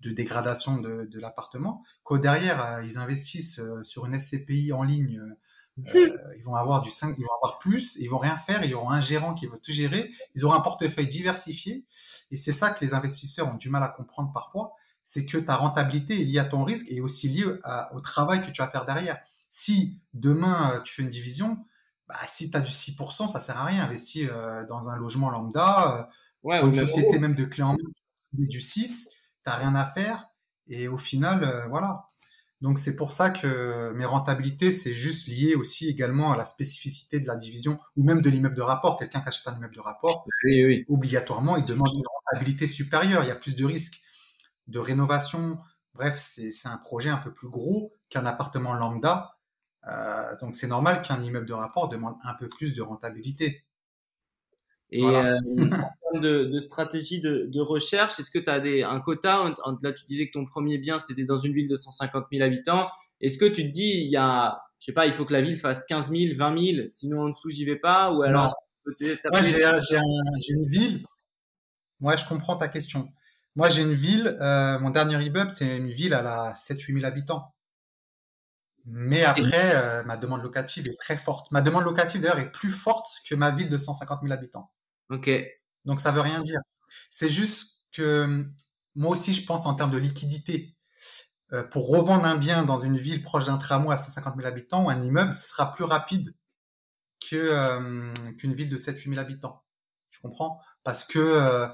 de 0.00 0.12
dégradation 0.12 0.78
de, 0.78 1.04
de 1.04 1.20
l'appartement, 1.20 1.84
qu'au 2.02 2.18
derrière, 2.18 2.64
euh, 2.64 2.84
ils 2.84 2.98
investissent 2.98 3.58
euh, 3.60 3.82
sur 3.82 4.06
une 4.06 4.18
SCPI 4.18 4.72
en 4.72 4.82
ligne, 4.82 5.20
ils 5.76 6.42
vont 6.42 6.54
avoir 6.54 6.80
du 6.80 6.90
5, 6.90 7.14
ils 7.18 7.22
vont 7.22 7.34
avoir 7.42 7.58
plus, 7.58 7.96
ils 8.00 8.08
vont 8.08 8.18
rien 8.18 8.36
faire, 8.36 8.64
ils 8.64 8.74
auront 8.74 8.90
un 8.90 9.00
gérant 9.00 9.34
qui 9.34 9.46
va 9.46 9.56
tout 9.58 9.72
gérer, 9.72 10.10
ils 10.34 10.44
auront 10.44 10.54
un 10.54 10.60
portefeuille 10.60 11.06
diversifié, 11.06 11.84
et 12.30 12.36
c'est 12.36 12.52
ça 12.52 12.70
que 12.70 12.84
les 12.84 12.94
investisseurs 12.94 13.48
ont 13.48 13.56
du 13.56 13.68
mal 13.68 13.82
à 13.82 13.88
comprendre 13.88 14.32
parfois, 14.32 14.72
c'est 15.04 15.24
que 15.24 15.38
ta 15.38 15.56
rentabilité 15.56 16.20
est 16.20 16.24
liée 16.24 16.40
à 16.40 16.44
ton 16.44 16.64
risque 16.64 16.86
et 16.90 17.00
aussi 17.00 17.28
liée 17.28 17.46
au 17.92 18.00
travail 18.00 18.42
que 18.42 18.50
tu 18.50 18.60
vas 18.60 18.68
faire 18.68 18.84
derrière. 18.84 19.18
Si 19.48 20.00
demain 20.12 20.72
euh, 20.74 20.80
tu 20.80 20.92
fais 20.92 21.02
une 21.02 21.08
division, 21.08 21.58
bah, 22.08 22.16
si 22.26 22.50
tu 22.50 22.56
as 22.56 22.60
du 22.60 22.72
6%, 22.72 23.28
ça 23.28 23.40
sert 23.40 23.56
à 23.56 23.64
rien. 23.64 23.84
Investir 23.84 24.36
euh, 24.36 24.66
dans 24.66 24.90
un 24.90 24.96
logement 24.96 25.30
lambda, 25.30 26.10
euh, 26.44 26.66
une 26.66 26.74
société 26.74 27.18
même 27.18 27.34
de 27.34 27.44
clé 27.44 27.62
en 27.62 27.72
main, 27.72 27.78
du 28.32 28.60
6, 28.60 29.10
tu 29.44 29.50
rien 29.50 29.74
à 29.76 29.86
faire. 29.86 30.28
Et 30.66 30.88
au 30.88 30.98
final, 30.98 31.66
voilà. 31.70 32.08
Donc 32.62 32.78
c'est 32.78 32.96
pour 32.96 33.12
ça 33.12 33.30
que 33.30 33.92
mes 33.92 34.06
rentabilités, 34.06 34.70
c'est 34.70 34.94
juste 34.94 35.28
lié 35.28 35.54
aussi 35.54 35.88
également 35.88 36.32
à 36.32 36.36
la 36.36 36.46
spécificité 36.46 37.20
de 37.20 37.26
la 37.26 37.36
division 37.36 37.78
ou 37.96 38.04
même 38.04 38.22
de 38.22 38.30
l'immeuble 38.30 38.54
de 38.54 38.62
rapport. 38.62 38.98
Quelqu'un 38.98 39.20
qui 39.20 39.28
achète 39.28 39.46
un 39.48 39.56
immeuble 39.56 39.74
de 39.74 39.80
rapport, 39.80 40.26
obligatoirement, 40.88 41.56
il 41.56 41.66
demande 41.66 41.90
une 41.94 42.04
rentabilité 42.24 42.66
supérieure. 42.66 43.24
Il 43.24 43.28
y 43.28 43.32
a 43.32 43.36
plus 43.36 43.56
de 43.56 43.64
risques 43.64 44.00
de 44.68 44.78
rénovation. 44.78 45.58
Bref, 45.94 46.16
c'est 46.18 46.68
un 46.68 46.78
projet 46.78 47.10
un 47.10 47.18
peu 47.18 47.32
plus 47.32 47.50
gros 47.50 47.92
qu'un 48.08 48.24
appartement 48.24 48.74
lambda. 48.74 49.36
Euh, 49.88 50.36
donc 50.40 50.56
c'est 50.56 50.66
normal 50.66 51.02
qu'un 51.02 51.22
immeuble 51.22 51.46
de 51.46 51.52
rapport 51.52 51.88
demande 51.88 52.16
un 52.24 52.34
peu 52.34 52.48
plus 52.48 52.74
de 52.74 52.82
rentabilité. 52.82 53.65
Et 54.92 55.02
euh, 55.02 55.36
en 55.38 55.68
termes 56.12 56.22
de, 56.22 56.60
stratégie 56.60 57.20
de, 57.20 57.60
recherche, 57.60 58.18
est-ce 58.20 58.30
que 58.30 58.38
tu 58.38 58.50
as 58.50 58.60
des, 58.60 58.82
un 58.82 59.00
quota? 59.00 59.52
Là, 59.82 59.92
tu 59.92 60.04
disais 60.04 60.28
que 60.28 60.32
ton 60.32 60.44
premier 60.44 60.78
bien, 60.78 60.98
c'était 60.98 61.24
dans 61.24 61.36
une 61.36 61.52
ville 61.52 61.68
de 61.68 61.76
150 61.76 62.26
000 62.30 62.44
habitants. 62.44 62.88
Est-ce 63.20 63.38
que 63.38 63.46
tu 63.46 63.66
te 63.66 63.72
dis, 63.72 64.02
il 64.04 64.10
y 64.10 64.16
a, 64.16 64.60
je 64.78 64.86
sais 64.86 64.92
pas, 64.92 65.06
il 65.06 65.12
faut 65.12 65.24
que 65.24 65.32
la 65.32 65.40
ville 65.40 65.56
fasse 65.56 65.84
15 65.86 66.10
000, 66.10 66.36
20 66.36 66.58
000, 66.58 66.88
sinon 66.90 67.22
en 67.22 67.28
dessous, 67.30 67.50
j'y 67.50 67.64
vais 67.64 67.76
pas? 67.76 68.12
Ou 68.12 68.22
alors, 68.22 68.54
Moi, 68.84 69.42
j'ai 69.42 70.52
une 70.52 70.68
ville. 70.68 71.04
Moi, 72.00 72.14
je 72.16 72.26
comprends 72.26 72.56
ta 72.56 72.68
question. 72.68 73.08
Moi, 73.56 73.70
j'ai 73.70 73.82
une 73.82 73.94
ville, 73.94 74.36
euh, 74.40 74.78
mon 74.78 74.90
dernier 74.90 75.24
immeuble, 75.24 75.50
c'est 75.50 75.78
une 75.78 75.88
ville 75.88 76.12
à 76.12 76.20
la 76.20 76.52
7-8 76.52 76.92
000 76.92 77.06
habitants. 77.06 77.54
Mais 78.84 79.24
après, 79.24 79.74
euh, 79.74 80.04
ma 80.04 80.16
demande 80.16 80.42
locative 80.42 80.86
est 80.86 80.98
très 81.00 81.16
forte. 81.16 81.50
Ma 81.50 81.62
demande 81.62 81.84
locative, 81.84 82.20
d'ailleurs, 82.20 82.38
est 82.38 82.52
plus 82.52 82.70
forte 82.70 83.06
que 83.28 83.34
ma 83.34 83.50
ville 83.50 83.68
de 83.68 83.78
150 83.78 84.20
000 84.22 84.32
habitants. 84.32 84.70
Ok. 85.10 85.30
Donc, 85.84 86.00
ça 86.00 86.10
veut 86.10 86.20
rien 86.20 86.40
dire. 86.40 86.60
C'est 87.10 87.28
juste 87.28 87.82
que 87.92 88.46
moi 88.94 89.12
aussi, 89.12 89.32
je 89.32 89.44
pense 89.46 89.66
en 89.66 89.74
termes 89.74 89.90
de 89.90 89.98
liquidité. 89.98 90.74
Euh, 91.52 91.62
pour 91.62 91.88
revendre 91.88 92.24
un 92.24 92.36
bien 92.36 92.64
dans 92.64 92.80
une 92.80 92.96
ville 92.96 93.22
proche 93.22 93.44
d'un 93.44 93.56
tramway 93.56 93.94
à 93.94 93.96
150 93.96 94.34
000 94.36 94.48
habitants 94.48 94.84
ou 94.84 94.90
un 94.90 95.00
immeuble, 95.00 95.34
ce 95.34 95.48
sera 95.48 95.72
plus 95.72 95.84
rapide 95.84 96.34
que 97.30 98.12
qu'une 98.36 98.52
ville 98.52 98.68
de 98.68 98.76
7-8 98.76 99.10
000 99.10 99.18
habitants. 99.18 99.62
Tu 100.10 100.20
comprends? 100.20 100.60
Parce 100.82 101.04
que 101.04 101.70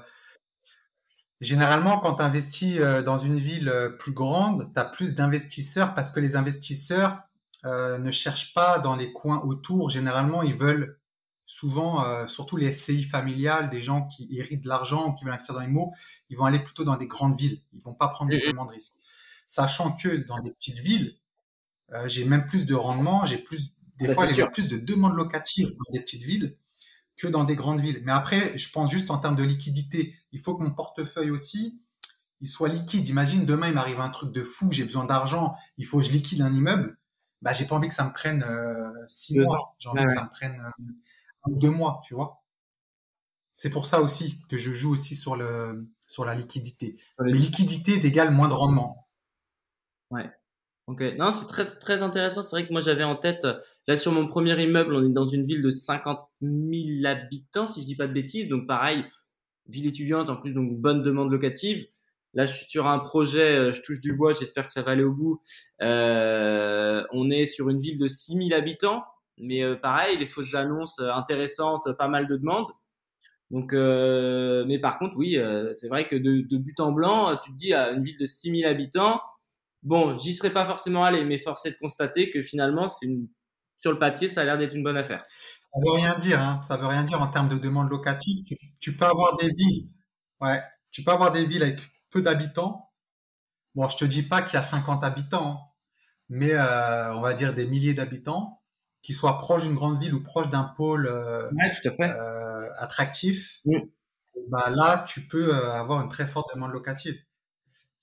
Généralement, 1.43 1.99
quand 1.99 2.15
tu 2.15 2.21
investis 2.21 2.77
euh, 2.79 3.01
dans 3.01 3.17
une 3.17 3.37
ville 3.37 3.67
euh, 3.67 3.89
plus 3.89 4.13
grande, 4.13 4.71
tu 4.73 4.79
as 4.79 4.85
plus 4.85 5.13
d'investisseurs 5.13 5.93
parce 5.93 6.09
que 6.09 6.21
les 6.21 6.37
investisseurs 6.37 7.19
euh, 7.65 7.97
ne 7.97 8.11
cherchent 8.11 8.53
pas 8.53 8.79
dans 8.79 8.95
les 8.95 9.11
coins 9.11 9.41
autour. 9.41 9.89
Généralement, 9.89 10.41
ils 10.41 10.55
veulent 10.55 11.01
souvent, 11.45 12.27
surtout 12.27 12.57
les 12.57 12.71
SCI 12.71 13.03
familiales, 13.03 13.69
des 13.69 13.81
gens 13.81 14.07
qui 14.07 14.27
héritent 14.37 14.63
de 14.63 14.69
l'argent 14.69 15.09
ou 15.09 15.13
qui 15.13 15.23
veulent 15.23 15.33
investir 15.33 15.55
dans 15.55 15.61
les 15.61 15.67
mots, 15.67 15.91
ils 16.29 16.37
vont 16.37 16.45
aller 16.45 16.59
plutôt 16.59 16.83
dans 16.83 16.95
des 16.95 17.07
grandes 17.07 17.37
villes. 17.37 17.61
Ils 17.73 17.81
vont 17.81 17.93
pas 17.93 18.07
prendre 18.07 18.31
beaucoup 18.31 18.67
de 18.67 18.71
risques. 18.71 18.95
Sachant 19.45 19.91
que 19.95 20.25
dans 20.27 20.39
des 20.39 20.51
petites 20.51 20.79
villes, 20.79 21.17
j'ai 22.05 22.25
même 22.25 22.45
plus 22.47 22.65
de 22.65 22.75
rendement, 22.75 23.25
j'ai 23.25 23.37
plus, 23.37 23.73
des 23.97 24.13
fois, 24.13 24.25
j'ai 24.25 24.45
plus 24.47 24.67
de 24.67 24.77
demandes 24.77 25.15
locatives 25.15 25.67
dans 25.67 25.93
des 25.93 25.99
petites 25.99 26.23
villes 26.23 26.57
que 27.15 27.27
dans 27.27 27.43
des 27.43 27.55
grandes 27.55 27.79
villes. 27.79 28.01
Mais 28.03 28.11
après, 28.11 28.57
je 28.57 28.71
pense 28.71 28.91
juste 28.91 29.11
en 29.11 29.17
termes 29.17 29.35
de 29.35 29.43
liquidité. 29.43 30.15
Il 30.31 30.39
faut 30.39 30.55
que 30.55 30.63
mon 30.63 30.73
portefeuille 30.73 31.31
aussi, 31.31 31.79
il 32.41 32.47
soit 32.47 32.69
liquide. 32.69 33.07
Imagine, 33.07 33.45
demain, 33.45 33.67
il 33.67 33.73
m'arrive 33.73 33.99
un 33.99 34.09
truc 34.09 34.31
de 34.31 34.43
fou, 34.43 34.71
j'ai 34.71 34.83
besoin 34.83 35.05
d'argent, 35.05 35.55
il 35.77 35.85
faut 35.85 35.99
que 35.99 36.05
je 36.05 36.11
liquide 36.11 36.41
un 36.41 36.51
immeuble. 36.51 36.97
Bah, 37.41 37.51
j'ai 37.51 37.65
pas 37.65 37.75
envie 37.75 37.89
que 37.89 37.93
ça 37.93 38.05
me 38.05 38.13
prenne 38.13 38.43
euh, 38.43 38.89
six 39.07 39.39
mois. 39.39 39.75
J'ai 39.77 39.89
envie 39.89 40.03
que 40.03 40.11
ça 40.11 40.23
me 40.23 40.29
prenne 40.29 40.59
euh, 40.61 40.83
deux 41.47 41.69
mois, 41.69 42.01
tu 42.05 42.13
vois. 42.13 42.43
C'est 43.53 43.69
pour 43.69 43.85
ça 43.85 44.01
aussi 44.01 44.39
que 44.49 44.57
je 44.57 44.71
joue 44.71 44.93
aussi 44.93 45.15
sur 45.15 45.35
le 45.35 45.87
sur 46.07 46.25
la 46.25 46.35
liquidité. 46.35 46.95
Mais 47.19 47.31
liquidité 47.31 47.93
égale 48.05 48.31
moins 48.31 48.47
de 48.47 48.53
rendement. 48.53 49.07
Ouais. 50.11 50.29
Ok, 50.87 51.01
non, 51.17 51.31
c'est 51.31 51.47
très 51.47 51.65
très 51.65 52.01
intéressant. 52.01 52.43
C'est 52.43 52.55
vrai 52.55 52.67
que 52.67 52.71
moi 52.71 52.81
j'avais 52.81 53.03
en 53.03 53.15
tête, 53.15 53.47
là 53.87 53.95
sur 53.95 54.11
mon 54.11 54.27
premier 54.27 54.61
immeuble, 54.61 54.93
on 54.95 55.05
est 55.05 55.13
dans 55.13 55.25
une 55.25 55.45
ville 55.45 55.61
de 55.61 55.69
50 55.69 56.19
000 56.41 57.05
habitants, 57.05 57.67
si 57.67 57.81
je 57.81 57.85
dis 57.85 57.95
pas 57.95 58.07
de 58.07 58.13
bêtises. 58.13 58.49
Donc 58.49 58.67
pareil, 58.67 59.05
ville 59.67 59.87
étudiante, 59.87 60.29
en 60.29 60.35
plus 60.35 60.51
donc 60.51 60.77
bonne 60.77 61.01
demande 61.03 61.31
locative. 61.31 61.87
Là, 62.33 62.45
je 62.47 62.53
suis 62.53 62.65
sur 62.65 62.87
un 62.87 62.99
projet, 62.99 63.55
euh, 63.55 63.71
je 63.71 63.81
touche 63.83 63.99
du 63.99 64.13
bois, 64.13 64.33
j'espère 64.33 64.65
que 64.65 64.73
ça 64.73 64.81
va 64.81 64.91
aller 64.91 65.03
au 65.03 65.13
bout. 65.13 65.41
Euh, 65.81 67.03
on 67.11 67.29
est 67.29 67.45
sur 67.45 67.69
une 67.69 67.79
ville 67.79 67.97
de 67.97 68.07
6 68.07 68.33
000 68.49 68.53
habitants, 68.53 69.03
mais 69.37 69.63
euh, 69.63 69.75
pareil, 69.75 70.17
les 70.17 70.25
fausses 70.25 70.55
annonces 70.55 70.99
euh, 70.99 71.11
intéressantes, 71.11 71.91
pas 71.97 72.07
mal 72.07 72.27
de 72.27 72.37
demandes. 72.37 72.71
Donc, 73.51 73.73
mais 73.73 74.79
par 74.79 74.97
contre, 74.97 75.15
oui, 75.15 75.37
c'est 75.75 75.87
vrai 75.87 76.07
que 76.07 76.15
de, 76.15 76.57
but 76.57 76.79
en 76.79 76.91
blanc, 76.91 77.37
tu 77.37 77.51
te 77.51 77.55
dis 77.55 77.71
à 77.71 77.91
une 77.91 78.01
ville 78.01 78.17
de 78.17 78.25
6 78.25 78.61
000 78.61 78.71
habitants, 78.71 79.21
Bon, 79.83 80.17
j'y 80.17 80.33
serais 80.33 80.51
pas 80.51 80.65
forcément 80.65 81.03
allé, 81.03 81.25
mais 81.25 81.37
force 81.37 81.65
est 81.65 81.71
de 81.71 81.77
constater 81.77 82.31
que 82.31 82.41
finalement, 82.41 82.87
c'est 82.87 83.05
une... 83.05 83.27
sur 83.75 83.91
le 83.91 83.99
papier, 83.99 84.29
ça 84.29 84.41
a 84.41 84.45
l'air 84.45 84.57
d'être 84.57 84.73
une 84.73 84.83
bonne 84.83 84.95
affaire. 84.95 85.21
Ça 85.21 85.79
veut 85.85 85.91
rien 85.91 86.17
dire, 86.17 86.39
hein. 86.39 86.61
Ça 86.63 86.77
veut 86.77 86.87
rien 86.87 87.03
dire 87.03 87.21
en 87.21 87.27
termes 87.27 87.49
de 87.49 87.57
demande 87.57 87.89
locative. 87.89 88.39
Tu, 88.79 88.95
peux 88.95 89.05
avoir 89.05 89.35
des 89.37 89.49
villes, 89.49 89.89
ouais, 90.39 90.61
tu 90.89 91.03
peux 91.03 91.11
avoir 91.11 91.33
des 91.33 91.43
villes 91.43 91.63
avec 91.63 91.81
peu 92.09 92.21
d'habitants. 92.21 92.91
Bon, 93.75 93.87
je 93.89 93.97
te 93.97 94.05
dis 94.05 94.23
pas 94.23 94.41
qu'il 94.41 94.53
y 94.53 94.57
a 94.57 94.63
50 94.63 95.03
habitants, 95.03 95.49
hein, 95.49 95.57
mais 96.29 96.53
euh, 96.53 97.13
on 97.15 97.21
va 97.21 97.33
dire 97.33 97.53
des 97.53 97.65
milliers 97.65 97.93
d'habitants 97.93 98.62
qui 99.03 99.13
soient 99.13 99.37
proches 99.37 99.63
d'une 99.63 99.75
grande 99.75 100.01
ville 100.01 100.15
ou 100.15 100.23
proches 100.23 100.49
d'un 100.49 100.63
pôle 100.63 101.05
euh, 101.05 101.51
euh, 101.99 102.69
attractif. 102.79 103.61
Mm. 103.65 103.77
Bah 104.49 104.71
là, 104.71 105.05
tu 105.07 105.21
peux 105.21 105.53
avoir 105.53 106.01
une 106.01 106.09
très 106.09 106.25
forte 106.25 106.47
demande 106.55 106.71
locative 106.71 107.15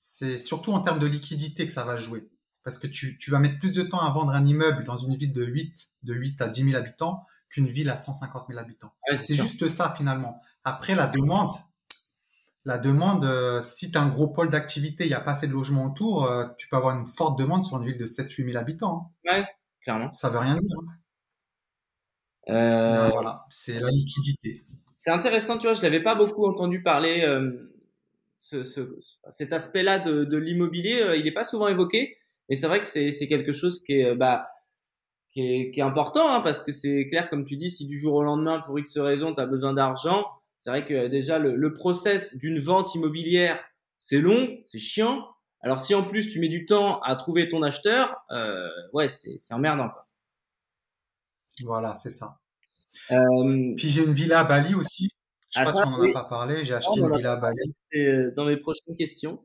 c'est 0.03 0.39
surtout 0.39 0.73
en 0.73 0.81
termes 0.81 0.99
de 0.99 1.07
liquidité 1.07 1.67
que 1.67 1.73
ça 1.75 1.85
va 1.85 1.99
jouer. 1.99 2.31
Parce 2.65 2.79
que 2.79 2.87
tu, 2.87 3.19
tu, 3.19 3.31
vas 3.31 3.39
mettre 3.39 3.59
plus 3.59 3.73
de 3.73 3.83
temps 3.83 4.01
à 4.01 4.11
vendre 4.11 4.33
un 4.33 4.47
immeuble 4.47 4.83
dans 4.83 4.97
une 4.97 5.15
ville 5.15 5.33
de 5.33 5.45
8, 5.45 5.89
de 6.05 6.15
8 6.15 6.41
à 6.41 6.49
10 6.49 6.65
000 6.65 6.77
habitants 6.77 7.23
qu'une 7.51 7.67
ville 7.67 7.91
à 7.91 7.97
150 7.97 8.47
000 8.49 8.59
habitants. 8.59 8.95
c'est 9.17 9.35
juste 9.35 9.69
ça 9.69 9.93
finalement. 9.95 10.41
Après, 10.65 10.95
la 10.95 11.07
demande, 11.07 11.53
la 12.65 12.79
demande, 12.79 13.27
euh, 13.27 13.61
si 13.61 13.91
tu 13.91 13.99
as 13.99 14.03
un 14.03 14.09
gros 14.09 14.29
pôle 14.29 14.49
d'activité, 14.49 15.05
il 15.05 15.09
n'y 15.09 15.15
a 15.15 15.21
pas 15.21 15.33
assez 15.33 15.47
de 15.47 15.53
logements 15.53 15.85
autour, 15.85 16.25
euh, 16.25 16.47
tu 16.57 16.69
peux 16.69 16.77
avoir 16.77 16.99
une 16.99 17.07
forte 17.07 17.39
demande 17.39 17.63
sur 17.63 17.77
une 17.77 17.85
ville 17.85 17.99
de 17.99 18.07
7-8 18.07 18.47
000 18.47 18.57
habitants. 18.57 19.13
Hein. 19.27 19.33
Ouais, 19.33 19.47
clairement. 19.91 20.13
Ça 20.13 20.29
veut 20.31 20.39
rien 20.39 20.57
dire. 20.57 20.77
Hein. 22.49 22.53
Euh... 22.53 23.09
voilà, 23.11 23.45
c'est 23.51 23.81
la 23.81 23.91
liquidité. 23.91 24.63
c'est 24.97 25.11
intéressant, 25.11 25.59
tu 25.59 25.67
vois, 25.67 25.75
je 25.75 25.83
l'avais 25.83 26.03
pas 26.03 26.15
beaucoup 26.15 26.47
entendu 26.47 26.83
parler. 26.83 27.23
Euh, 27.23 27.73
ce, 28.39 28.65
ce, 28.65 28.81
cet 29.31 29.53
aspect-là 29.53 29.99
de, 29.99 30.25
de 30.25 30.37
l'immobilier, 30.39 31.03
euh, 31.03 31.17
il 31.17 31.25
n'est 31.25 31.33
pas 31.33 31.45
souvent 31.45 31.69
évoqué, 31.69 32.17
mais 32.49 32.55
c'est 32.55 32.67
vrai 32.67 32.81
que 32.81 32.87
c'est 32.87 33.29
quelque 33.29 33.53
chose 33.53 33.83
qui 33.83 34.01
est, 34.01 34.15
bah, 34.15 34.49
qui 35.33 35.43
est, 35.43 35.71
qui 35.73 35.81
est 35.81 35.83
important, 35.83 36.33
hein, 36.33 36.41
parce 36.41 36.63
que 36.63 36.73
c'est 36.73 37.09
clair, 37.09 37.29
comme 37.29 37.45
tu 37.45 37.57
dis, 37.57 37.71
si 37.71 37.87
du 37.87 37.99
jour 37.99 38.15
au 38.15 38.23
lendemain, 38.23 38.61
pour 38.61 38.79
X 38.79 38.97
raison, 38.99 39.35
tu 39.35 39.41
as 39.41 39.47
besoin 39.47 39.75
d'argent, 39.75 40.25
c'est 40.61 40.71
vrai 40.71 40.85
que 40.87 41.09
déjà 41.09 41.39
le, 41.39 41.55
le 41.55 41.73
process 41.73 42.37
d'une 42.37 42.59
vente 42.59 42.95
immobilière, 42.95 43.63
c'est 44.01 44.21
long, 44.21 44.59
c'est 44.65 44.79
chiant. 44.79 45.27
Alors 45.63 45.81
si 45.81 45.95
en 45.95 46.05
plus 46.05 46.29
tu 46.29 46.41
mets 46.41 46.49
du 46.49 46.65
temps 46.65 47.01
à 47.01 47.17
trouver 47.17 47.49
ton 47.49 47.63
acheteur, 47.63 48.17
euh, 48.31 48.69
ouais, 48.93 49.09
c'est 49.09 49.39
emmerdant. 49.53 49.89
Quoi. 49.89 50.07
Voilà, 51.65 51.95
c'est 51.95 52.11
ça. 52.11 52.39
Euh, 53.13 53.75
Puis 53.77 53.89
j'ai 53.89 54.05
une 54.05 54.13
villa 54.13 54.41
à 54.41 54.45
Bali 54.45 54.75
aussi. 54.75 55.11
Je 55.53 55.59
sais 55.59 55.65
pas 55.65 55.73
si 55.73 55.83
on 55.85 55.93
en 55.95 56.09
a 56.09 56.13
pas 56.13 56.25
parlé. 56.25 56.65
J'ai 56.65 56.75
acheté 56.75 57.01
une 57.01 57.15
villa 57.15 57.33
à 57.33 57.37
Bali. 57.37 57.75
C'est 57.93 58.07
euh, 58.07 58.33
dans 58.35 58.45
mes 58.45 58.57
prochaines 58.57 58.97
questions. 58.97 59.43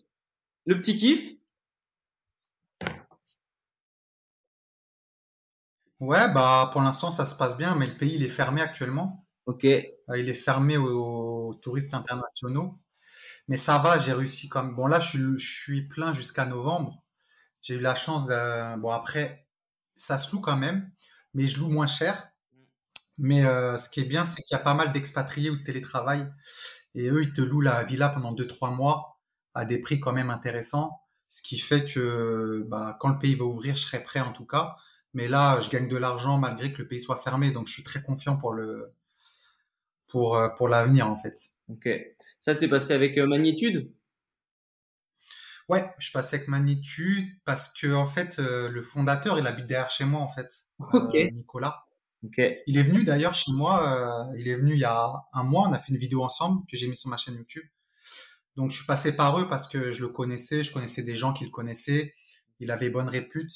Le 0.66 0.80
petit 0.80 0.96
kiff. 0.96 1.36
Ouais, 6.00 6.32
bah 6.34 6.70
pour 6.74 6.82
l'instant 6.82 7.10
ça 7.10 7.26
se 7.26 7.36
passe 7.36 7.58
bien, 7.58 7.76
mais 7.76 7.88
le 7.88 7.96
pays 7.98 8.16
il 8.16 8.24
est 8.24 8.30
fermé 8.30 8.62
actuellement. 8.62 9.26
Ok. 9.46 9.64
Il 9.64 10.30
est 10.30 10.34
fermé 10.34 10.78
aux, 10.78 11.54
touristes 11.62 11.94
internationaux. 11.94 12.78
Mais 13.48 13.58
ça 13.58 13.78
va, 13.78 14.00
j'ai 14.00 14.14
réussi 14.14 14.50
comme. 14.50 14.76
Bon 14.76 14.88
là 14.88 15.00
je 15.00 15.10
suis, 15.10 15.38
je 15.40 15.62
suis 15.62 15.82
plein 15.88 16.14
jusqu'à 16.14 16.46
novembre. 16.46 17.04
J'ai 17.62 17.76
eu 17.76 17.80
la 17.82 17.96
chance 17.96 18.28
de. 18.28 18.78
Bon 18.80 18.92
après, 18.92 19.48
ça 19.96 20.18
se 20.18 20.32
loue 20.36 20.42
quand 20.42 20.58
même, 20.58 20.92
mais 21.34 21.48
je 21.48 21.60
loue 21.60 21.70
moins 21.70 21.88
cher. 21.88 22.32
Mais 23.18 23.46
euh, 23.46 23.78
ce 23.78 23.90
qui 23.90 24.02
est 24.02 24.06
bien, 24.06 24.26
c'est 24.26 24.42
qu'il 24.42 24.56
y 24.56 24.60
a 24.60 24.64
pas 24.64 24.74
mal 24.74 24.92
d'expatriés 24.92 25.50
ou 25.50 25.58
de 25.58 25.64
télétravail. 25.64 26.30
Et 26.96 27.10
eux, 27.10 27.24
ils 27.24 27.34
te 27.34 27.42
louent 27.42 27.62
la 27.62 27.84
villa 27.84 28.10
pendant 28.10 28.34
2-3 28.34 28.76
mois 28.76 29.20
à 29.54 29.66
des 29.66 29.80
prix 29.80 30.00
quand 30.00 30.14
même 30.14 30.30
intéressants. 30.30 31.02
Ce 31.30 31.42
qui 31.42 31.60
fait 31.60 31.86
que 31.86 32.64
bah, 32.70 32.98
quand 33.00 33.10
le 33.10 33.20
pays 33.20 33.36
va 33.36 33.46
ouvrir, 33.46 33.76
je 33.76 33.82
serai 33.86 34.04
prêt 34.04 34.20
en 34.22 34.32
tout 34.34 34.46
cas. 34.46 34.76
Mais 35.14 35.28
là, 35.28 35.60
je 35.62 35.70
gagne 35.70 35.88
de 35.88 35.98
l'argent 35.98 36.38
malgré 36.38 36.74
que 36.74 36.82
le 36.82 36.88
pays 36.88 37.00
soit 37.00 37.18
fermé. 37.18 37.52
Donc, 37.52 37.68
je 37.68 37.74
suis 37.74 37.84
très 37.84 38.02
confiant 38.02 38.38
pour 38.38 38.54
le 38.54 38.94
pour, 40.08 40.36
euh, 40.38 40.50
pour 40.50 40.68
l'avenir, 40.68 41.08
en 41.10 41.18
fait. 41.18 41.50
Ok. 41.70 41.88
Ça, 42.46 42.56
t'es 42.56 42.68
passé 42.68 42.94
avec 42.94 43.18
euh, 43.18 43.26
Magnitude? 43.26 43.92
Ouais, 45.68 45.84
je 45.98 46.12
passais 46.12 46.36
avec 46.36 46.48
Magnitude 46.48 47.28
parce 47.44 47.74
que, 47.74 47.92
en 47.92 48.06
fait, 48.06 48.38
le 48.38 48.82
fondateur, 48.84 49.40
il 49.40 49.48
habite 49.48 49.66
derrière 49.66 49.90
chez 49.90 50.06
moi, 50.06 50.22
en 50.22 50.30
fait. 50.30 50.54
Ok. 50.78 51.16
Nicolas. 51.34 51.88
Il 52.38 52.78
est 52.78 52.84
venu 52.84 53.04
d'ailleurs 53.04 53.34
chez 53.34 53.52
moi, 53.52 54.30
euh, 54.30 54.38
il 54.38 54.48
est 54.48 54.56
venu 54.56 54.74
il 54.74 54.80
y 54.80 54.86
a 54.86 55.12
un 55.34 55.44
mois, 55.44 55.68
on 55.68 55.74
a 55.74 55.80
fait 55.80 55.92
une 55.92 55.98
vidéo 55.98 56.24
ensemble 56.24 56.62
que 56.70 56.78
j'ai 56.78 56.88
mis 56.88 56.96
sur 56.96 57.10
ma 57.10 57.18
chaîne 57.18 57.34
YouTube. 57.34 57.66
Donc 58.56 58.70
je 58.70 58.78
suis 58.78 58.86
passé 58.86 59.16
par 59.16 59.40
eux 59.40 59.50
parce 59.50 59.68
que 59.68 59.92
je 59.92 60.02
le 60.02 60.10
connaissais, 60.10 60.62
je 60.62 60.72
connaissais 60.72 61.02
des 61.02 61.16
gens 61.16 61.34
qui 61.34 61.46
le 61.46 61.50
connaissaient, 61.50 62.14
il 62.60 62.70
avait 62.70 62.92
bonne 62.92 63.10
répute. 63.10 63.52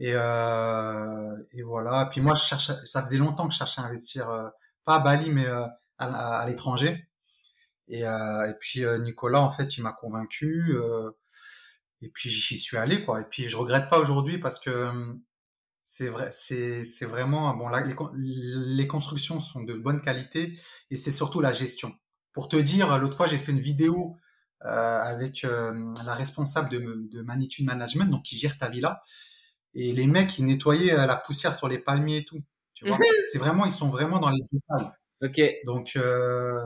Et, 0.00 0.14
euh, 0.14 1.36
et 1.52 1.62
voilà. 1.62 2.06
Puis 2.06 2.20
moi, 2.20 2.34
je 2.34 2.42
cherchais, 2.42 2.72
ça 2.84 3.02
faisait 3.02 3.18
longtemps 3.18 3.46
que 3.46 3.52
je 3.54 3.58
cherchais 3.58 3.80
à 3.80 3.84
investir, 3.84 4.28
euh, 4.30 4.48
pas 4.84 4.96
à 4.96 4.98
Bali, 4.98 5.30
mais 5.30 5.46
euh, 5.46 5.64
à, 5.98 6.40
à, 6.40 6.46
l'étranger. 6.46 7.09
Et, 7.90 8.00
et, 8.00 8.54
puis 8.60 8.84
Nicolas, 9.00 9.40
en 9.40 9.50
fait, 9.50 9.76
il 9.76 9.82
m'a 9.82 9.92
convaincu. 9.92 10.74
et 12.02 12.08
puis 12.08 12.30
j'y 12.30 12.56
suis 12.58 12.76
allé, 12.76 13.04
quoi. 13.04 13.20
Et 13.20 13.24
puis 13.24 13.48
je 13.48 13.56
regrette 13.56 13.88
pas 13.88 13.98
aujourd'hui 13.98 14.38
parce 14.38 14.58
que 14.60 14.90
c'est 15.92 16.08
vrai, 16.08 16.28
c'est 16.30 16.84
c'est 16.84 17.04
vraiment 17.04 17.52
bon. 17.54 17.68
Là, 17.68 17.80
les, 17.80 17.94
les, 18.14 18.86
constructions 18.86 19.40
sont 19.40 19.64
de 19.64 19.74
bonne 19.74 20.00
qualité 20.00 20.56
et 20.90 20.96
c'est 20.96 21.10
surtout 21.10 21.40
la 21.40 21.52
gestion. 21.52 21.92
Pour 22.32 22.48
te 22.48 22.56
dire, 22.56 22.96
l'autre 22.98 23.16
fois 23.16 23.26
j'ai 23.26 23.38
fait 23.38 23.50
une 23.50 23.60
vidéo 23.60 24.16
euh, 24.64 25.00
avec 25.02 25.44
euh, 25.44 25.92
la 26.06 26.14
responsable 26.14 26.68
de, 26.68 27.08
de 27.10 27.22
Magnitude 27.22 27.66
Management, 27.66 28.06
donc 28.06 28.22
qui 28.22 28.36
gère 28.36 28.56
ta 28.58 28.68
villa, 28.68 29.02
et 29.74 29.92
les 29.92 30.06
mecs 30.06 30.38
ils 30.38 30.44
nettoyaient 30.46 30.92
euh, 30.92 31.06
la 31.06 31.16
poussière 31.16 31.54
sur 31.54 31.66
les 31.66 31.78
palmiers 31.78 32.18
et 32.18 32.24
tout. 32.24 32.40
Tu 32.74 32.86
vois, 32.86 32.98
c'est 33.32 33.38
vraiment 33.38 33.64
ils 33.66 33.72
sont 33.72 33.88
vraiment 33.88 34.20
dans 34.20 34.30
les 34.30 34.42
détails. 34.52 34.90
Ok. 35.22 35.40
Donc 35.66 35.92
euh, 35.96 36.62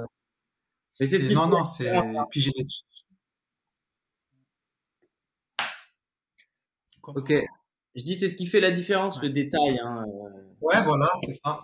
c'est 0.95 1.31
non 1.31 1.49
non 1.49 1.65
c'est 1.65 1.93
puis 2.31 2.41
j'ai 2.41 2.53
Ok. 7.09 7.33
Je 7.97 8.03
dis, 8.03 8.19
c'est 8.19 8.29
ce 8.29 8.37
qui 8.37 8.47
fait 8.47 8.61
la 8.61 8.71
différence, 8.71 9.23
le 9.23 9.31
détail. 9.31 9.79
Hein. 9.79 10.05
Euh. 10.07 10.31
Ouais, 10.61 10.83
voilà, 10.83 11.09
c'est 11.25 11.35
ça. 11.35 11.61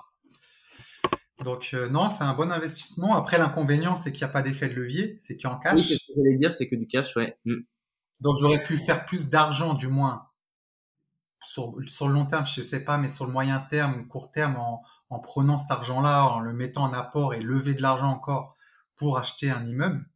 Donc, 1.45 1.71
euh, 1.73 1.89
non, 1.89 2.09
c'est 2.09 2.25
un 2.25 2.35
bon 2.35 2.53
investissement. 2.53 3.17
Après, 3.17 3.39
l'inconvénient, 3.39 3.97
c'est 3.97 4.13
qu'il 4.13 4.21
n'y 4.21 4.31
a 4.31 4.33
pas 4.33 4.43
d'effet 4.43 4.69
de 4.69 4.75
levier, 4.75 5.17
c'est 5.19 5.37
qu'en 5.39 5.59
cash. 5.59 5.75
Oui, 5.75 5.83
ce 5.83 5.95
que 5.95 6.13
j'allais 6.17 6.37
dire, 6.37 6.53
c'est 6.53 6.69
que 6.69 6.77
du 6.77 6.87
cash, 6.87 7.17
ouais. 7.17 7.37
Mm. 7.47 7.61
Donc, 8.21 8.37
j'aurais 8.39 8.63
pu 8.63 8.77
faire 8.77 9.07
plus 9.07 9.31
d'argent, 9.31 9.75
du 9.75 9.89
moins, 9.89 10.27
sur, 11.43 11.75
sur, 11.87 12.07
le 12.07 12.15
long 12.15 12.27
terme, 12.27 12.45
je 12.47 12.61
ne 12.61 12.65
sais 12.65 12.85
pas, 12.85 12.99
mais 12.99 13.09
sur 13.09 13.25
le 13.25 13.33
moyen 13.33 13.59
terme, 13.59 14.07
court 14.07 14.31
terme, 14.31 14.57
en, 14.57 14.83
en 15.09 15.19
prenant 15.19 15.57
cet 15.57 15.71
argent-là, 15.71 16.27
en 16.27 16.41
le 16.41 16.53
mettant 16.53 16.85
en 16.85 16.93
apport 16.93 17.33
et 17.33 17.41
lever 17.41 17.75
de 17.75 17.81
l'argent 17.81 18.09
encore 18.09 18.55
pour 19.01 19.19
acheter 19.19 19.51
un 19.51 19.67
immeuble. 19.67 20.09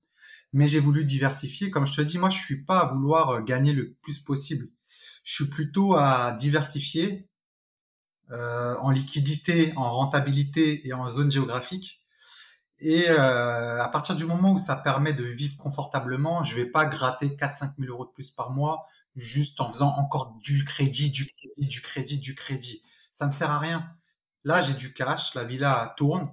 Mais 0.52 0.68
j'ai 0.68 0.78
voulu 0.78 1.04
diversifier. 1.04 1.72
Comme 1.72 1.86
je 1.86 1.94
te 1.94 2.00
dis, 2.00 2.18
moi, 2.18 2.30
je 2.30 2.38
suis 2.38 2.64
pas 2.64 2.78
à 2.78 2.94
vouloir 2.94 3.30
euh, 3.30 3.40
gagner 3.40 3.72
le 3.72 3.94
plus 4.02 4.20
possible 4.20 4.68
je 5.24 5.32
suis 5.32 5.48
plutôt 5.48 5.96
à 5.96 6.32
diversifier 6.32 7.28
euh, 8.30 8.76
en 8.76 8.90
liquidité, 8.90 9.72
en 9.76 9.90
rentabilité 9.90 10.86
et 10.86 10.92
en 10.92 11.08
zone 11.08 11.32
géographique. 11.32 12.02
Et 12.78 13.08
euh, 13.08 13.82
à 13.82 13.88
partir 13.88 14.16
du 14.16 14.26
moment 14.26 14.52
où 14.52 14.58
ça 14.58 14.76
permet 14.76 15.14
de 15.14 15.24
vivre 15.24 15.56
confortablement, 15.56 16.44
je 16.44 16.56
vais 16.56 16.66
pas 16.66 16.84
gratter 16.84 17.28
4-5 17.28 17.76
000 17.78 17.90
euros 17.90 18.04
de 18.04 18.10
plus 18.10 18.30
par 18.30 18.50
mois 18.50 18.84
juste 19.16 19.60
en 19.60 19.72
faisant 19.72 19.94
encore 19.96 20.36
du 20.42 20.64
crédit, 20.64 21.10
du 21.10 21.26
crédit, 21.26 21.68
du 21.68 21.80
crédit, 21.80 22.18
du 22.18 22.34
crédit. 22.34 22.82
Ça 23.10 23.26
me 23.26 23.32
sert 23.32 23.50
à 23.50 23.58
rien. 23.58 23.88
Là, 24.42 24.60
j'ai 24.60 24.74
du 24.74 24.92
cash, 24.92 25.34
la 25.34 25.44
villa 25.44 25.94
tourne. 25.96 26.30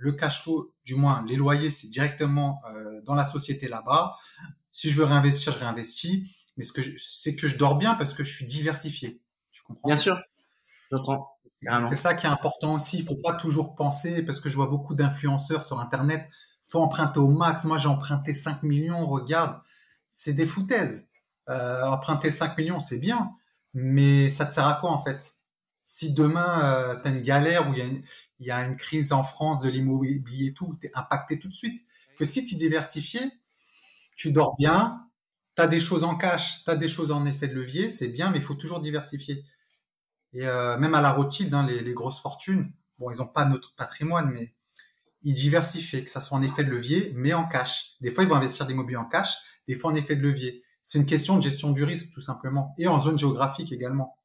Le 0.00 0.12
cash 0.12 0.42
flow, 0.42 0.74
du 0.84 0.96
moins 0.96 1.24
les 1.26 1.36
loyers, 1.36 1.70
c'est 1.70 1.88
directement 1.88 2.60
euh, 2.74 3.00
dans 3.02 3.14
la 3.14 3.24
société 3.24 3.68
là-bas. 3.68 4.16
Si 4.72 4.90
je 4.90 4.96
veux 4.96 5.04
réinvestir, 5.04 5.52
je 5.52 5.58
réinvestis 5.58 6.34
mais 6.60 6.64
ce 6.64 6.72
que 6.72 6.82
c'est 6.98 7.36
que 7.36 7.48
je 7.48 7.56
dors 7.56 7.76
bien 7.76 7.94
parce 7.94 8.12
que 8.12 8.22
je 8.22 8.36
suis 8.36 8.46
diversifié. 8.46 9.22
Tu 9.50 9.62
comprends? 9.62 9.88
Bien 9.88 9.96
sûr, 9.96 10.20
j'entends. 10.90 11.26
C'est 11.80 11.96
ça 11.96 12.14
qui 12.14 12.26
est 12.26 12.30
important 12.30 12.74
aussi. 12.74 12.98
Il 12.98 13.04
faut 13.06 13.16
pas 13.16 13.32
toujours 13.32 13.74
penser, 13.74 14.22
parce 14.22 14.40
que 14.40 14.50
je 14.50 14.56
vois 14.56 14.66
beaucoup 14.66 14.94
d'influenceurs 14.94 15.62
sur 15.62 15.80
Internet, 15.80 16.28
faut 16.66 16.80
emprunter 16.80 17.18
au 17.18 17.28
max. 17.28 17.64
Moi, 17.64 17.78
j'ai 17.78 17.88
emprunté 17.88 18.34
5 18.34 18.62
millions, 18.62 19.06
regarde, 19.06 19.60
c'est 20.10 20.34
des 20.34 20.44
foutaises. 20.44 21.08
Euh, 21.48 21.86
emprunter 21.86 22.30
5 22.30 22.56
millions, 22.58 22.80
c'est 22.80 22.98
bien, 22.98 23.30
mais 23.72 24.28
ça 24.28 24.44
te 24.44 24.52
sert 24.52 24.66
à 24.66 24.74
quoi 24.74 24.90
en 24.90 25.00
fait? 25.00 25.39
Si 25.92 26.12
demain, 26.12 26.62
euh, 26.62 27.00
tu 27.00 27.08
as 27.08 27.10
une 27.10 27.20
galère 27.20 27.68
ou 27.68 27.74
il 27.74 28.04
y, 28.38 28.50
a 28.52 28.60
une 28.60 28.76
crise 28.76 29.12
en 29.12 29.24
France 29.24 29.60
de 29.60 29.68
l'immobilier 29.68 30.46
et 30.46 30.54
tout, 30.54 30.72
tu 30.80 30.86
es 30.86 30.90
impacté 30.94 31.36
tout 31.36 31.48
de 31.48 31.52
suite. 31.52 31.84
Que 32.16 32.24
si 32.24 32.44
tu 32.44 32.54
diversifiais, 32.54 33.28
tu 34.14 34.30
dors 34.30 34.54
bien, 34.56 35.04
tu 35.56 35.62
as 35.62 35.66
des 35.66 35.80
choses 35.80 36.04
en 36.04 36.14
cash, 36.14 36.62
tu 36.62 36.70
as 36.70 36.76
des 36.76 36.86
choses 36.86 37.10
en 37.10 37.26
effet 37.26 37.48
de 37.48 37.54
levier, 37.54 37.88
c'est 37.88 38.06
bien, 38.06 38.30
mais 38.30 38.38
il 38.38 38.42
faut 38.42 38.54
toujours 38.54 38.80
diversifier. 38.80 39.42
Et 40.32 40.46
euh, 40.46 40.78
même 40.78 40.94
à 40.94 41.00
la 41.00 41.10
Rothschild, 41.10 41.52
hein, 41.52 41.66
les, 41.66 41.92
grosses 41.92 42.20
fortunes, 42.20 42.72
bon, 43.00 43.10
ils 43.10 43.18
n'ont 43.18 43.26
pas 43.26 43.44
notre 43.44 43.74
patrimoine, 43.74 44.30
mais 44.30 44.54
ils 45.24 45.34
diversifient, 45.34 46.04
que 46.04 46.10
ça 46.10 46.20
soit 46.20 46.38
en 46.38 46.42
effet 46.42 46.62
de 46.62 46.70
levier, 46.70 47.12
mais 47.16 47.34
en 47.34 47.48
cash. 47.48 47.96
Des 48.00 48.12
fois, 48.12 48.22
ils 48.22 48.30
vont 48.30 48.36
investir 48.36 48.64
des 48.64 48.74
mobiliers 48.74 48.98
en 48.98 49.08
cash, 49.08 49.38
des 49.66 49.74
fois 49.74 49.90
en 49.90 49.96
effet 49.96 50.14
de 50.14 50.22
levier. 50.22 50.62
C'est 50.84 51.00
une 51.00 51.06
question 51.06 51.36
de 51.36 51.42
gestion 51.42 51.72
du 51.72 51.82
risque, 51.82 52.14
tout 52.14 52.22
simplement, 52.22 52.76
et 52.78 52.86
en 52.86 53.00
zone 53.00 53.18
géographique 53.18 53.72
également. 53.72 54.19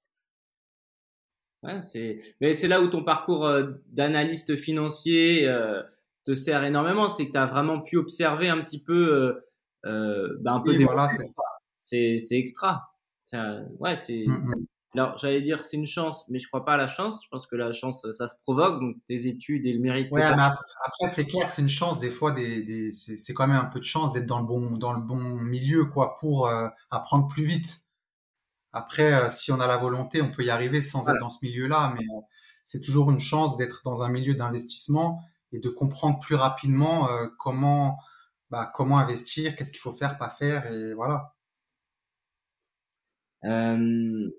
Ouais, 1.65 1.81
c'est, 1.81 2.21
mais 2.41 2.53
c'est 2.53 2.67
là 2.67 2.81
où 2.81 2.87
ton 2.87 3.03
parcours 3.03 3.45
euh, 3.45 3.71
d'analyste 3.87 4.55
financier 4.55 5.47
euh, 5.47 5.81
te 6.25 6.33
sert 6.33 6.63
énormément, 6.63 7.09
c'est 7.09 7.27
que 7.27 7.31
tu 7.31 7.37
as 7.37 7.45
vraiment 7.45 7.81
pu 7.81 7.97
observer 7.97 8.49
un 8.49 8.61
petit 8.61 8.81
peu 8.81 9.41
euh, 9.85 10.37
bah, 10.41 10.53
un 10.53 10.61
peu 10.61 10.75
voilà, 10.83 11.07
c'est 11.07 11.25
ça. 11.25 11.41
C'est, 11.77 12.17
c'est 12.17 12.37
extra. 12.37 12.93
ouais, 13.79 13.95
c'est. 13.95 14.25
Mm, 14.27 14.45
mm. 14.45 14.65
Alors, 14.95 15.17
j'allais 15.17 15.41
dire 15.41 15.61
c'est 15.61 15.75
une 15.75 15.85
chance, 15.85 16.25
mais 16.29 16.39
je 16.39 16.47
crois 16.47 16.63
pas 16.63 16.75
à 16.75 16.77
la 16.77 16.87
chance. 16.87 17.21
Je 17.23 17.27
pense 17.29 17.47
que 17.47 17.57
la 17.57 17.73
chance, 17.73 18.09
ça 18.13 18.27
se 18.29 18.35
provoque. 18.43 18.79
Donc, 18.79 18.95
tes 19.07 19.27
études 19.27 19.65
et 19.65 19.73
le 19.73 19.79
mérite. 19.79 20.09
Ouais, 20.11 20.21
mais 20.35 20.41
après, 20.41 21.07
c'est 21.09 21.25
clair 21.25 21.47
que 21.47 21.53
c'est 21.53 21.61
une 21.61 21.69
chance. 21.69 21.99
Des 21.99 22.09
fois, 22.09 22.31
des, 22.31 22.63
des 22.63 22.91
c'est, 22.93 23.17
c'est 23.17 23.33
quand 23.33 23.45
même 23.45 23.57
un 23.57 23.65
peu 23.65 23.79
de 23.79 23.85
chance 23.85 24.13
d'être 24.13 24.25
dans 24.25 24.39
le 24.39 24.45
bon, 24.45 24.77
dans 24.77 24.93
le 24.93 25.01
bon 25.01 25.19
milieu, 25.19 25.85
quoi, 25.85 26.15
pour 26.19 26.47
euh, 26.47 26.69
apprendre 26.91 27.27
plus 27.27 27.43
vite. 27.43 27.84
Après, 28.75 29.13
euh, 29.13 29.29
si 29.29 29.51
on 29.51 29.59
a 29.59 29.67
la 29.67 29.77
volonté, 29.77 30.21
on 30.21 30.29
peut 30.29 30.43
y 30.43 30.51
arriver 30.51 30.83
sans 30.83 31.09
être 31.09 31.19
dans 31.19 31.31
ce 31.31 31.43
milieu-là. 31.43 31.93
Mais 31.97 32.03
euh, 32.03 32.21
c'est 32.63 32.81
toujours 32.81 33.09
une 33.09 33.19
chance 33.19 33.57
d'être 33.57 33.81
dans 33.83 34.03
un 34.03 34.09
milieu 34.09 34.35
d'investissement 34.35 35.19
et 35.51 35.59
de 35.59 35.69
comprendre 35.69 36.19
plus 36.19 36.35
rapidement 36.35 37.07
comment 37.39 37.97
bah, 38.51 38.71
comment 38.73 38.99
investir, 38.99 39.55
qu'est-ce 39.55 39.71
qu'il 39.71 39.79
faut 39.79 39.91
faire, 39.91 40.17
pas 40.17 40.29
faire, 40.29 40.71
et 40.71 40.93
voilà. 40.93 41.35
Euh, 43.43 44.29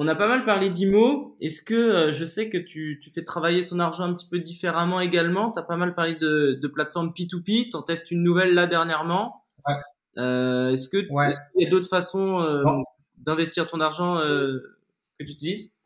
on 0.00 0.06
a 0.06 0.14
pas 0.14 0.28
mal 0.28 0.44
parlé 0.44 0.70
d'IMO. 0.70 1.36
Est-ce 1.40 1.60
que 1.60 1.74
euh, 1.74 2.12
je 2.12 2.24
sais 2.24 2.48
que 2.48 2.56
tu, 2.56 3.00
tu, 3.02 3.10
fais 3.10 3.24
travailler 3.24 3.66
ton 3.66 3.80
argent 3.80 4.04
un 4.04 4.14
petit 4.14 4.28
peu 4.28 4.38
différemment 4.38 5.00
également 5.00 5.50
Tu 5.50 5.58
as 5.58 5.64
pas 5.64 5.76
mal 5.76 5.94
parlé 5.96 6.14
de, 6.14 6.56
de 6.62 6.68
plateformes 6.68 7.08
P2P. 7.08 7.70
Tu 7.70 7.76
en 7.76 7.82
testes 7.82 8.12
une 8.12 8.22
nouvelle 8.22 8.54
là 8.54 8.68
dernièrement. 8.68 9.44
Ouais. 9.66 9.74
Euh, 10.18 10.70
est-ce 10.70 10.88
que 10.88 10.98
ouais. 11.10 11.32
qu'il 11.52 11.64
y 11.64 11.66
a 11.66 11.70
d'autres 11.70 11.88
façons 11.88 12.40
euh, 12.40 12.62
d'investir 13.18 13.66
ton 13.66 13.80
argent 13.80 14.18
euh, 14.18 14.78
que 15.18 15.24
tu 15.24 15.32
utilises? 15.32 15.78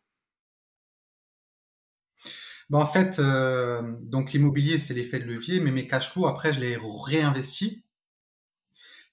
Ben 2.72 2.78
en 2.78 2.86
fait, 2.86 3.18
euh, 3.18 3.82
donc 4.00 4.32
l'immobilier, 4.32 4.78
c'est 4.78 4.94
l'effet 4.94 5.18
de 5.18 5.24
levier, 5.24 5.60
mais 5.60 5.70
mes 5.70 5.86
cash 5.86 6.10
flows, 6.10 6.26
après, 6.26 6.54
je 6.54 6.60
les 6.60 6.78
réinvestis. 6.80 7.84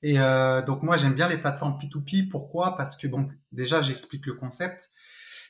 Et 0.01 0.17
euh, 0.17 0.61
donc 0.61 0.81
moi, 0.81 0.95
j'aime 0.95 1.13
bien 1.13 1.27
les 1.27 1.37
plateformes 1.37 1.77
P2P. 1.77 2.29
Pourquoi? 2.29 2.77
Parce 2.77 2.95
que 2.95 3.05
bon, 3.07 3.27
déjà, 3.51 3.81
j'explique 3.81 4.27
le 4.27 4.33
concept. 4.35 4.91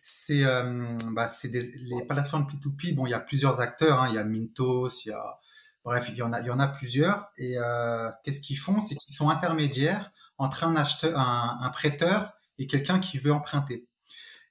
C'est 0.02 0.44
euh, 0.44 0.98
bah, 1.14 1.30
les 1.44 2.04
plateformes 2.08 2.48
P2P. 2.48 2.96
Bon, 2.96 3.06
il 3.06 3.12
y 3.12 3.14
a 3.14 3.20
plusieurs 3.20 3.62
acteurs. 3.62 4.02
Hein. 4.02 4.08
Il 4.10 4.16
y 4.16 4.18
a 4.18 4.24
Mintos, 4.24 4.90
il 5.06 5.10
y 5.10 5.12
a 5.12 5.40
bref, 5.84 6.10
il 6.10 6.16
y 6.16 6.24
en 6.24 6.34
a, 6.34 6.40
il 6.40 6.48
y 6.48 6.50
en 6.50 6.60
a 6.60 6.68
plusieurs. 6.68 7.30
Et 7.38 7.58
qu'est-ce 8.24 8.42
qu'ils 8.42 8.58
font? 8.58 8.82
C'est 8.82 8.96
qu'ils 8.96 9.14
sont 9.14 9.30
intermédiaires 9.30 10.12
entre 10.40 10.64
un 10.64 10.76
acheteur, 10.76 11.14
un 11.16 11.70
prêteur 11.70 12.34
et 12.60 12.68
quelqu'un 12.68 13.00
qui 13.00 13.18
veut 13.18 13.34
emprunter. 13.34 13.88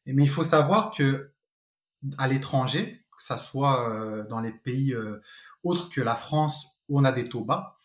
Mais 0.07 0.25
il 0.25 0.31
faut 0.31 0.45
savoir 0.45 0.91
que 0.91 1.33
à 2.17 2.27
l'étranger, 2.27 3.05
que 3.17 3.23
ça 3.23 3.39
soit 3.39 3.91
euh, 3.91 4.27
dans 4.27 4.41
les 4.41 4.53
pays 4.53 4.95
euh, 4.95 5.21
autres 5.63 5.91
que 5.91 6.01
la 6.01 6.15
France 6.15 6.67
où 6.89 6.99
on 6.99 7.05
a 7.05 7.13
des 7.13 7.29
taux 7.29 7.45
bas, 7.45 7.77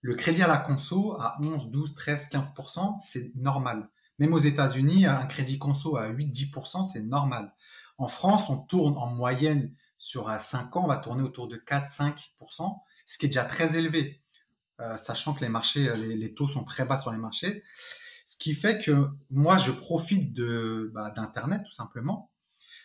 le 0.00 0.14
crédit 0.14 0.42
à 0.42 0.46
la 0.46 0.58
conso 0.58 1.16
à 1.18 1.36
11, 1.40 1.70
12, 1.70 1.94
13, 1.94 2.28
15%, 2.30 2.96
c'est 3.00 3.34
normal. 3.36 3.88
Même 4.18 4.32
aux 4.32 4.38
États-Unis, 4.38 5.06
un 5.06 5.24
crédit 5.24 5.58
conso 5.58 5.96
à 5.96 6.08
8, 6.08 6.26
10%, 6.30 6.84
c'est 6.84 7.02
normal. 7.02 7.52
En 7.98 8.06
France, 8.06 8.50
on 8.50 8.58
tourne 8.58 8.96
en 8.98 9.06
moyenne 9.06 9.74
sur 9.98 10.30
5 10.30 10.76
ans, 10.76 10.84
on 10.84 10.88
va 10.88 10.98
tourner 10.98 11.22
autour 11.22 11.48
de 11.48 11.56
4, 11.56 11.88
5%, 11.88 12.80
ce 13.06 13.18
qui 13.18 13.26
est 13.26 13.28
déjà 13.30 13.44
très 13.44 13.78
élevé, 13.78 14.22
euh, 14.80 14.96
sachant 14.96 15.32
que 15.34 15.40
les 15.40 15.48
marchés, 15.48 15.96
les, 15.96 16.34
taux 16.34 16.48
sont 16.48 16.64
très 16.64 16.84
bas 16.84 16.96
sur 16.96 17.10
les 17.10 17.18
marchés. 17.18 17.64
Ce 18.24 18.36
qui 18.36 18.54
fait 18.54 18.82
que 18.82 19.08
moi, 19.30 19.58
je 19.58 19.70
profite 19.70 20.32
de 20.32 20.90
bah, 20.94 21.10
d'Internet, 21.10 21.62
tout 21.64 21.72
simplement, 21.72 22.30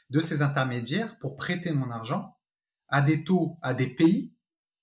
de 0.09 0.19
ces 0.19 0.41
intermédiaires 0.41 1.17
pour 1.19 1.35
prêter 1.35 1.71
mon 1.71 1.89
argent 1.91 2.35
à 2.89 3.01
des 3.01 3.23
taux, 3.23 3.57
à 3.61 3.73
des 3.73 3.87
pays, 3.87 4.33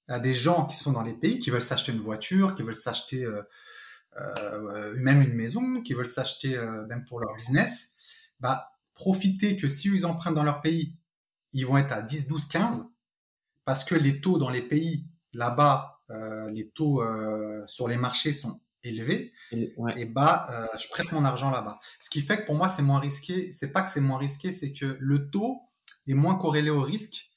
à 0.08 0.18
des 0.18 0.34
gens 0.34 0.66
qui 0.66 0.76
sont 0.76 0.92
dans 0.92 1.02
les 1.02 1.14
pays, 1.14 1.38
qui 1.40 1.50
veulent 1.50 1.60
s'acheter 1.60 1.92
une 1.92 2.00
voiture, 2.00 2.54
qui 2.54 2.62
veulent 2.62 2.74
s'acheter 2.74 3.24
euh, 3.24 3.42
euh, 4.18 4.94
même 4.98 5.20
une 5.20 5.34
maison, 5.34 5.82
qui 5.82 5.94
veulent 5.94 6.06
s'acheter 6.06 6.56
euh, 6.56 6.86
même 6.86 7.04
pour 7.04 7.20
leur 7.20 7.34
business, 7.34 7.92
bah, 8.40 8.72
profiter 8.94 9.56
que 9.56 9.68
si 9.68 9.88
ils 9.88 10.06
empruntent 10.06 10.36
dans 10.36 10.44
leur 10.44 10.62
pays, 10.62 10.96
ils 11.52 11.66
vont 11.66 11.76
être 11.76 11.92
à 11.92 12.02
10, 12.02 12.28
12, 12.28 12.46
15, 12.46 12.88
parce 13.64 13.84
que 13.84 13.94
les 13.94 14.20
taux 14.20 14.38
dans 14.38 14.50
les 14.50 14.62
pays 14.62 15.06
là-bas, 15.32 15.92
les 16.52 16.68
taux 16.68 17.02
sur 17.66 17.88
les 17.88 17.96
marchés 17.96 18.32
sont 18.32 18.60
élevé, 18.88 19.32
et, 19.52 19.72
ouais. 19.76 19.94
et 19.96 20.04
bah 20.04 20.46
euh, 20.50 20.66
je 20.78 20.88
prête 20.88 21.12
mon 21.12 21.24
argent 21.24 21.50
là-bas. 21.50 21.78
Ce 22.00 22.10
qui 22.10 22.20
fait 22.20 22.38
que 22.38 22.46
pour 22.46 22.54
moi 22.54 22.68
c'est 22.68 22.82
moins 22.82 23.00
risqué. 23.00 23.50
C'est 23.52 23.72
pas 23.72 23.82
que 23.82 23.90
c'est 23.90 24.00
moins 24.00 24.18
risqué, 24.18 24.52
c'est 24.52 24.72
que 24.72 24.96
le 24.98 25.30
taux 25.30 25.62
est 26.06 26.14
moins 26.14 26.36
corrélé 26.36 26.70
au 26.70 26.82
risque. 26.82 27.30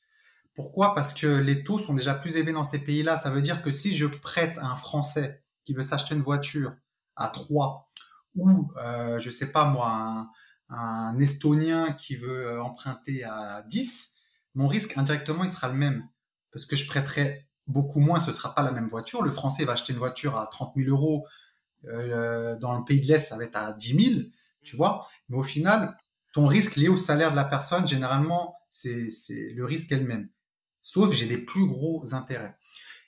Pourquoi? 0.54 0.94
Parce 0.94 1.14
que 1.14 1.28
les 1.28 1.64
taux 1.64 1.80
sont 1.80 1.94
déjà 1.94 2.14
plus 2.14 2.36
élevés 2.36 2.52
dans 2.52 2.64
ces 2.64 2.80
pays-là. 2.80 3.18
Ça 3.18 3.30
veut 3.30 3.42
dire 3.42 3.62
que 3.62 3.72
si 3.72 3.96
je 3.96 4.06
prête 4.06 4.58
à 4.58 4.66
un 4.66 4.76
Français 4.76 5.44
qui 5.64 5.74
veut 5.74 5.84
s'acheter 5.84 6.16
une 6.16 6.22
voiture 6.22 6.76
à 7.16 7.28
3 7.28 7.92
ou 8.36 8.72
euh, 8.78 9.20
je 9.20 9.30
sais 9.30 9.52
pas 9.52 9.66
moi 9.66 9.90
un, 9.90 10.30
un 10.70 11.20
Estonien 11.20 11.94
qui 11.94 12.16
veut 12.16 12.48
euh, 12.48 12.64
emprunter 12.64 13.24
à 13.24 13.64
10, 13.68 14.18
mon 14.56 14.68
risque 14.68 14.98
indirectement 14.98 15.44
il 15.44 15.50
sera 15.50 15.68
le 15.68 15.74
même 15.74 16.08
parce 16.52 16.66
que 16.66 16.76
je 16.76 16.88
prêterai 16.88 17.49
beaucoup 17.70 18.00
moins, 18.00 18.20
ce 18.20 18.32
sera 18.32 18.54
pas 18.54 18.64
la 18.64 18.72
même 18.72 18.90
voiture. 18.90 19.22
Le 19.22 19.32
Français 19.32 19.64
va 19.64 19.74
acheter 19.74 19.94
une 19.94 20.00
voiture 20.00 20.38
à 20.38 20.48
30 20.48 20.74
000 20.76 20.90
euros. 20.90 21.26
Euh, 21.86 22.58
dans 22.58 22.78
le 22.78 22.84
pays 22.84 23.00
de 23.00 23.08
l'Est, 23.08 23.20
ça 23.20 23.38
va 23.38 23.46
être 23.46 23.56
à 23.56 23.72
10 23.72 24.14
000, 24.14 24.22
tu 24.64 24.76
vois. 24.76 25.08
Mais 25.30 25.38
au 25.38 25.44
final, 25.44 25.96
ton 26.34 26.46
risque 26.48 26.76
lié 26.76 26.90
au 26.90 26.98
salaire 26.98 27.32
de 27.32 27.36
la 27.36 27.46
personne, 27.46 27.88
généralement, 27.88 28.56
c'est 28.70 29.08
le 29.56 29.64
risque 29.64 29.92
elle-même. 29.92 30.30
Sauf 30.82 31.14
j'ai 31.14 31.26
des 31.28 31.38
plus 31.38 31.66
gros 31.66 32.14
intérêts. 32.14 32.56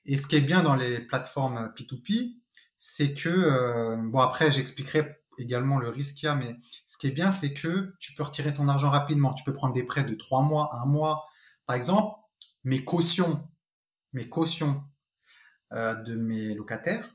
Et 0.05 0.18
ce 0.18 0.28
qui 0.28 0.36
est 0.36 0.41
bien 0.41 0.64
dans 0.64 0.76
les 0.76 0.99
plateformes 0.99 1.74
P2P, 1.76 2.38
c'est 2.78 3.14
que, 3.14 3.30
euh, 3.30 3.95
bon 3.97 4.20
après 4.20 4.51
j'expliquerai 4.51 5.18
également 5.38 5.78
le 5.78 5.89
risque 5.89 6.16
qu'il 6.16 6.26
y 6.28 6.30
a, 6.30 6.36
mais 6.36 6.55
ce 6.86 6.97
qui 6.97 7.07
est 7.07 7.12
bien, 7.12 7.32
c'est 7.32 7.53
que 7.53 7.93
tu 7.99 8.14
peux 8.14 8.24
retirer 8.24 8.53
ton 8.53 8.68
argent 8.68 8.89
rapidement. 8.89 9.34
Tu 9.34 9.43
peux 9.43 9.53
prendre 9.53 9.74
des 9.74 9.84
prêts 9.84 10.03
de 10.03 10.16
trois 10.16 10.41
mois, 10.41 10.72
un 10.74 10.86
mois. 10.86 11.26
Par 11.66 11.76
exemple, 11.76 12.16
mes 12.64 12.84
cautions 12.84 13.47
mes 14.14 14.28
cautions 14.28 14.84
euh, 15.74 15.95
de 15.95 16.16
mes 16.16 16.53
locataires. 16.53 17.07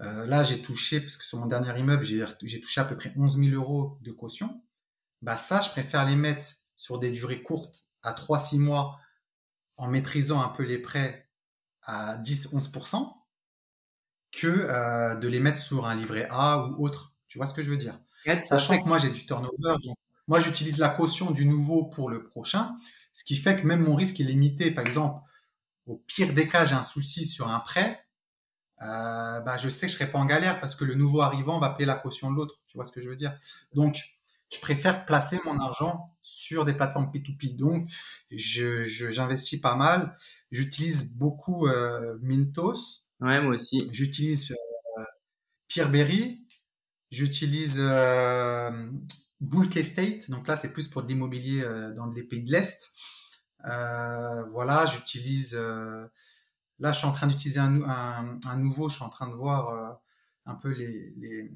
Euh, 0.00 0.26
là, 0.26 0.44
j'ai 0.44 0.62
touché, 0.62 1.00
parce 1.00 1.16
que 1.16 1.24
sur 1.24 1.38
mon 1.38 1.46
dernier 1.46 1.78
immeuble, 1.78 2.04
j'ai 2.04 2.60
touché 2.60 2.80
à 2.80 2.84
peu 2.84 2.96
près 2.96 3.12
11 3.16 3.38
000 3.38 3.54
euros 3.54 3.98
de 4.02 4.12
caution. 4.12 4.62
Bah 5.22 5.36
ça, 5.36 5.60
je 5.60 5.70
préfère 5.70 6.06
les 6.06 6.16
mettre 6.16 6.46
sur 6.76 6.98
des 6.98 7.10
durées 7.10 7.42
courtes, 7.42 7.86
à 8.02 8.12
3-6 8.12 8.58
mois, 8.58 8.98
en 9.76 9.88
maîtrisant 9.88 10.40
un 10.42 10.48
peu 10.48 10.62
les 10.62 10.78
prêts 10.78 11.28
à 11.82 12.16
10-11%, 12.18 13.12
que 14.32 14.46
euh, 14.46 15.14
de 15.16 15.28
les 15.28 15.40
mettre 15.40 15.58
sur 15.58 15.86
un 15.86 15.94
livret 15.94 16.26
A 16.30 16.66
ou 16.66 16.84
autre. 16.84 17.14
Tu 17.28 17.38
vois 17.38 17.46
ce 17.46 17.54
que 17.54 17.62
je 17.62 17.70
veux 17.70 17.76
dire? 17.76 18.00
Sachant 18.42 18.82
que 18.82 18.88
moi, 18.88 18.98
j'ai 18.98 19.10
du 19.10 19.26
turnover, 19.26 19.76
donc 19.84 19.96
moi, 20.26 20.40
j'utilise 20.40 20.78
la 20.78 20.88
caution 20.88 21.30
du 21.30 21.44
nouveau 21.44 21.86
pour 21.86 22.08
le 22.08 22.24
prochain, 22.24 22.76
ce 23.12 23.24
qui 23.24 23.36
fait 23.36 23.60
que 23.60 23.66
même 23.66 23.82
mon 23.82 23.94
risque 23.94 24.20
est 24.20 24.24
limité. 24.24 24.70
Par 24.70 24.86
exemple, 24.86 25.20
au 25.90 25.96
pire 26.06 26.32
des 26.32 26.48
cas, 26.48 26.64
j'ai 26.64 26.74
un 26.74 26.82
souci 26.82 27.26
sur 27.26 27.48
un 27.48 27.60
prêt, 27.60 28.06
euh, 28.82 29.40
bah, 29.40 29.56
je 29.58 29.68
sais 29.68 29.86
que 29.86 29.92
je 29.92 29.98
serai 29.98 30.10
pas 30.10 30.18
en 30.18 30.24
galère 30.24 30.60
parce 30.60 30.74
que 30.74 30.84
le 30.84 30.94
nouveau 30.94 31.20
arrivant 31.20 31.58
va 31.58 31.70
payer 31.70 31.86
la 31.86 31.96
caution 31.96 32.30
de 32.30 32.36
l'autre. 32.36 32.60
Tu 32.66 32.76
vois 32.76 32.84
ce 32.84 32.92
que 32.92 33.00
je 33.02 33.10
veux 33.10 33.16
dire? 33.16 33.36
Donc, 33.74 34.00
je 34.52 34.58
préfère 34.60 35.04
placer 35.04 35.38
mon 35.44 35.58
argent 35.60 36.16
sur 36.22 36.64
des 36.64 36.72
plateformes 36.72 37.10
P2P. 37.12 37.56
Donc, 37.56 37.90
je, 38.30 38.84
j'investis 38.84 39.60
pas 39.60 39.74
mal. 39.76 40.16
J'utilise 40.50 41.14
beaucoup 41.16 41.66
euh, 41.66 42.16
Mintos. 42.22 43.04
Ouais, 43.20 43.40
moi 43.40 43.54
aussi. 43.54 43.78
J'utilise 43.92 44.52
euh, 44.52 45.04
Peerberry. 45.68 46.46
J'utilise 47.10 47.76
euh, 47.80 48.90
Bulk 49.40 49.76
Estate. 49.76 50.30
Donc 50.30 50.46
là, 50.46 50.56
c'est 50.56 50.72
plus 50.72 50.88
pour 50.88 51.02
de 51.02 51.08
l'immobilier 51.08 51.62
euh, 51.62 51.92
dans 51.92 52.06
les 52.06 52.22
pays 52.22 52.42
de 52.42 52.52
l'Est. 52.52 52.92
Euh, 53.66 54.44
voilà, 54.50 54.86
j'utilise. 54.86 55.54
Euh, 55.54 56.06
là, 56.78 56.92
je 56.92 56.98
suis 56.98 57.06
en 57.06 57.12
train 57.12 57.26
d'utiliser 57.26 57.60
un, 57.60 57.82
un, 57.82 58.38
un, 58.46 58.56
nouveau. 58.56 58.88
Je 58.88 58.96
suis 58.96 59.04
en 59.04 59.10
train 59.10 59.28
de 59.28 59.34
voir 59.34 59.68
euh, 59.68 59.92
un 60.46 60.54
peu 60.54 60.70
les, 60.70 61.14
les, 61.16 61.52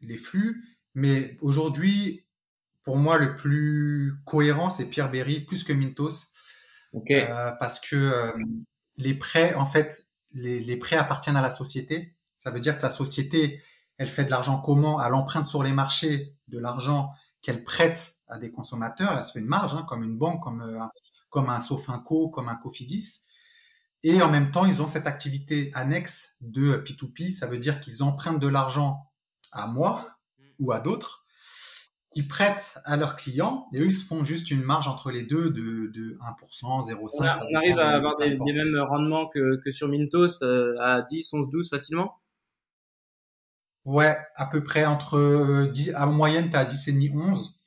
les 0.00 0.16
flux. 0.16 0.64
Mais 0.94 1.36
aujourd'hui, 1.40 2.24
pour 2.82 2.96
moi, 2.96 3.18
le 3.18 3.34
plus 3.34 4.14
cohérent, 4.24 4.70
c'est 4.70 4.86
Pierre 4.86 5.10
Berry 5.10 5.40
plus 5.40 5.64
que 5.64 5.72
Mintos. 5.72 6.32
Okay. 6.92 7.26
Euh, 7.28 7.50
parce 7.58 7.80
que 7.80 7.96
euh, 7.96 8.32
les 8.96 9.14
prêts, 9.14 9.54
en 9.54 9.66
fait, 9.66 10.06
les, 10.32 10.60
les, 10.60 10.76
prêts 10.76 10.96
appartiennent 10.96 11.36
à 11.36 11.42
la 11.42 11.50
société. 11.50 12.14
Ça 12.36 12.50
veut 12.50 12.60
dire 12.60 12.76
que 12.78 12.82
la 12.82 12.90
société, 12.90 13.62
elle 13.98 14.06
fait 14.06 14.24
de 14.24 14.30
l'argent 14.30 14.60
comment 14.60 15.04
Elle 15.04 15.14
emprunte 15.14 15.46
sur 15.46 15.62
les 15.62 15.72
marchés 15.72 16.36
de 16.48 16.58
l'argent 16.58 17.10
qu'elle 17.44 17.62
prête 17.62 18.14
à 18.26 18.38
des 18.38 18.50
consommateurs. 18.50 19.14
Elle 19.18 19.24
se 19.24 19.32
fait 19.32 19.40
une 19.40 19.46
marge, 19.46 19.74
hein, 19.74 19.84
comme 19.86 20.02
une 20.02 20.16
banque, 20.16 20.42
comme 20.42 20.62
euh, 20.62 20.80
comme 21.28 21.50
un 21.50 21.60
Sofinco, 21.60 22.30
comme 22.30 22.48
un 22.48 22.56
Cofidis. 22.56 23.26
Et 24.02 24.22
en 24.22 24.30
même 24.30 24.50
temps, 24.50 24.64
ils 24.64 24.82
ont 24.82 24.86
cette 24.86 25.06
activité 25.06 25.70
annexe 25.74 26.36
de 26.40 26.76
P2P. 26.76 27.32
Ça 27.32 27.46
veut 27.46 27.58
dire 27.58 27.80
qu'ils 27.80 28.02
empruntent 28.02 28.40
de 28.40 28.48
l'argent 28.48 29.10
à 29.52 29.66
moi 29.66 30.06
ou 30.58 30.72
à 30.72 30.80
d'autres, 30.80 31.26
qui 32.14 32.22
prêtent 32.22 32.78
à 32.84 32.96
leurs 32.96 33.16
clients, 33.16 33.66
et 33.72 33.80
eux, 33.80 33.86
ils 33.86 33.94
se 33.94 34.06
font 34.06 34.22
juste 34.22 34.50
une 34.52 34.62
marge 34.62 34.86
entre 34.86 35.10
les 35.10 35.24
deux 35.24 35.50
de, 35.50 35.90
de 35.92 36.16
1%, 36.44 36.88
0,5%. 36.88 36.96
On, 36.96 37.46
on 37.50 37.56
arrive 37.56 37.78
à 37.78 37.90
avoir 37.90 38.16
des, 38.16 38.30
des, 38.30 38.52
mêmes 38.52 38.78
rendements 38.78 39.28
que, 39.28 39.56
que 39.56 39.72
sur 39.72 39.88
Mintos 39.88 40.42
euh, 40.44 40.76
à 40.80 41.02
10, 41.02 41.32
11, 41.32 41.50
12 41.50 41.68
facilement? 41.68 42.20
Ouais, 43.84 44.16
à 44.36 44.46
peu 44.46 44.64
près 44.64 44.86
entre 44.86 45.68
10, 45.72 45.90
euh, 45.90 45.92
à 45.96 46.06
moyenne, 46.06 46.50
tu 46.50 46.56
as 46.56 46.64
10,5, 46.64 47.14
11. 47.14 47.60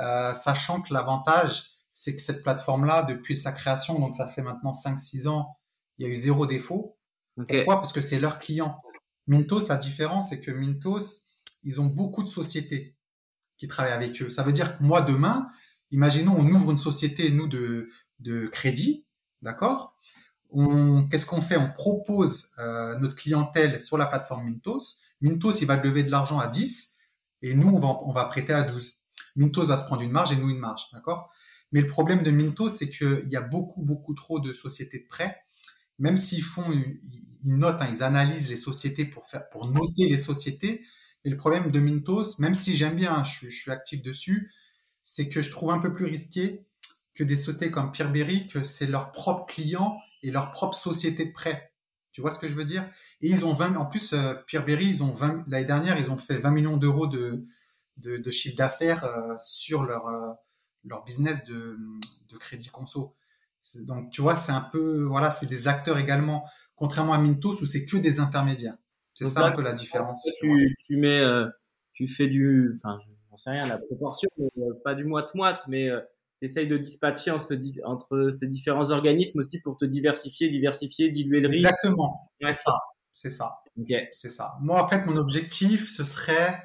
Euh, 0.00 0.32
sachant 0.32 0.80
que 0.80 0.94
l'avantage, 0.94 1.70
c'est 1.92 2.14
que 2.14 2.22
cette 2.22 2.42
plateforme-là, 2.42 3.02
depuis 3.02 3.36
sa 3.36 3.50
création, 3.50 3.98
donc 3.98 4.14
ça 4.14 4.28
fait 4.28 4.42
maintenant 4.42 4.72
5-6 4.72 5.26
ans, 5.26 5.58
il 5.98 6.06
y 6.06 6.08
a 6.08 6.12
eu 6.12 6.16
zéro 6.16 6.46
défaut. 6.46 6.96
Okay. 7.36 7.58
Pourquoi? 7.58 7.76
Parce 7.76 7.92
que 7.92 8.00
c'est 8.00 8.20
leurs 8.20 8.38
clients. 8.38 8.80
Mintos, 9.26 9.68
la 9.68 9.76
différence, 9.76 10.30
c'est 10.30 10.40
que 10.40 10.52
Mintos, 10.52 11.26
ils 11.64 11.80
ont 11.80 11.86
beaucoup 11.86 12.22
de 12.22 12.28
sociétés 12.28 12.96
qui 13.56 13.66
travaillent 13.66 13.92
avec 13.92 14.20
eux. 14.22 14.30
Ça 14.30 14.44
veut 14.44 14.52
dire 14.52 14.78
que 14.78 14.82
moi, 14.82 15.02
demain, 15.02 15.48
imaginons, 15.90 16.36
on 16.38 16.46
ouvre 16.46 16.70
une 16.70 16.78
société, 16.78 17.30
nous, 17.30 17.48
de, 17.48 17.88
de 18.20 18.46
crédit, 18.46 19.08
d'accord? 19.42 19.96
Qu'est-ce 21.10 21.26
qu'on 21.26 21.42
fait? 21.42 21.56
On 21.56 21.70
propose 21.70 22.52
euh, 22.58 22.96
notre 22.98 23.16
clientèle 23.16 23.80
sur 23.80 23.98
la 23.98 24.06
plateforme 24.06 24.46
Mintos. 24.46 25.00
Mintos, 25.20 25.52
il 25.60 25.66
va 25.66 25.76
lever 25.76 26.02
de 26.02 26.10
l'argent 26.10 26.38
à 26.38 26.46
10 26.46 26.98
et 27.42 27.54
nous, 27.54 27.68
on 27.68 28.12
va, 28.12 28.24
prêter 28.24 28.52
à 28.52 28.62
12. 28.62 28.94
Mintos 29.36 29.66
va 29.66 29.76
se 29.76 29.84
prendre 29.84 30.02
une 30.02 30.10
marge 30.10 30.32
et 30.32 30.36
nous 30.36 30.50
une 30.50 30.58
marge, 30.58 30.82
d'accord? 30.92 31.32
Mais 31.72 31.80
le 31.80 31.86
problème 31.86 32.22
de 32.22 32.30
Mintos, 32.30 32.70
c'est 32.70 32.88
qu'il 32.88 33.28
y 33.28 33.36
a 33.36 33.40
beaucoup, 33.40 33.82
beaucoup 33.82 34.14
trop 34.14 34.40
de 34.40 34.52
sociétés 34.52 35.00
de 35.00 35.06
prêt. 35.06 35.36
Même 35.98 36.16
s'ils 36.16 36.42
font, 36.42 36.70
ils 36.72 37.00
notent, 37.44 37.80
hein, 37.80 37.88
ils 37.92 38.02
analysent 38.02 38.48
les 38.48 38.56
sociétés 38.56 39.04
pour 39.04 39.68
noter 39.68 40.08
les 40.08 40.18
sociétés. 40.18 40.82
Mais 41.24 41.30
le 41.30 41.36
problème 41.36 41.70
de 41.70 41.80
Mintos, 41.80 42.38
même 42.38 42.54
si 42.54 42.76
j'aime 42.76 42.96
bien, 42.96 43.14
hein, 43.14 43.24
je, 43.24 43.48
suis 43.48 43.70
actif 43.70 44.02
dessus, 44.02 44.52
c'est 45.02 45.28
que 45.28 45.42
je 45.42 45.50
trouve 45.50 45.70
un 45.70 45.78
peu 45.78 45.92
plus 45.92 46.06
risqué 46.06 46.66
que 47.14 47.24
des 47.24 47.36
sociétés 47.36 47.70
comme 47.70 47.90
Pierre 47.92 48.12
Berry, 48.12 48.46
que 48.46 48.62
c'est 48.62 48.86
leurs 48.86 49.12
propres 49.12 49.46
clients 49.46 49.98
et 50.22 50.30
leur 50.30 50.50
propre 50.50 50.76
société 50.76 51.26
de 51.26 51.32
prêt. 51.32 51.72
Tu 52.12 52.20
vois 52.20 52.30
ce 52.30 52.38
que 52.38 52.48
je 52.48 52.54
veux 52.54 52.64
dire? 52.64 52.88
Et 53.20 53.28
ils 53.28 53.44
ont 53.44 53.52
20, 53.52 53.76
en 53.76 53.86
plus, 53.86 54.12
euh, 54.12 54.34
Pierre 54.46 54.64
Berry, 54.64 54.86
ils 54.86 55.02
ont 55.02 55.12
20, 55.12 55.44
l'année 55.46 55.64
dernière, 55.64 55.98
ils 55.98 56.10
ont 56.10 56.18
fait 56.18 56.38
20 56.38 56.50
millions 56.50 56.76
d'euros 56.76 57.06
de, 57.06 57.44
de, 57.98 58.16
de, 58.16 58.30
chiffre 58.30 58.56
d'affaires 58.56 59.04
euh, 59.04 59.34
sur 59.38 59.84
leur, 59.84 60.06
euh, 60.08 60.32
leur 60.84 61.04
business 61.04 61.44
de, 61.44 61.76
de 62.30 62.36
crédit 62.36 62.68
conso. 62.68 63.14
Donc, 63.82 64.10
tu 64.10 64.22
vois, 64.22 64.34
c'est 64.34 64.52
un 64.52 64.62
peu, 64.62 65.04
voilà, 65.04 65.30
c'est 65.30 65.46
des 65.46 65.68
acteurs 65.68 65.98
également, 65.98 66.48
contrairement 66.74 67.12
à 67.12 67.18
Mintos 67.18 67.60
où 67.60 67.66
c'est 67.66 67.84
que 67.84 67.98
des 67.98 68.18
intermédiaires. 68.18 68.76
C'est 69.12 69.26
ça 69.26 69.46
un 69.46 69.52
peu 69.52 69.62
la 69.62 69.72
différence. 69.72 70.26
Tu, 70.40 70.76
tu, 70.86 70.96
mets, 70.96 71.22
tu 71.92 72.08
fais 72.08 72.28
du, 72.28 72.72
enfin, 72.76 72.98
je 73.00 73.42
sais 73.42 73.50
rien, 73.50 73.66
la 73.66 73.78
proportion, 73.78 74.28
pas 74.84 74.94
du 74.94 75.04
moite-moite, 75.04 75.64
mais 75.68 75.90
tu 76.38 76.44
essayes 76.44 76.68
de 76.68 76.76
dispatcher 76.76 77.30
entre 77.30 78.30
ces 78.30 78.46
différents 78.46 78.90
organismes 78.90 79.40
aussi 79.40 79.60
pour 79.62 79.76
te 79.76 79.84
diversifier, 79.84 80.48
diversifier, 80.50 81.10
diluer 81.10 81.40
le 81.40 81.48
risque. 81.48 81.68
Exactement. 81.68 82.30
C'est 82.40 82.54
ça. 82.54 82.78
C'est 83.12 83.30
ça. 83.30 83.58
C'est 84.12 84.28
ça. 84.28 84.56
Moi, 84.60 84.82
en 84.82 84.88
fait, 84.88 85.04
mon 85.06 85.16
objectif, 85.16 85.88
ce 85.88 86.04
serait 86.04 86.62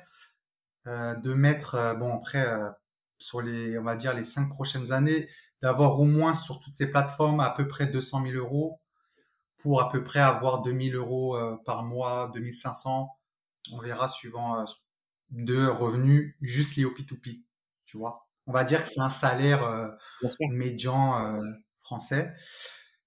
euh, 0.88 1.16
de 1.16 1.34
mettre, 1.34 1.76
euh, 1.76 1.94
bon, 1.94 2.14
après, 2.16 2.46
euh, 2.46 2.70
sur 3.18 3.42
les, 3.42 3.78
on 3.80 3.84
va 3.84 3.96
dire, 3.96 4.14
les 4.14 4.24
cinq 4.24 4.50
prochaines 4.50 4.92
années, 4.92 5.28
d'avoir 5.62 6.00
au 6.00 6.06
moins 6.06 6.34
sur 6.34 6.60
toutes 6.60 6.76
ces 6.76 6.92
plateformes 6.92 7.40
à 7.40 7.50
peu 7.50 7.68
près 7.68 7.88
200 7.88 8.24
000 8.26 8.36
euros 8.38 8.80
pour 9.64 9.82
à 9.82 9.90
peu 9.90 10.04
près 10.04 10.20
avoir 10.20 10.62
2000 10.62 10.96
euros 10.96 11.38
euh, 11.38 11.56
par 11.66 11.84
mois, 11.84 12.30
2500, 12.34 13.10
on 13.72 13.78
verra 13.80 14.10
suivant 14.10 14.60
euh, 14.60 14.66
de 15.32 15.66
revenus 15.66 16.36
juste 16.42 16.76
liés 16.76 16.86
au 16.86 16.92
P2P, 16.92 17.44
tu 17.86 17.98
vois 17.98 18.23
on 18.48 18.52
va 18.54 18.64
dire 18.64 18.82
que 18.82 18.88
c'est 18.88 19.00
un 19.02 19.10
salaire 19.10 19.64
euh, 19.64 19.90
médian 20.52 21.36
euh, 21.38 21.42
français. 21.84 22.34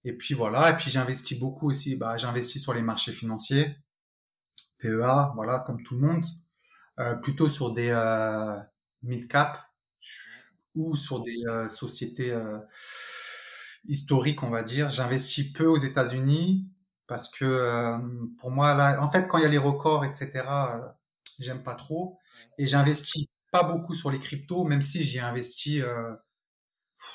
Et 0.04 0.12
puis 0.16 0.34
voilà, 0.34 0.70
et 0.70 0.76
puis 0.76 0.90
j'investis 0.90 1.38
beaucoup 1.38 1.68
aussi, 1.70 1.96
bah, 1.96 2.16
j'investis 2.16 2.62
sur 2.62 2.72
les 2.74 2.82
marchés 2.82 3.12
financiers, 3.12 3.76
PEA, 4.78 5.32
voilà, 5.34 5.60
comme 5.60 5.82
tout 5.82 5.96
le 5.96 6.06
monde, 6.06 6.24
euh, 7.00 7.14
plutôt 7.16 7.48
sur 7.48 7.72
des 7.74 7.90
euh, 7.90 8.56
mid-cap 9.02 9.58
ou 10.74 10.94
sur 10.94 11.22
des 11.22 11.36
euh, 11.48 11.68
sociétés 11.68 12.32
euh, 12.32 12.58
historiques, 13.86 14.42
on 14.42 14.50
va 14.50 14.62
dire. 14.62 14.90
J'investis 14.90 15.52
peu 15.52 15.66
aux 15.66 15.76
États-Unis 15.76 16.66
parce 17.06 17.28
que 17.28 17.98
pour 18.38 18.50
moi, 18.50 18.74
là, 18.74 19.00
en 19.00 19.08
fait, 19.08 19.28
quand 19.28 19.38
il 19.38 19.42
y 19.42 19.44
a 19.44 19.48
les 19.48 19.58
records, 19.58 20.04
etc., 20.04 20.44
j'aime 21.38 21.62
pas 21.62 21.74
trop. 21.76 22.18
Et 22.58 22.66
j'investis 22.66 23.26
pas 23.56 23.62
beaucoup 23.62 23.94
sur 23.94 24.10
les 24.10 24.18
cryptos, 24.18 24.64
même 24.64 24.82
si 24.82 25.02
j'ai 25.02 25.20
investi, 25.20 25.80
euh, 25.80 26.14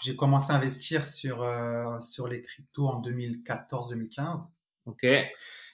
j'ai 0.03 0.15
commencé 0.15 0.51
à 0.51 0.55
investir 0.55 1.05
sur 1.05 1.43
euh, 1.43 1.99
sur 1.99 2.27
les 2.27 2.41
cryptos 2.41 2.87
en 2.87 3.01
2014-2015. 3.01 4.53
Ok. 4.85 5.03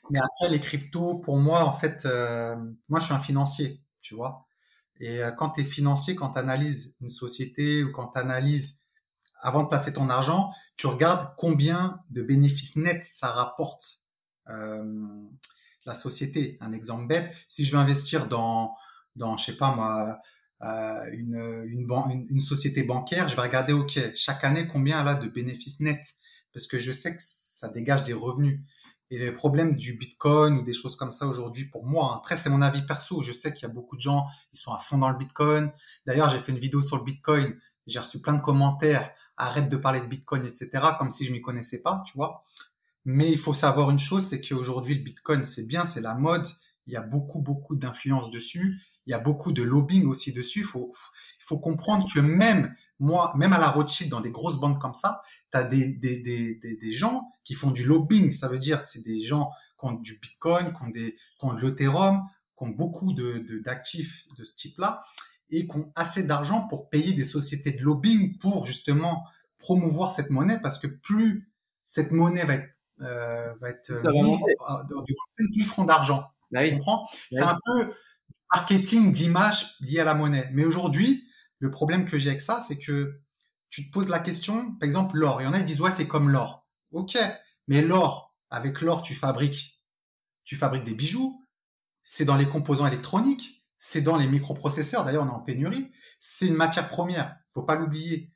Mais 0.09 0.20
après 0.20 0.49
les 0.49 0.59
cryptos, 0.59 1.20
pour 1.20 1.38
moi, 1.38 1.63
en 1.63 1.72
fait, 1.72 2.05
euh, 2.05 2.55
moi 2.89 2.99
je 2.99 3.05
suis 3.05 3.13
un 3.13 3.20
financier, 3.20 3.82
tu 4.01 4.15
vois. 4.15 4.45
Et 4.99 5.22
quand 5.38 5.51
tu 5.51 5.61
es 5.61 5.63
financier, 5.63 6.15
quand 6.15 6.32
tu 6.32 6.39
analyses 6.39 6.97
une 7.01 7.11
société 7.11 7.84
ou 7.84 7.91
quand 7.91 8.07
tu 8.07 8.20
analyses 8.20 8.82
avant 9.41 9.61
de 9.61 9.68
placer 9.68 9.93
ton 9.93 10.09
argent, 10.09 10.51
tu 10.76 10.88
regardes 10.88 11.36
combien 11.38 12.01
de 12.09 12.24
bénéfices 12.24 12.76
nets 12.78 13.03
ça 13.03 13.28
rapporte 13.28 14.07
la 14.47 15.93
société. 15.93 16.57
Un 16.61 16.72
exemple 16.72 17.05
bête, 17.05 17.32
si 17.47 17.63
je 17.63 17.74
veux 17.74 17.78
investir 17.78 18.28
dans, 18.28 18.74
dans 19.15 19.38
je 19.38 19.45
sais 19.45 19.57
pas 19.57 19.76
moi, 19.76 20.20
euh, 20.64 21.05
une, 21.12 21.36
une, 21.68 22.28
une, 22.30 22.39
société 22.39 22.82
bancaire, 22.84 23.28
je 23.28 23.36
vais 23.36 23.43
regarder, 23.43 23.74
OK, 23.74 23.99
chaque 24.16 24.43
année, 24.43 24.68
combien 24.68 25.01
elle 25.01 25.08
a 25.08 25.14
de 25.14 25.28
bénéfices 25.28 25.80
nets? 25.80 26.16
Parce 26.51 26.66
que 26.66 26.80
je 26.80 26.91
sais 26.91 27.16
que 27.16 27.22
ça 27.22 27.70
dégage 27.70 28.03
des 28.03 28.14
revenus. 28.14 28.62
Et 29.10 29.20
les 29.20 29.32
problèmes 29.32 29.76
du 29.76 29.93
Bitcoin 29.93 30.58
ou 30.58 30.64
des 30.64 30.74
choses 30.74 30.95
comme 30.95 31.12
ça 31.12 31.28
aujourd'hui, 31.28 31.66
pour 31.66 31.86
moi, 31.86 32.12
hein, 32.12 32.16
après, 32.18 32.36
c'est 32.36 32.49
mon 32.49 32.62
avis 32.62 32.82
perso. 32.82 33.22
Je 33.24 33.32
sais 33.32 33.53
qu'il 33.53 33.68
y 33.68 33.72
a 33.72 33.74
beaucoup 33.74 33.95
de 33.95 34.01
gens, 34.01 34.26
qui 34.51 34.58
sont 34.58 34.74
à 34.74 34.80
fond 34.80 34.97
dans 34.97 35.10
le 35.10 35.18
Bitcoin. 35.18 35.72
D'ailleurs, 36.05 36.30
j'ai 36.30 36.39
fait 36.39 36.51
une 36.51 36.58
vidéo 36.58 36.82
sur 36.82 36.97
le 36.97 37.03
Bitcoin. 37.03 37.55
J'ai 37.86 37.99
reçu 37.99 38.20
plein 38.20 38.34
de 38.34 38.41
commentaires. 38.41 39.12
Arrête 39.38 39.70
de 39.70 39.78
parler 39.78 40.01
de 40.01 40.08
Bitcoin, 40.08 40.45
etc. 40.45 40.70
Comme 40.97 41.12
si 41.12 41.26
je 41.26 41.32
m'y 41.32 41.41
connaissais 41.41 41.82
pas, 41.82 42.03
tu 42.05 42.14
vois. 42.18 42.43
Mais 43.05 43.32
il 43.32 43.38
faut 43.38 43.53
savoir 43.53 43.89
une 43.91 43.99
chose, 43.99 44.26
c'est 44.26 44.41
qu'aujourd'hui, 44.41 44.95
le 44.95 45.03
Bitcoin, 45.03 45.45
c'est 45.45 45.66
bien, 45.66 45.86
c'est 45.86 46.01
la 46.01 46.16
mode. 46.16 46.45
Il 46.88 46.93
y 46.93 46.97
a 46.97 47.01
beaucoup, 47.01 47.41
beaucoup 47.41 47.78
d'influence 47.78 48.30
dessus 48.30 48.82
il 49.08 49.12
y 49.12 49.14
a 49.14 49.20
beaucoup 49.20 49.53
de 49.53 49.64
lobbying 49.64 50.05
aussi 50.05 50.34
dessus. 50.34 50.60
Il 50.60 50.66
faut, 50.66 50.91
faut 51.39 51.60
comprendre 51.60 52.05
que 52.14 52.20
même 52.20 52.76
moi, 52.99 53.34
même 53.38 53.53
à 53.53 53.58
la 53.58 53.70
Rothschild, 53.70 54.12
dans 54.12 54.20
des 54.20 54.32
grosses 54.32 54.60
banques 54.60 54.82
comme 54.82 54.93
ça, 54.93 55.22
tu 55.51 55.58
as 55.58 55.64
des, 55.64 55.86
des, 55.86 56.20
des, 56.20 56.55
des, 56.55 56.91
gens 56.91 57.32
qui 57.45 57.53
font 57.53 57.72
du 57.72 57.86
lobbying. 57.86 58.34
Ça 58.34 58.49
veut 58.49 58.60
dire 58.60 58.84
c'est 58.84 59.03
des 59.03 59.20
gens 59.20 59.51
qui 59.80 59.86
ont 59.86 59.93
du 59.93 60.20
Bitcoin, 60.20 60.74
qui 60.74 60.84
ont, 60.84 60.89
des, 60.89 61.14
qui 61.14 61.45
ont 61.45 61.53
de 61.53 61.66
l'Ethereum, 61.66 62.22
qui 62.58 62.66
ont 62.66 62.70
beaucoup 62.70 63.14
de, 63.14 63.62
d'actifs 63.64 64.26
de, 64.38 64.43
ce 64.43 64.55
type-là 64.55 65.01
et 65.49 65.68
qui 65.68 65.78
ont 65.78 65.91
assez 65.95 66.24
d'argent 66.24 66.68
pour 66.68 66.89
payer 66.89 67.14
des 67.14 67.24
sociétés 67.24 67.72
de 67.72 67.82
lobbying 67.82 68.38
pour 68.39 68.66
justement 68.66 69.24
promouvoir 69.58 70.12
cette 70.12 70.32
monnaie 70.32 70.60
parce 70.60 70.80
que 70.80 70.88
plus 70.88 71.49
cette 71.86 72.12
monnaie 72.12 72.43
va 72.43 72.55
être, 72.55 72.70
euh, 73.01 73.53
va 73.62 73.70
être 73.70 73.91
mise, 74.12 74.39
plus 75.36 75.49
ils 75.55 75.66
feront 75.66 75.86
d'argent. 75.86 76.26
Bah 76.51 76.64
tu 76.64 76.72
comprends? 76.76 77.08
C'est 77.32 77.41
un 77.41 77.58
peu 77.66 77.93
marketing 78.53 79.11
d'image 79.11 79.75
lié 79.82 79.99
à 79.99 80.03
la 80.03 80.13
monnaie. 80.13 80.49
Mais 80.53 80.65
aujourd'hui, 80.65 81.28
le 81.59 81.71
problème 81.71 82.05
que 82.05 82.17
j'ai 82.17 82.30
avec 82.30 82.41
ça, 82.41 82.61
c'est 82.61 82.78
que 82.78 83.19
tu 83.69 83.88
te 83.88 83.91
poses 83.91 84.09
la 84.09 84.19
question, 84.19 84.73
par 84.75 84.86
exemple, 84.86 85.17
l'or. 85.17 85.41
Il 85.41 85.45
y 85.45 85.47
en 85.47 85.53
a 85.53 85.59
qui 85.59 85.65
disent, 85.65 85.82
ouais, 85.82 85.91
c'est 85.91 86.07
comme 86.07 86.30
l'or. 86.30 86.67
Ok. 86.91 87.17
Mais 87.67 87.82
l'or, 87.82 88.36
avec 88.49 88.82
l'or, 88.82 89.01
tu 89.01 89.13
fabriques, 89.13 89.84
tu 90.43 90.55
fabriques 90.55 90.86
des 90.86 90.93
bijoux. 90.93 91.43
C'est 92.03 92.25
dans 92.25 92.38
les 92.38 92.47
composants 92.47 92.88
électroniques. 92.88 93.65
C'est 93.80 94.01
dans 94.01 94.17
les 94.17 94.28
microprocesseurs. 94.28 95.03
D'ailleurs, 95.03 95.23
on 95.23 95.28
est 95.28 95.32
en 95.32 95.41
pénurie. 95.41 95.91
C'est 96.19 96.47
une 96.47 96.55
matière 96.55 96.88
première. 96.88 97.36
Faut 97.53 97.63
pas 97.63 97.75
l'oublier. 97.75 98.32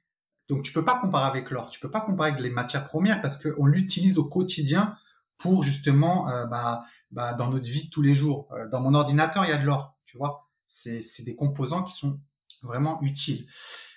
Donc, 0.49 0.63
tu 0.63 0.73
peux 0.73 0.83
pas 0.83 0.99
comparer 0.99 1.25
avec 1.25 1.49
l'or. 1.49 1.69
Tu 1.69 1.79
peux 1.79 1.89
pas 1.89 2.01
comparer 2.01 2.31
avec 2.31 2.41
les 2.41 2.49
matières 2.49 2.85
premières 2.85 3.21
parce 3.21 3.41
qu'on 3.41 3.65
l'utilise 3.65 4.17
au 4.17 4.27
quotidien 4.27 4.95
pour 5.41 5.63
justement, 5.63 6.29
euh, 6.29 6.45
bah, 6.45 6.83
bah, 7.11 7.33
dans 7.33 7.49
notre 7.49 7.67
vie 7.67 7.85
de 7.85 7.89
tous 7.89 8.01
les 8.01 8.13
jours. 8.13 8.47
Euh, 8.53 8.67
dans 8.67 8.79
mon 8.79 8.93
ordinateur, 8.93 9.45
il 9.45 9.49
y 9.49 9.53
a 9.53 9.57
de 9.57 9.65
l'or. 9.65 9.97
Tu 10.05 10.17
vois, 10.17 10.49
c'est 10.67 11.23
des 11.25 11.35
composants 11.35 11.83
qui 11.83 11.93
sont 11.93 12.21
vraiment 12.61 13.01
utiles. 13.01 13.45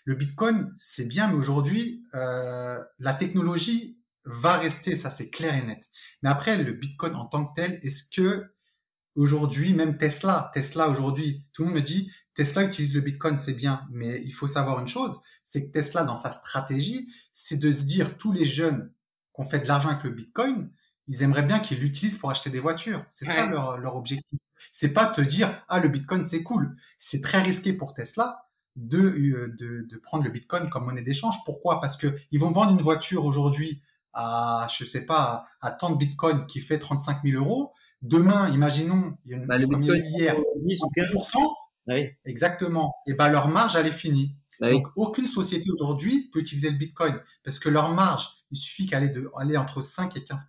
Le 0.04 0.14
Bitcoin, 0.14 0.72
c'est 0.76 1.06
bien, 1.06 1.28
mais 1.28 1.34
aujourd'hui, 1.34 2.04
euh, 2.14 2.82
la 2.98 3.14
technologie 3.14 3.98
va 4.24 4.56
rester, 4.56 4.96
ça 4.96 5.10
c'est 5.10 5.30
clair 5.30 5.54
et 5.54 5.62
net. 5.62 5.88
Mais 6.22 6.30
après, 6.30 6.56
le 6.56 6.72
Bitcoin 6.72 7.14
en 7.14 7.26
tant 7.26 7.44
que 7.44 7.54
tel, 7.54 7.78
est-ce 7.82 8.10
que 8.10 8.54
aujourd'hui, 9.14 9.74
même 9.74 9.98
Tesla, 9.98 10.50
Tesla 10.54 10.88
aujourd'hui, 10.88 11.46
tout 11.52 11.62
le 11.62 11.68
monde 11.68 11.76
me 11.76 11.82
dit, 11.82 12.10
Tesla 12.34 12.64
utilise 12.64 12.94
le 12.94 13.00
Bitcoin, 13.00 13.36
c'est 13.36 13.54
bien, 13.54 13.86
mais 13.90 14.20
il 14.24 14.32
faut 14.32 14.48
savoir 14.48 14.80
une 14.80 14.88
chose, 14.88 15.20
c'est 15.44 15.66
que 15.66 15.72
Tesla, 15.72 16.04
dans 16.04 16.16
sa 16.16 16.32
stratégie, 16.32 17.12
c'est 17.32 17.58
de 17.58 17.72
se 17.72 17.84
dire, 17.84 18.16
tous 18.18 18.32
les 18.32 18.44
jeunes 18.44 18.92
qui 19.34 19.40
ont 19.40 19.44
fait 19.44 19.60
de 19.60 19.68
l'argent 19.68 19.90
avec 19.90 20.04
le 20.04 20.10
Bitcoin, 20.10 20.70
ils 21.08 21.22
aimeraient 21.22 21.42
bien 21.42 21.60
qu'ils 21.60 21.78
l'utilisent 21.78 22.18
pour 22.18 22.30
acheter 22.30 22.50
des 22.50 22.60
voitures. 22.60 23.04
C'est 23.10 23.24
ça 23.24 23.46
leur, 23.46 23.78
leur 23.78 23.96
objectif. 23.96 24.38
C'est 24.72 24.92
pas 24.92 25.06
te 25.06 25.20
dire 25.20 25.50
ah 25.68 25.80
le 25.80 25.88
Bitcoin 25.88 26.24
c'est 26.24 26.42
cool. 26.42 26.76
C'est 26.98 27.20
très 27.20 27.42
risqué 27.42 27.72
pour 27.72 27.94
Tesla 27.94 28.46
de, 28.76 28.98
euh, 28.98 29.54
de, 29.58 29.86
de 29.88 29.96
prendre 29.98 30.24
le 30.24 30.30
Bitcoin 30.30 30.68
comme 30.68 30.86
monnaie 30.86 31.02
d'échange. 31.02 31.36
Pourquoi? 31.44 31.80
Parce 31.80 31.96
que 31.96 32.14
ils 32.30 32.40
vont 32.40 32.50
vendre 32.50 32.72
une 32.72 32.82
voiture 32.82 33.24
aujourd'hui 33.24 33.82
à 34.12 34.66
je 34.72 34.84
sais 34.84 35.06
pas 35.06 35.44
à, 35.60 35.70
tant 35.70 35.90
de 35.90 35.96
Bitcoin 35.96 36.46
qui 36.46 36.60
fait 36.60 36.78
35 36.78 37.22
000 37.24 37.42
euros. 37.42 37.72
Demain, 38.02 38.48
imaginons 38.50 39.16
il 39.24 39.32
y 39.32 39.34
a 39.34 39.36
une, 39.38 39.46
bah, 39.46 39.58
le 39.58 39.66
Bitcoin 39.66 40.02
hier 40.04 40.36
10 40.64 40.82
ou 40.82 40.90
15%. 40.96 41.32
Oui. 41.88 42.08
Exactement. 42.24 42.94
Et 43.06 43.14
ben 43.14 43.28
leur 43.28 43.48
marge 43.48 43.76
elle 43.76 43.86
est 43.86 43.92
finie. 43.92 44.36
Bah 44.60 44.70
Donc 44.70 44.86
aucune 44.96 45.26
société 45.26 45.70
aujourd'hui 45.70 46.30
peut 46.32 46.38
utiliser 46.38 46.70
le 46.70 46.76
Bitcoin 46.76 47.20
parce 47.44 47.58
que 47.58 47.68
leur 47.68 47.92
marge, 47.92 48.33
il 48.50 48.56
suffit 48.56 48.86
qu'elle 48.86 49.10
de 49.12 49.30
aller 49.36 49.56
entre 49.56 49.82
5 49.82 50.16
et 50.16 50.24
15 50.24 50.48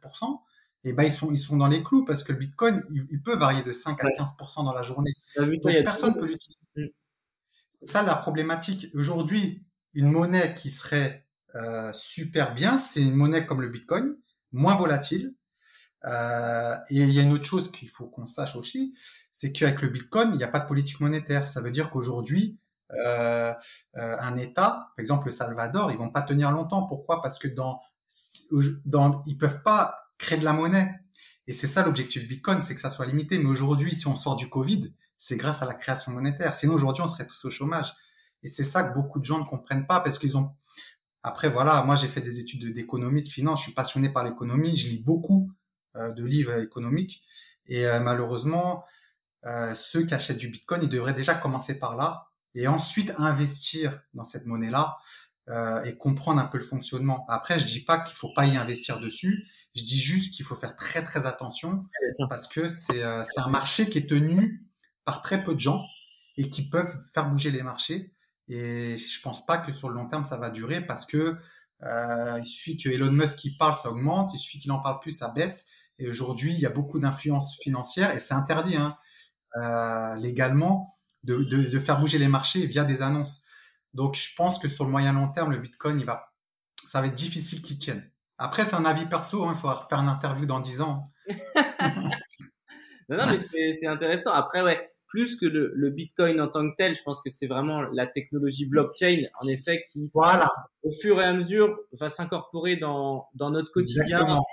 et 0.83 0.93
ben 0.93 1.03
ils 1.03 1.11
sont 1.11 1.31
ils 1.31 1.39
sont 1.39 1.57
dans 1.57 1.67
les 1.67 1.83
clous 1.83 2.05
parce 2.05 2.23
que 2.23 2.31
le 2.31 2.37
Bitcoin 2.37 2.83
il, 2.91 3.21
peut 3.21 3.35
varier 3.35 3.63
de 3.63 3.71
5 3.71 4.03
à 4.03 4.07
15% 4.09 4.63
dans 4.65 4.73
la 4.73 4.83
journée. 4.83 5.13
Donc 5.35 5.49
personne 5.83 6.13
peut 6.13 6.25
l'utiliser. 6.25 6.59
Mm. 6.75 6.85
C'est 7.69 7.89
ça 7.89 8.03
la 8.03 8.15
problématique. 8.15 8.87
Aujourd'hui, 8.93 9.63
une 9.93 10.09
monnaie 10.09 10.55
qui 10.55 10.69
serait 10.69 11.25
euh, 11.55 11.91
super 11.93 12.53
bien, 12.53 12.77
c'est 12.77 13.01
une 13.01 13.15
monnaie 13.15 13.45
comme 13.45 13.61
le 13.61 13.69
Bitcoin, 13.69 14.15
moins 14.51 14.75
volatile. 14.75 15.33
Euh, 16.05 16.75
et 16.89 16.97
il 16.97 17.11
y 17.11 17.19
a 17.19 17.23
une 17.23 17.33
autre 17.33 17.45
chose 17.45 17.71
qu'il 17.71 17.89
faut 17.89 18.07
qu'on 18.07 18.27
sache 18.27 18.55
aussi, 18.55 18.95
c'est 19.31 19.51
qu'avec 19.51 19.81
le 19.81 19.89
Bitcoin, 19.89 20.29
il 20.33 20.37
n'y 20.37 20.43
a 20.43 20.47
pas 20.47 20.59
de 20.59 20.67
politique 20.67 20.99
monétaire. 20.99 21.47
Ça 21.47 21.61
veut 21.61 21.71
dire 21.71 21.89
qu'aujourd'hui, 21.89 22.59
un 22.91 24.37
État, 24.37 24.91
par 24.95 24.99
exemple 24.99 25.25
le 25.25 25.31
Salvador, 25.31 25.91
ils 25.91 25.97
vont 25.97 26.11
pas 26.11 26.21
tenir 26.21 26.51
longtemps. 26.51 26.85
Pourquoi? 26.85 27.21
Parce 27.21 27.39
que 27.39 27.47
dans, 27.47 27.79
dans, 28.85 29.21
ils 29.25 29.37
peuvent 29.37 29.63
pas 29.63 30.11
créer 30.17 30.37
de 30.37 30.45
la 30.45 30.53
monnaie. 30.53 30.93
Et 31.47 31.53
c'est 31.53 31.67
ça 31.67 31.85
l'objectif 31.85 32.27
Bitcoin, 32.27 32.61
c'est 32.61 32.73
que 32.73 32.81
ça 32.81 32.89
soit 32.89 33.05
limité. 33.05 33.37
Mais 33.37 33.49
aujourd'hui, 33.49 33.93
si 33.93 34.07
on 34.07 34.15
sort 34.15 34.35
du 34.35 34.49
Covid, 34.49 34.93
c'est 35.17 35.37
grâce 35.37 35.61
à 35.61 35.65
la 35.65 35.73
création 35.73 36.11
monétaire. 36.11 36.55
Sinon, 36.55 36.73
aujourd'hui, 36.73 37.03
on 37.03 37.07
serait 37.07 37.27
tous 37.27 37.45
au 37.45 37.51
chômage. 37.51 37.93
Et 38.43 38.47
c'est 38.47 38.63
ça 38.63 38.83
que 38.83 38.93
beaucoup 38.93 39.19
de 39.19 39.25
gens 39.25 39.39
ne 39.39 39.45
comprennent 39.45 39.87
pas 39.87 39.99
parce 39.99 40.17
qu'ils 40.19 40.37
ont. 40.37 40.51
Après, 41.23 41.49
voilà, 41.49 41.83
moi, 41.83 41.95
j'ai 41.95 42.07
fait 42.07 42.21
des 42.21 42.39
études 42.39 42.73
d'économie, 42.73 43.23
de 43.23 43.27
finance. 43.27 43.59
Je 43.59 43.65
suis 43.65 43.73
passionné 43.73 44.09
par 44.09 44.23
l'économie. 44.23 44.75
Je 44.75 44.89
lis 44.89 45.03
beaucoup 45.03 45.51
euh, 45.95 46.11
de 46.11 46.23
livres 46.23 46.59
économiques. 46.59 47.23
Et 47.67 47.87
euh, 47.87 47.99
malheureusement, 47.99 48.83
euh, 49.45 49.73
ceux 49.75 50.05
qui 50.05 50.13
achètent 50.13 50.37
du 50.37 50.49
Bitcoin, 50.49 50.81
ils 50.83 50.89
devraient 50.89 51.13
déjà 51.13 51.33
commencer 51.35 51.79
par 51.79 51.95
là 51.95 52.27
et 52.55 52.67
ensuite 52.67 53.13
investir 53.17 54.01
dans 54.13 54.23
cette 54.23 54.45
monnaie-là 54.45 54.97
euh, 55.49 55.83
et 55.83 55.95
comprendre 55.95 56.41
un 56.41 56.45
peu 56.45 56.57
le 56.57 56.63
fonctionnement. 56.63 57.25
Après, 57.29 57.59
je 57.59 57.65
dis 57.65 57.81
pas 57.81 57.99
qu'il 57.99 58.15
faut 58.15 58.33
pas 58.33 58.45
y 58.45 58.57
investir 58.57 58.99
dessus. 58.99 59.47
Je 59.75 59.83
dis 59.83 59.99
juste 59.99 60.33
qu'il 60.33 60.45
faut 60.45 60.55
faire 60.55 60.75
très 60.75 61.03
très 61.03 61.27
attention 61.27 61.85
parce 62.29 62.47
que 62.47 62.67
c'est 62.67 63.03
euh, 63.03 63.21
un 63.37 63.49
marché 63.49 63.89
qui 63.89 63.99
est 63.99 64.09
tenu 64.09 64.65
par 65.03 65.21
très 65.21 65.43
peu 65.43 65.53
de 65.53 65.59
gens 65.59 65.85
et 66.37 66.49
qui 66.49 66.67
peuvent 66.67 66.97
faire 67.13 67.29
bouger 67.29 67.51
les 67.51 67.61
marchés. 67.61 68.13
Et 68.47 68.97
je 68.97 69.21
pense 69.21 69.45
pas 69.45 69.57
que 69.57 69.71
sur 69.71 69.89
le 69.89 69.95
long 69.95 70.07
terme 70.07 70.25
ça 70.25 70.37
va 70.37 70.49
durer 70.49 70.81
parce 70.81 71.05
que 71.05 71.37
euh, 71.83 72.39
il 72.39 72.45
suffit 72.45 72.77
que 72.77 72.89
Elon 72.89 73.11
Musk 73.11 73.37
qui 73.37 73.55
parle, 73.55 73.75
ça 73.75 73.91
augmente. 73.91 74.33
Il 74.33 74.37
suffit 74.37 74.59
qu'il 74.59 74.71
en 74.71 74.79
parle 74.79 74.99
plus, 74.99 75.11
ça 75.11 75.29
baisse. 75.29 75.69
Et 75.99 76.09
aujourd'hui, 76.09 76.53
il 76.53 76.59
y 76.59 76.65
a 76.65 76.69
beaucoup 76.69 76.99
d'influence 76.99 77.57
financière 77.61 78.13
et 78.13 78.19
c'est 78.19 78.33
interdit 78.33 78.75
hein, 78.75 78.97
euh, 79.61 80.15
légalement 80.15 80.94
de, 81.25 81.43
de, 81.43 81.63
de, 81.69 81.79
faire 81.79 81.99
bouger 81.99 82.17
les 82.17 82.27
marchés 82.27 82.65
via 82.65 82.83
des 82.83 83.01
annonces. 83.01 83.43
Donc, 83.93 84.15
je 84.15 84.35
pense 84.35 84.59
que 84.59 84.67
sur 84.67 84.85
le 84.85 84.91
moyen 84.91 85.13
long 85.13 85.29
terme, 85.29 85.51
le 85.51 85.57
Bitcoin, 85.57 85.99
il 85.99 86.05
va, 86.05 86.33
ça 86.85 87.01
va 87.01 87.07
être 87.07 87.15
difficile 87.15 87.61
qu'il 87.61 87.79
tienne. 87.79 88.03
Après, 88.37 88.63
c'est 88.63 88.75
un 88.75 88.85
avis 88.85 89.05
perso. 89.05 89.43
Hein, 89.45 89.53
il 89.55 89.59
faudra 89.59 89.87
faire 89.89 89.99
une 89.99 90.09
interview 90.09 90.45
dans 90.45 90.59
10 90.59 90.81
ans. 90.81 91.03
non, 93.09 93.17
non, 93.17 93.27
mais 93.27 93.37
c'est 93.73 93.87
intéressant. 93.87 94.33
Après, 94.33 94.61
ouais, 94.61 94.91
plus 95.07 95.35
que 95.37 95.45
le, 95.45 95.71
le, 95.73 95.89
Bitcoin 95.89 96.39
en 96.41 96.47
tant 96.47 96.69
que 96.69 96.75
tel, 96.77 96.93
je 96.93 97.01
pense 97.03 97.21
que 97.21 97.29
c'est 97.29 97.47
vraiment 97.47 97.81
la 97.81 98.05
technologie 98.05 98.67
blockchain, 98.67 99.23
en 99.41 99.47
effet, 99.47 99.83
qui, 99.89 100.11
voilà. 100.13 100.49
au 100.83 100.91
fur 100.91 101.21
et 101.21 101.25
à 101.25 101.33
mesure, 101.33 101.77
va 101.93 102.09
s'incorporer 102.09 102.75
dans, 102.75 103.27
dans 103.33 103.49
notre 103.49 103.71
quotidien. 103.71 104.03
Exactement. 104.03 104.45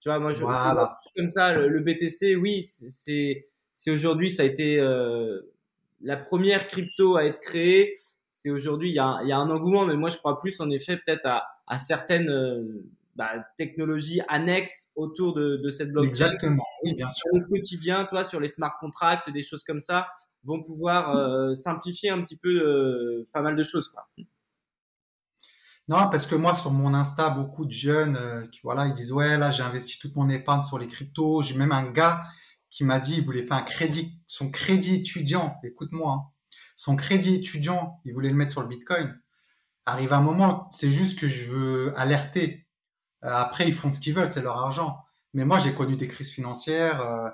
Tu 0.00 0.08
vois, 0.08 0.18
moi, 0.18 0.32
je 0.32 0.40
voilà. 0.40 0.98
comme 1.16 1.28
ça, 1.28 1.52
le, 1.52 1.68
le 1.68 1.80
BTC, 1.80 2.36
oui, 2.36 2.62
c'est 2.62 3.42
c'est 3.78 3.92
aujourd'hui, 3.92 4.28
ça 4.28 4.42
a 4.42 4.46
été 4.46 4.80
euh, 4.80 5.40
la 6.00 6.16
première 6.16 6.66
crypto 6.66 7.16
à 7.16 7.24
être 7.24 7.40
créée. 7.40 7.94
C'est 8.30 8.50
aujourd'hui, 8.50 8.90
il 8.90 8.94
y 8.94 9.00
a, 9.00 9.18
il 9.22 9.28
y 9.28 9.32
a 9.32 9.38
un 9.38 9.50
engouement, 9.50 9.84
mais 9.84 9.96
moi, 9.96 10.10
je 10.10 10.16
crois 10.16 10.38
plus, 10.38 10.60
en 10.60 10.70
effet, 10.70 10.96
peut-être 10.96 11.26
à, 11.26 11.44
à 11.66 11.76
certaines 11.78 12.30
euh, 12.30 12.84
bah, 13.16 13.32
technologies 13.56 14.20
annexes 14.28 14.92
autour 14.94 15.34
de, 15.34 15.56
de 15.56 15.70
cette 15.70 15.90
blockchain. 15.90 16.10
Exactement. 16.10 16.64
Oui, 16.84 16.94
bien 16.94 17.10
sûr. 17.10 17.30
Sur 17.32 17.40
le 17.40 17.46
quotidien, 17.46 18.04
toi, 18.04 18.24
sur 18.24 18.38
les 18.38 18.48
smart 18.48 18.76
contracts, 18.78 19.28
des 19.30 19.42
choses 19.42 19.64
comme 19.64 19.80
ça, 19.80 20.06
vont 20.44 20.62
pouvoir 20.62 21.16
euh, 21.16 21.54
simplifier 21.54 22.10
un 22.10 22.22
petit 22.22 22.36
peu 22.36 22.48
euh, 22.48 23.28
pas 23.32 23.42
mal 23.42 23.56
de 23.56 23.64
choses. 23.64 23.88
Quoi. 23.88 24.06
Non, 25.88 26.08
parce 26.10 26.26
que 26.26 26.36
moi, 26.36 26.54
sur 26.54 26.70
mon 26.70 26.94
Insta, 26.94 27.30
beaucoup 27.30 27.64
de 27.64 27.72
jeunes, 27.72 28.16
euh, 28.16 28.46
qui, 28.46 28.60
voilà, 28.62 28.86
ils 28.86 28.92
disent 28.92 29.12
ouais, 29.12 29.36
là, 29.36 29.50
j'ai 29.50 29.64
investi 29.64 29.98
toute 29.98 30.14
mon 30.14 30.28
épargne 30.28 30.62
sur 30.62 30.78
les 30.78 30.86
cryptos. 30.86 31.42
J'ai 31.42 31.56
même 31.56 31.72
un 31.72 31.90
gars 31.90 32.22
qui 32.70 32.84
m'a 32.84 33.00
dit, 33.00 33.16
il 33.16 33.24
voulait 33.24 33.46
faire 33.46 33.56
un 33.56 33.62
crédit, 33.62 34.20
son 34.26 34.50
crédit 34.50 34.96
étudiant. 34.96 35.58
Écoute-moi, 35.64 36.12
hein, 36.12 36.22
son 36.76 36.96
crédit 36.96 37.36
étudiant, 37.36 38.00
il 38.04 38.12
voulait 38.12 38.28
le 38.28 38.36
mettre 38.36 38.52
sur 38.52 38.62
le 38.62 38.68
Bitcoin. 38.68 39.18
Arrive 39.86 40.12
un 40.12 40.20
moment, 40.20 40.68
c'est 40.70 40.90
juste 40.90 41.18
que 41.18 41.28
je 41.28 41.50
veux 41.50 41.98
alerter. 41.98 42.68
Euh, 43.24 43.32
après, 43.32 43.66
ils 43.66 43.74
font 43.74 43.90
ce 43.90 43.98
qu'ils 43.98 44.14
veulent, 44.14 44.30
c'est 44.30 44.42
leur 44.42 44.58
argent. 44.58 44.98
Mais 45.34 45.44
moi, 45.44 45.58
j'ai 45.58 45.72
connu 45.72 45.96
des 45.96 46.08
crises 46.08 46.30
financières, 46.30 47.00
euh, 47.00 47.28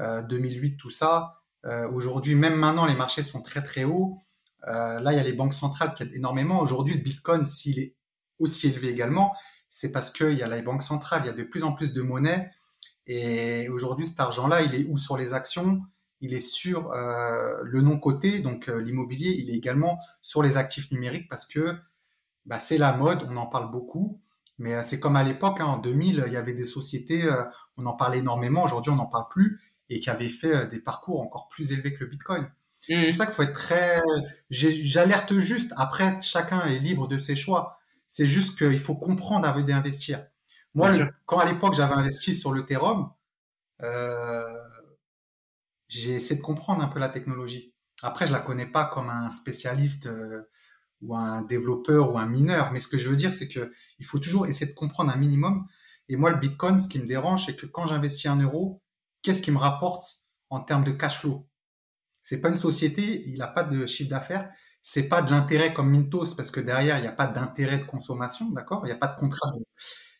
euh, 0.00 0.22
2008, 0.22 0.76
tout 0.76 0.90
ça. 0.90 1.42
Euh, 1.66 1.88
Aujourd'hui, 1.90 2.34
même 2.34 2.56
maintenant, 2.56 2.86
les 2.86 2.94
marchés 2.94 3.22
sont 3.22 3.42
très 3.42 3.62
très 3.62 3.84
hauts. 3.84 4.18
Euh, 4.66 5.00
là, 5.00 5.12
il 5.12 5.16
y 5.16 5.20
a 5.20 5.24
les 5.24 5.32
banques 5.32 5.54
centrales 5.54 5.94
qui 5.94 6.02
aident 6.02 6.14
énormément. 6.14 6.60
Aujourd'hui, 6.60 6.94
le 6.94 7.00
Bitcoin, 7.00 7.44
s'il 7.44 7.78
est 7.78 7.94
aussi 8.38 8.68
élevé 8.68 8.88
également, 8.88 9.34
c'est 9.68 9.92
parce 9.92 10.10
qu'il 10.10 10.32
y 10.32 10.42
a 10.42 10.48
les 10.48 10.62
banques 10.62 10.82
centrales, 10.82 11.22
il 11.24 11.26
y 11.26 11.30
a 11.30 11.34
de 11.34 11.42
plus 11.42 11.64
en 11.64 11.72
plus 11.72 11.92
de 11.92 12.02
monnaie. 12.02 12.50
Et 13.08 13.68
aujourd'hui, 13.70 14.06
cet 14.06 14.20
argent-là, 14.20 14.62
il 14.62 14.74
est 14.74 14.84
où 14.88 14.98
sur 14.98 15.16
les 15.16 15.34
actions? 15.34 15.82
Il 16.20 16.34
est 16.34 16.40
sur 16.40 16.92
euh, 16.92 17.62
le 17.64 17.80
non-coté, 17.80 18.40
donc 18.40 18.68
euh, 18.68 18.80
l'immobilier. 18.80 19.34
Il 19.38 19.50
est 19.50 19.56
également 19.56 19.98
sur 20.20 20.42
les 20.42 20.58
actifs 20.58 20.90
numériques 20.92 21.28
parce 21.28 21.46
que 21.46 21.76
bah, 22.44 22.58
c'est 22.58 22.78
la 22.78 22.92
mode, 22.92 23.26
on 23.30 23.36
en 23.36 23.46
parle 23.46 23.70
beaucoup. 23.70 24.20
Mais 24.58 24.74
euh, 24.74 24.82
c'est 24.82 25.00
comme 25.00 25.16
à 25.16 25.22
l'époque, 25.22 25.60
hein, 25.60 25.66
en 25.66 25.78
2000, 25.78 26.24
il 26.26 26.32
y 26.32 26.36
avait 26.36 26.52
des 26.52 26.64
sociétés, 26.64 27.24
euh, 27.24 27.44
on 27.76 27.86
en 27.86 27.94
parlait 27.94 28.18
énormément, 28.18 28.64
aujourd'hui 28.64 28.90
on 28.90 28.96
n'en 28.96 29.06
parle 29.06 29.28
plus, 29.30 29.60
et 29.88 30.00
qui 30.00 30.10
avaient 30.10 30.28
fait 30.28 30.66
des 30.66 30.80
parcours 30.80 31.20
encore 31.22 31.48
plus 31.48 31.72
élevés 31.72 31.94
que 31.94 32.04
le 32.04 32.10
Bitcoin. 32.10 32.50
Mmh. 32.88 33.00
C'est 33.00 33.08
pour 33.08 33.16
ça 33.16 33.26
qu'il 33.26 33.34
faut 33.34 33.42
être 33.42 33.52
très... 33.52 34.00
J'alerte 34.50 35.38
juste, 35.38 35.72
après, 35.76 36.20
chacun 36.20 36.62
est 36.66 36.78
libre 36.78 37.06
de 37.08 37.18
ses 37.18 37.36
choix. 37.36 37.78
C'est 38.08 38.26
juste 38.26 38.58
qu'il 38.58 38.80
faut 38.80 38.96
comprendre 38.96 39.46
avant 39.46 39.60
d'investir. 39.60 40.24
Moi, 40.78 40.90
le, 40.96 41.10
quand 41.26 41.38
à 41.38 41.44
l'époque 41.44 41.74
j'avais 41.74 41.94
investi 41.94 42.32
sur 42.32 42.54
l'Ethereum, 42.54 43.10
euh, 43.82 44.68
j'ai 45.88 46.12
essayé 46.12 46.36
de 46.36 46.44
comprendre 46.44 46.82
un 46.84 46.88
peu 46.88 47.00
la 47.00 47.08
technologie. 47.08 47.74
Après, 48.02 48.28
je 48.28 48.32
la 48.32 48.38
connais 48.38 48.66
pas 48.66 48.84
comme 48.84 49.10
un 49.10 49.28
spécialiste 49.28 50.06
euh, 50.06 50.42
ou 51.02 51.16
un 51.16 51.42
développeur 51.42 52.12
ou 52.14 52.18
un 52.18 52.26
mineur, 52.26 52.70
mais 52.70 52.78
ce 52.78 52.86
que 52.86 52.96
je 52.96 53.08
veux 53.08 53.16
dire, 53.16 53.32
c'est 53.32 53.48
que 53.48 53.72
il 53.98 54.06
faut 54.06 54.20
toujours 54.20 54.46
essayer 54.46 54.70
de 54.70 54.76
comprendre 54.76 55.10
un 55.12 55.16
minimum. 55.16 55.66
Et 56.08 56.14
moi, 56.14 56.30
le 56.30 56.36
Bitcoin, 56.36 56.78
ce 56.78 56.86
qui 56.86 57.00
me 57.00 57.06
dérange, 57.06 57.46
c'est 57.46 57.56
que 57.56 57.66
quand 57.66 57.88
j'investis 57.88 58.26
un 58.26 58.40
euro, 58.40 58.80
qu'est-ce 59.22 59.42
qui 59.42 59.50
me 59.50 59.58
rapporte 59.58 60.04
en 60.48 60.60
termes 60.60 60.84
de 60.84 60.92
cash 60.92 61.20
flow? 61.20 61.48
C'est 62.20 62.40
pas 62.40 62.50
une 62.50 62.54
société, 62.56 63.28
il 63.28 63.38
n'a 63.38 63.48
pas 63.48 63.64
de 63.64 63.84
chiffre 63.86 64.10
d'affaires, 64.10 64.48
c'est 64.82 65.08
pas 65.08 65.22
de 65.22 65.32
l'intérêt 65.32 65.74
comme 65.74 65.90
Mintos 65.90 66.34
parce 66.36 66.52
que 66.52 66.60
derrière 66.60 66.98
il 66.98 67.02
n'y 67.02 67.08
a 67.08 67.12
pas 67.12 67.26
d'intérêt 67.26 67.78
de 67.78 67.84
consommation, 67.84 68.50
d'accord? 68.50 68.82
Il 68.84 68.86
n'y 68.86 68.92
a 68.92 68.96
pas 68.96 69.08
de 69.08 69.18
contrat. 69.18 69.50
De... 69.52 69.64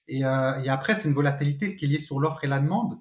Et, 0.09 0.25
euh, 0.25 0.63
et 0.63 0.69
après, 0.71 0.95
c'est 0.95 1.09
une 1.09 1.15
volatilité 1.15 1.77
qui 1.77 1.85
est 1.85 1.89
liée 1.89 1.99
sur 1.99 2.19
l'offre 2.19 2.43
et 2.45 2.49
la 2.49 2.61
demande 2.61 2.99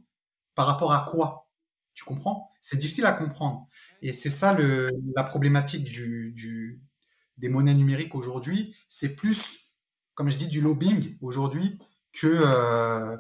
par 0.56 0.68
rapport 0.68 0.94
à 0.94 1.08
quoi? 1.10 1.50
Tu 1.94 2.04
comprends? 2.04 2.52
C'est 2.62 2.78
difficile 2.78 3.06
à 3.06 3.14
comprendre. 3.14 3.68
Et 4.02 4.14
c'est 4.14 4.30
ça 4.30 4.54
le, 4.54 4.90
la 5.16 5.24
problématique 5.24 5.84
du, 5.84 6.32
du, 6.34 6.82
des 7.38 7.50
monnaies 7.50 7.74
numériques 7.74 8.14
aujourd'hui. 8.14 8.76
C'est 8.88 9.16
plus, 9.16 9.72
comme 10.14 10.30
je 10.30 10.38
dis, 10.38 10.48
du 10.48 10.62
lobbying 10.62 11.18
aujourd'hui 11.22 11.80
que 12.12 12.28
euh, 12.28 13.18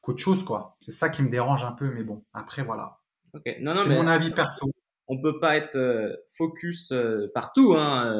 qu'autre 0.00 0.18
chose, 0.18 0.44
quoi. 0.44 0.76
C'est 0.80 0.90
ça 0.90 1.08
qui 1.08 1.22
me 1.22 1.30
dérange 1.30 1.64
un 1.64 1.72
peu, 1.72 1.90
mais 1.90 2.02
bon, 2.02 2.24
après, 2.32 2.62
voilà. 2.62 2.98
Okay. 3.34 3.58
Non, 3.60 3.74
non, 3.74 3.82
c'est 3.82 3.88
mais 3.88 3.96
mon 3.96 4.06
avis 4.06 4.30
perso. 4.30 4.70
On 5.06 5.22
peut 5.22 5.38
pas 5.40 5.56
être 5.56 5.76
euh, 5.76 6.14
focus 6.26 6.92
partout, 7.32 7.74
hein, 7.76 8.14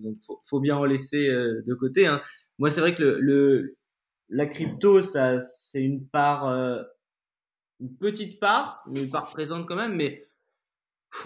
donc 0.00 0.16
faut, 0.24 0.40
faut 0.42 0.60
bien 0.60 0.76
en 0.76 0.84
laisser 0.84 1.28
de 1.28 1.74
côté. 1.74 2.06
Hein. 2.06 2.22
Moi, 2.58 2.70
c'est 2.70 2.80
vrai 2.80 2.94
que 2.94 3.02
le, 3.02 3.20
le 3.20 3.78
la 4.30 4.46
crypto, 4.46 5.02
ça, 5.02 5.40
c'est 5.40 5.82
une 5.82 6.06
part, 6.06 6.46
euh, 6.46 6.82
une 7.80 7.96
petite 7.96 8.40
part, 8.40 8.82
mais 8.86 9.02
une 9.02 9.10
part 9.10 9.28
présente 9.28 9.66
quand 9.66 9.76
même, 9.76 9.96
mais 9.96 10.30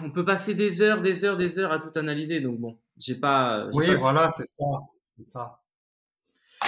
on 0.01 0.11
peut 0.11 0.25
passer 0.25 0.55
des 0.55 0.81
heures, 0.81 1.01
des 1.01 1.23
heures, 1.23 1.37
des 1.37 1.59
heures 1.59 1.71
à 1.71 1.79
tout 1.79 1.91
analyser. 1.97 2.41
Donc 2.41 2.59
bon, 2.59 2.79
j'ai 2.97 3.15
pas. 3.15 3.67
Oui, 3.73 3.87
pas... 3.87 3.95
voilà, 3.95 4.31
c'est 4.31 4.45
ça, 4.45 4.65
c'est 5.15 5.27
ça. 5.27 5.61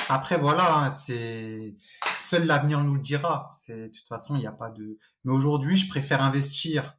Après, 0.09 0.37
voilà, 0.37 0.77
hein, 0.77 0.91
c'est 0.91 1.75
seul 2.05 2.45
l'avenir 2.45 2.83
nous 2.83 2.95
le 2.95 3.01
dira. 3.01 3.49
C'est 3.53 3.87
de 3.87 3.87
toute 3.87 4.07
façon, 4.07 4.35
il 4.35 4.39
n'y 4.39 4.47
a 4.47 4.51
pas 4.51 4.69
de. 4.69 4.99
Mais 5.23 5.31
aujourd'hui, 5.31 5.77
je 5.77 5.89
préfère 5.89 6.21
investir 6.21 6.97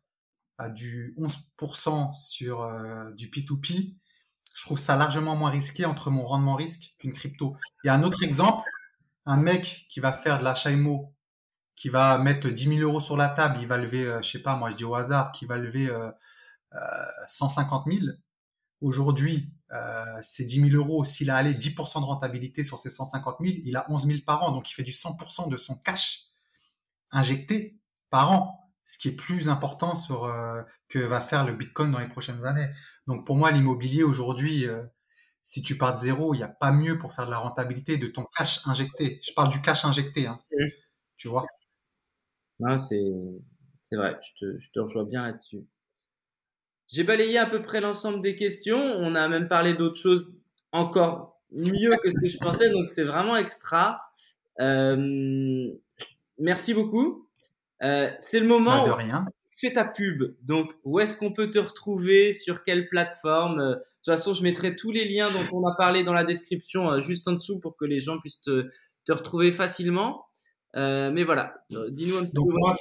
à 0.57 0.69
du 0.69 1.15
11% 1.19 2.13
sur 2.15 2.63
euh, 2.63 3.11
du 3.13 3.29
P2P. 3.29 3.95
Je 4.55 4.65
trouve 4.65 4.79
ça 4.79 4.97
largement 4.97 5.37
moins 5.37 5.51
risqué 5.51 5.85
entre 5.85 6.11
mon 6.11 6.25
rendement 6.25 6.57
risque 6.57 6.97
qu'une 6.99 7.13
crypto. 7.13 7.55
Il 7.85 7.87
y 7.87 7.91
a 7.91 7.95
un 7.95 8.03
autre 8.03 8.25
exemple, 8.25 8.65
un 9.29 9.37
mec 9.37 9.87
qui 9.89 10.01
va 10.01 10.13
faire 10.13 10.39
de 10.39 10.45
l'achat 10.45 10.71
IMO, 10.71 11.15
qui 11.77 11.89
va 11.89 12.19
mettre 12.19 12.49
10 12.49 12.77
000 12.79 12.81
euros 12.81 13.01
sur 13.01 13.17
la 13.17 13.29
table, 13.29 13.59
il 13.61 13.69
va 13.69 13.79
lever, 13.79 14.05
euh, 14.05 14.21
je 14.23 14.31
sais 14.31 14.43
pas, 14.43 14.57
moi 14.57 14.71
je 14.71 14.77
dis 14.77 14.85
au 14.85 14.95
hasard, 14.95 15.33
qui 15.33 15.47
va 15.47 15.59
lever 15.59 15.89
euh, 15.89 16.11
euh, 16.75 17.07
150 17.29 17.87
000. 17.87 18.07
Aujourd'hui, 18.81 19.53
euh, 19.73 20.05
ces 20.23 20.45
10 20.45 20.71
000 20.71 20.77
euros, 20.77 21.05
s'il 21.05 21.31
a 21.31 21.37
allé 21.37 21.55
10% 21.55 22.01
de 22.01 22.07
rentabilité 22.07 22.65
sur 22.65 22.79
ces 22.79 22.91
150 22.91 23.37
000, 23.41 23.59
il 23.65 23.77
a 23.77 23.89
11 23.91 24.07
000 24.07 24.19
par 24.27 24.43
an, 24.43 24.53
donc 24.53 24.71
il 24.71 24.75
fait 24.75 24.83
du 24.83 24.93
100% 24.93 25.51
de 25.51 25.57
son 25.57 25.77
cash 25.77 26.25
injecté 27.11 27.79
par 28.11 28.33
an 28.33 28.59
ce 28.89 28.97
qui 28.97 29.09
est 29.09 29.17
plus 29.17 29.51
important 29.51 29.95
sur 29.95 30.25
euh, 30.25 30.63
que 30.89 30.99
va 30.99 31.21
faire 31.21 31.45
le 31.45 31.53
Bitcoin 31.53 31.91
dans 31.91 31.99
les 31.99 32.09
prochaines 32.09 32.43
années. 32.47 32.71
Donc 33.07 33.27
pour 33.27 33.37
moi, 33.37 33.51
l'immobilier 33.51 34.03
aujourd'hui, 34.03 34.67
euh, 34.67 34.83
si 35.49 35.63
tu 35.63 35.79
pars 35.79 35.95
de 35.95 35.99
zéro, 35.99 36.35
il 36.35 36.37
n'y 36.37 36.43
a 36.43 36.49
pas 36.49 36.73
mieux 36.73 36.99
pour 36.99 37.15
faire 37.15 37.25
de 37.25 37.31
la 37.31 37.39
rentabilité 37.39 37.97
de 37.97 38.07
ton 38.07 38.27
cash 38.37 38.61
injecté. 38.67 39.19
Je 39.27 39.33
parle 39.33 39.49
du 39.49 39.63
cash 39.63 39.83
injecté, 39.87 40.27
hein. 40.27 40.39
Mmh. 40.53 40.67
tu 41.17 41.29
vois? 41.29 41.47
Non, 42.61 42.77
c'est 42.77 43.03
c'est 43.81 43.97
vrai, 43.97 44.19
je 44.21 44.45
te, 44.45 44.59
je 44.59 44.71
te 44.71 44.79
rejoins 44.79 45.05
bien 45.05 45.23
là-dessus. 45.23 45.67
J'ai 46.89 47.03
balayé 47.03 47.39
à 47.39 47.47
peu 47.47 47.63
près 47.63 47.81
l'ensemble 47.81 48.21
des 48.21 48.37
questions. 48.37 48.77
On 48.77 49.15
a 49.15 49.27
même 49.27 49.49
parlé 49.49 49.73
d'autres 49.73 49.99
choses 49.99 50.37
encore 50.73 51.41
mieux 51.51 51.97
que 52.05 52.11
ce 52.11 52.21
que 52.21 52.29
je 52.29 52.37
pensais, 52.37 52.69
donc 52.69 52.91
c'est 52.91 53.05
vraiment 53.05 53.39
extra. 53.39 54.03
Euh, 54.61 55.67
merci 56.37 56.75
beaucoup. 56.75 57.27
Euh, 57.83 58.11
c'est 58.19 58.41
le 58.41 58.47
moment. 58.47 58.83
Bah, 58.83 58.89
de 58.89 58.93
rien. 58.93 59.25
Fais 59.61 59.73
ta 59.73 59.85
pub. 59.85 60.37
Donc, 60.43 60.71
où 60.85 61.01
est-ce 61.01 61.17
qu'on 61.17 61.33
peut 61.33 61.51
te 61.51 61.59
retrouver? 61.59 62.33
Sur 62.33 62.63
quelle 62.63 62.89
plateforme? 62.89 63.59
Euh, 63.59 63.75
De 63.75 63.81
toute 64.05 64.15
façon, 64.15 64.33
je 64.33 64.45
mettrai 64.45 64.77
tous 64.77 64.93
les 64.93 65.09
liens 65.09 65.29
dont 65.29 65.59
on 65.59 65.67
a 65.67 65.75
parlé 65.77 66.05
dans 66.05 66.13
la 66.13 66.23
description 66.23 66.89
euh, 66.89 67.01
juste 67.01 67.27
en 67.27 67.33
dessous 67.33 67.59
pour 67.59 67.77
que 67.77 67.85
les 67.85 67.99
gens 67.99 68.21
puissent 68.21 68.41
te, 68.41 68.71
te 69.05 69.11
retrouver 69.11 69.51
facilement. 69.51 70.27
Euh, 70.77 71.11
mais 71.11 71.25
voilà, 71.25 71.57
dis-nous 71.71 72.19
un 72.19 72.25
petit 72.25 72.35
Donc, 72.35 72.51
moi, 72.51 72.73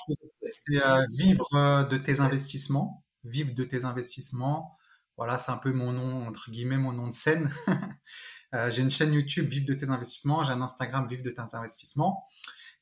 c'est 0.43 0.80
vivre 1.17 1.88
de 1.89 1.97
tes 1.97 2.19
investissements. 2.19 3.03
Vivre 3.23 3.55
de 3.55 3.63
tes 3.63 3.84
investissements. 3.84 4.78
Voilà, 5.17 5.39
c'est 5.39 5.51
un 5.51 5.57
peu 5.57 5.71
mon 5.71 5.93
nom, 5.93 6.28
entre 6.28 6.51
guillemets, 6.51 6.78
mon 6.78 6.93
nom 6.93 7.07
de 7.07 7.13
scène. 7.13 7.49
j'ai 8.69 8.84
une 8.84 8.91
chaîne 8.91 9.13
YouTube, 9.13 9.47
Vive 9.47 9.65
de 9.65 9.73
tes 9.73 9.89
investissements. 9.89 10.43
J'ai 10.43 10.53
un 10.53 10.61
Instagram, 10.61 11.07
Vive 11.07 11.23
de 11.23 11.32
tes 11.32 11.41
investissements. 11.55 12.28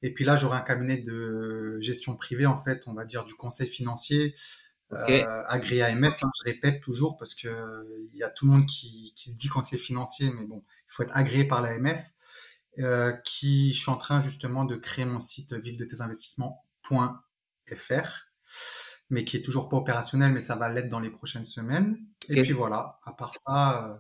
Et 0.01 0.13
puis 0.13 0.25
là, 0.25 0.35
j'aurai 0.35 0.57
un 0.57 0.61
cabinet 0.61 0.97
de 0.97 1.79
gestion 1.81 2.15
privée, 2.15 2.45
en 2.45 2.57
fait, 2.57 2.83
on 2.87 2.93
va 2.93 3.05
dire 3.05 3.25
du 3.25 3.33
conseil 3.33 3.67
financier, 3.67 4.33
okay. 4.91 5.23
euh, 5.23 5.43
agréé 5.47 5.83
AMF. 5.83 6.23
Hein, 6.23 6.29
je 6.39 6.51
répète 6.51 6.81
toujours 6.81 7.17
parce 7.17 7.33
que 7.33 8.07
il 8.13 8.17
y 8.17 8.23
a 8.23 8.29
tout 8.29 8.45
le 8.45 8.51
monde 8.51 8.65
qui, 8.65 9.13
qui 9.15 9.31
se 9.31 9.35
dit 9.35 9.47
conseiller 9.47 9.81
financier, 9.81 10.31
mais 10.31 10.45
bon, 10.45 10.61
il 10.67 10.93
faut 10.93 11.03
être 11.03 11.15
agréé 11.15 11.45
par 11.45 11.61
l'AMF. 11.61 12.11
Euh, 12.79 13.13
qui 13.23 13.73
je 13.73 13.79
suis 13.79 13.89
en 13.89 13.95
train 13.95 14.19
justement 14.19 14.65
de 14.65 14.75
créer 14.75 15.05
mon 15.05 15.21
site 15.21 15.53
vive 15.53 15.77
de 15.77 15.85
tes 15.85 16.01
investissements.fr, 16.01 18.27
mais 19.09 19.23
qui 19.23 19.37
est 19.37 19.41
toujours 19.41 19.69
pas 19.69 19.77
opérationnel, 19.77 20.33
mais 20.33 20.41
ça 20.41 20.55
va 20.55 20.67
l'être 20.67 20.89
dans 20.89 20.99
les 20.99 21.09
prochaines 21.09 21.45
semaines. 21.45 21.97
Et 22.29 22.41
puis 22.41 22.51
voilà, 22.51 22.99
à 23.05 23.13
part 23.13 23.33
ça, 23.33 23.85
euh, 23.85 23.95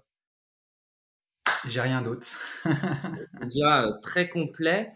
j'ai 1.69 1.79
rien 1.79 2.01
d'autre. 2.01 2.27
On 3.41 3.45
dira 3.45 3.87
euh, 3.87 3.93
très 4.01 4.29
complet. 4.29 4.91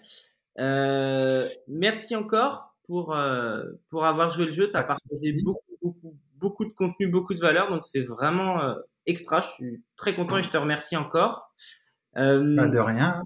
Euh, 0.57 1.47
merci 1.67 2.15
encore 2.15 2.75
pour, 2.85 3.15
euh, 3.15 3.63
pour 3.89 4.05
avoir 4.05 4.31
joué 4.31 4.45
le 4.45 4.51
jeu. 4.51 4.69
Tu 4.69 4.75
as 4.75 4.83
partagé 4.83 5.33
beaucoup, 5.43 5.75
beaucoup, 5.81 6.17
beaucoup 6.35 6.65
de 6.65 6.73
contenu, 6.73 7.07
beaucoup 7.07 7.33
de 7.33 7.39
valeur. 7.39 7.69
Donc, 7.69 7.83
c'est 7.83 8.01
vraiment 8.01 8.61
euh, 8.61 8.75
extra. 9.05 9.41
Je 9.41 9.47
suis 9.49 9.83
très 9.95 10.15
content 10.15 10.37
et 10.37 10.43
je 10.43 10.49
te 10.49 10.57
remercie 10.57 10.97
encore. 10.97 11.53
Euh, 12.17 12.55
Pas 12.55 12.67
de 12.67 12.79
rien. 12.79 13.21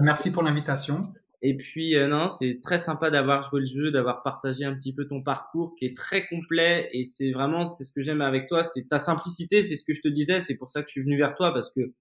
Merci 0.00 0.32
pour 0.32 0.42
l'invitation. 0.42 1.12
Et 1.46 1.56
puis, 1.58 1.94
euh, 1.94 2.08
non, 2.08 2.30
c'est 2.30 2.58
très 2.62 2.78
sympa 2.78 3.10
d'avoir 3.10 3.42
joué 3.42 3.60
le 3.60 3.66
jeu, 3.66 3.90
d'avoir 3.90 4.22
partagé 4.22 4.64
un 4.64 4.74
petit 4.74 4.94
peu 4.94 5.06
ton 5.06 5.22
parcours 5.22 5.74
qui 5.74 5.84
est 5.84 5.94
très 5.94 6.26
complet. 6.26 6.88
Et 6.92 7.04
c'est 7.04 7.32
vraiment, 7.32 7.68
c'est 7.68 7.84
ce 7.84 7.92
que 7.92 8.00
j'aime 8.00 8.22
avec 8.22 8.48
toi, 8.48 8.64
c'est 8.64 8.88
ta 8.88 8.98
simplicité, 8.98 9.60
c'est 9.60 9.76
ce 9.76 9.84
que 9.84 9.92
je 9.92 10.00
te 10.00 10.08
disais. 10.08 10.40
C'est 10.40 10.56
pour 10.56 10.70
ça 10.70 10.82
que 10.82 10.88
je 10.88 10.92
suis 10.92 11.02
venu 11.02 11.18
vers 11.18 11.34
toi 11.34 11.52
parce 11.52 11.70
que, 11.70 11.92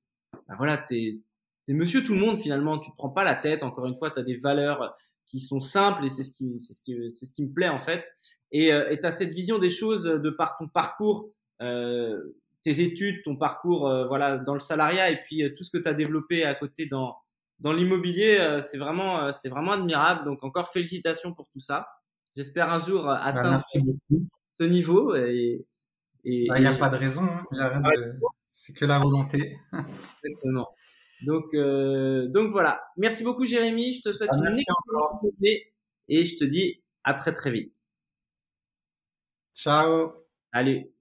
bah 0.47 0.55
voilà, 0.57 0.77
t'es 0.77 1.19
t'es 1.65 1.73
monsieur 1.73 2.03
tout 2.03 2.13
le 2.13 2.19
monde 2.19 2.39
finalement, 2.39 2.79
tu 2.79 2.91
te 2.91 2.95
prends 2.95 3.09
pas 3.09 3.23
la 3.23 3.35
tête. 3.35 3.63
Encore 3.63 3.85
une 3.85 3.95
fois, 3.95 4.11
tu 4.11 4.19
as 4.19 4.23
des 4.23 4.35
valeurs 4.35 4.95
qui 5.25 5.39
sont 5.39 5.59
simples 5.59 6.05
et 6.05 6.09
c'est 6.09 6.23
ce 6.23 6.31
qui 6.31 6.59
c'est 6.59 6.73
ce 6.73 6.83
qui 6.83 6.95
c'est 7.09 7.25
ce 7.25 7.33
qui 7.33 7.43
me 7.43 7.51
plaît 7.51 7.69
en 7.69 7.79
fait. 7.79 8.11
Et 8.51 8.71
euh, 8.71 8.95
tu 8.95 9.05
as 9.05 9.11
cette 9.11 9.31
vision 9.31 9.57
des 9.57 9.69
choses 9.69 10.03
de 10.03 10.29
par 10.29 10.57
ton 10.57 10.67
parcours, 10.67 11.31
euh, 11.61 12.35
tes 12.63 12.81
études, 12.81 13.23
ton 13.23 13.35
parcours 13.35 13.87
euh, 13.87 14.07
voilà 14.07 14.37
dans 14.37 14.53
le 14.53 14.59
salariat 14.59 15.11
et 15.11 15.21
puis 15.21 15.43
euh, 15.43 15.53
tout 15.55 15.63
ce 15.63 15.69
que 15.69 15.81
tu 15.81 15.87
as 15.87 15.93
développé 15.93 16.43
à 16.45 16.55
côté 16.55 16.85
dans 16.85 17.17
dans 17.59 17.71
l'immobilier, 17.71 18.37
euh, 18.39 18.61
c'est 18.61 18.77
vraiment 18.77 19.31
c'est 19.31 19.49
vraiment 19.49 19.73
admirable. 19.73 20.25
Donc 20.25 20.43
encore 20.43 20.69
félicitations 20.69 21.33
pour 21.33 21.47
tout 21.49 21.59
ça. 21.59 21.87
J'espère 22.35 22.71
un 22.71 22.79
jour 22.79 23.03
bah, 23.03 23.21
atteindre 23.23 23.59
ce 24.49 24.63
niveau 24.63 25.15
et 25.15 25.65
il 26.25 26.51
n'y 26.51 26.65
a 26.65 26.73
pas 26.73 26.89
de 26.89 26.95
raison, 26.95 27.23
hein. 27.23 27.81
de... 27.81 28.19
c'est 28.51 28.73
que 28.73 28.85
la 28.85 28.99
volonté. 28.99 29.57
Exactement. 30.23 30.69
Donc, 31.25 31.45
euh, 31.53 32.27
donc 32.27 32.51
voilà. 32.51 32.83
Merci 32.97 33.23
beaucoup, 33.23 33.45
Jérémy. 33.45 33.93
Je 33.93 34.01
te 34.01 34.13
souhaite 34.13 34.29
ah, 34.33 34.37
une 34.37 34.47
excellente 34.47 35.21
journée 35.21 35.73
et 36.09 36.25
je 36.25 36.37
te 36.37 36.43
dis 36.43 36.83
à 37.03 37.13
très 37.13 37.33
très 37.33 37.51
vite. 37.51 37.77
Ciao. 39.53 40.11
Allez. 40.51 40.92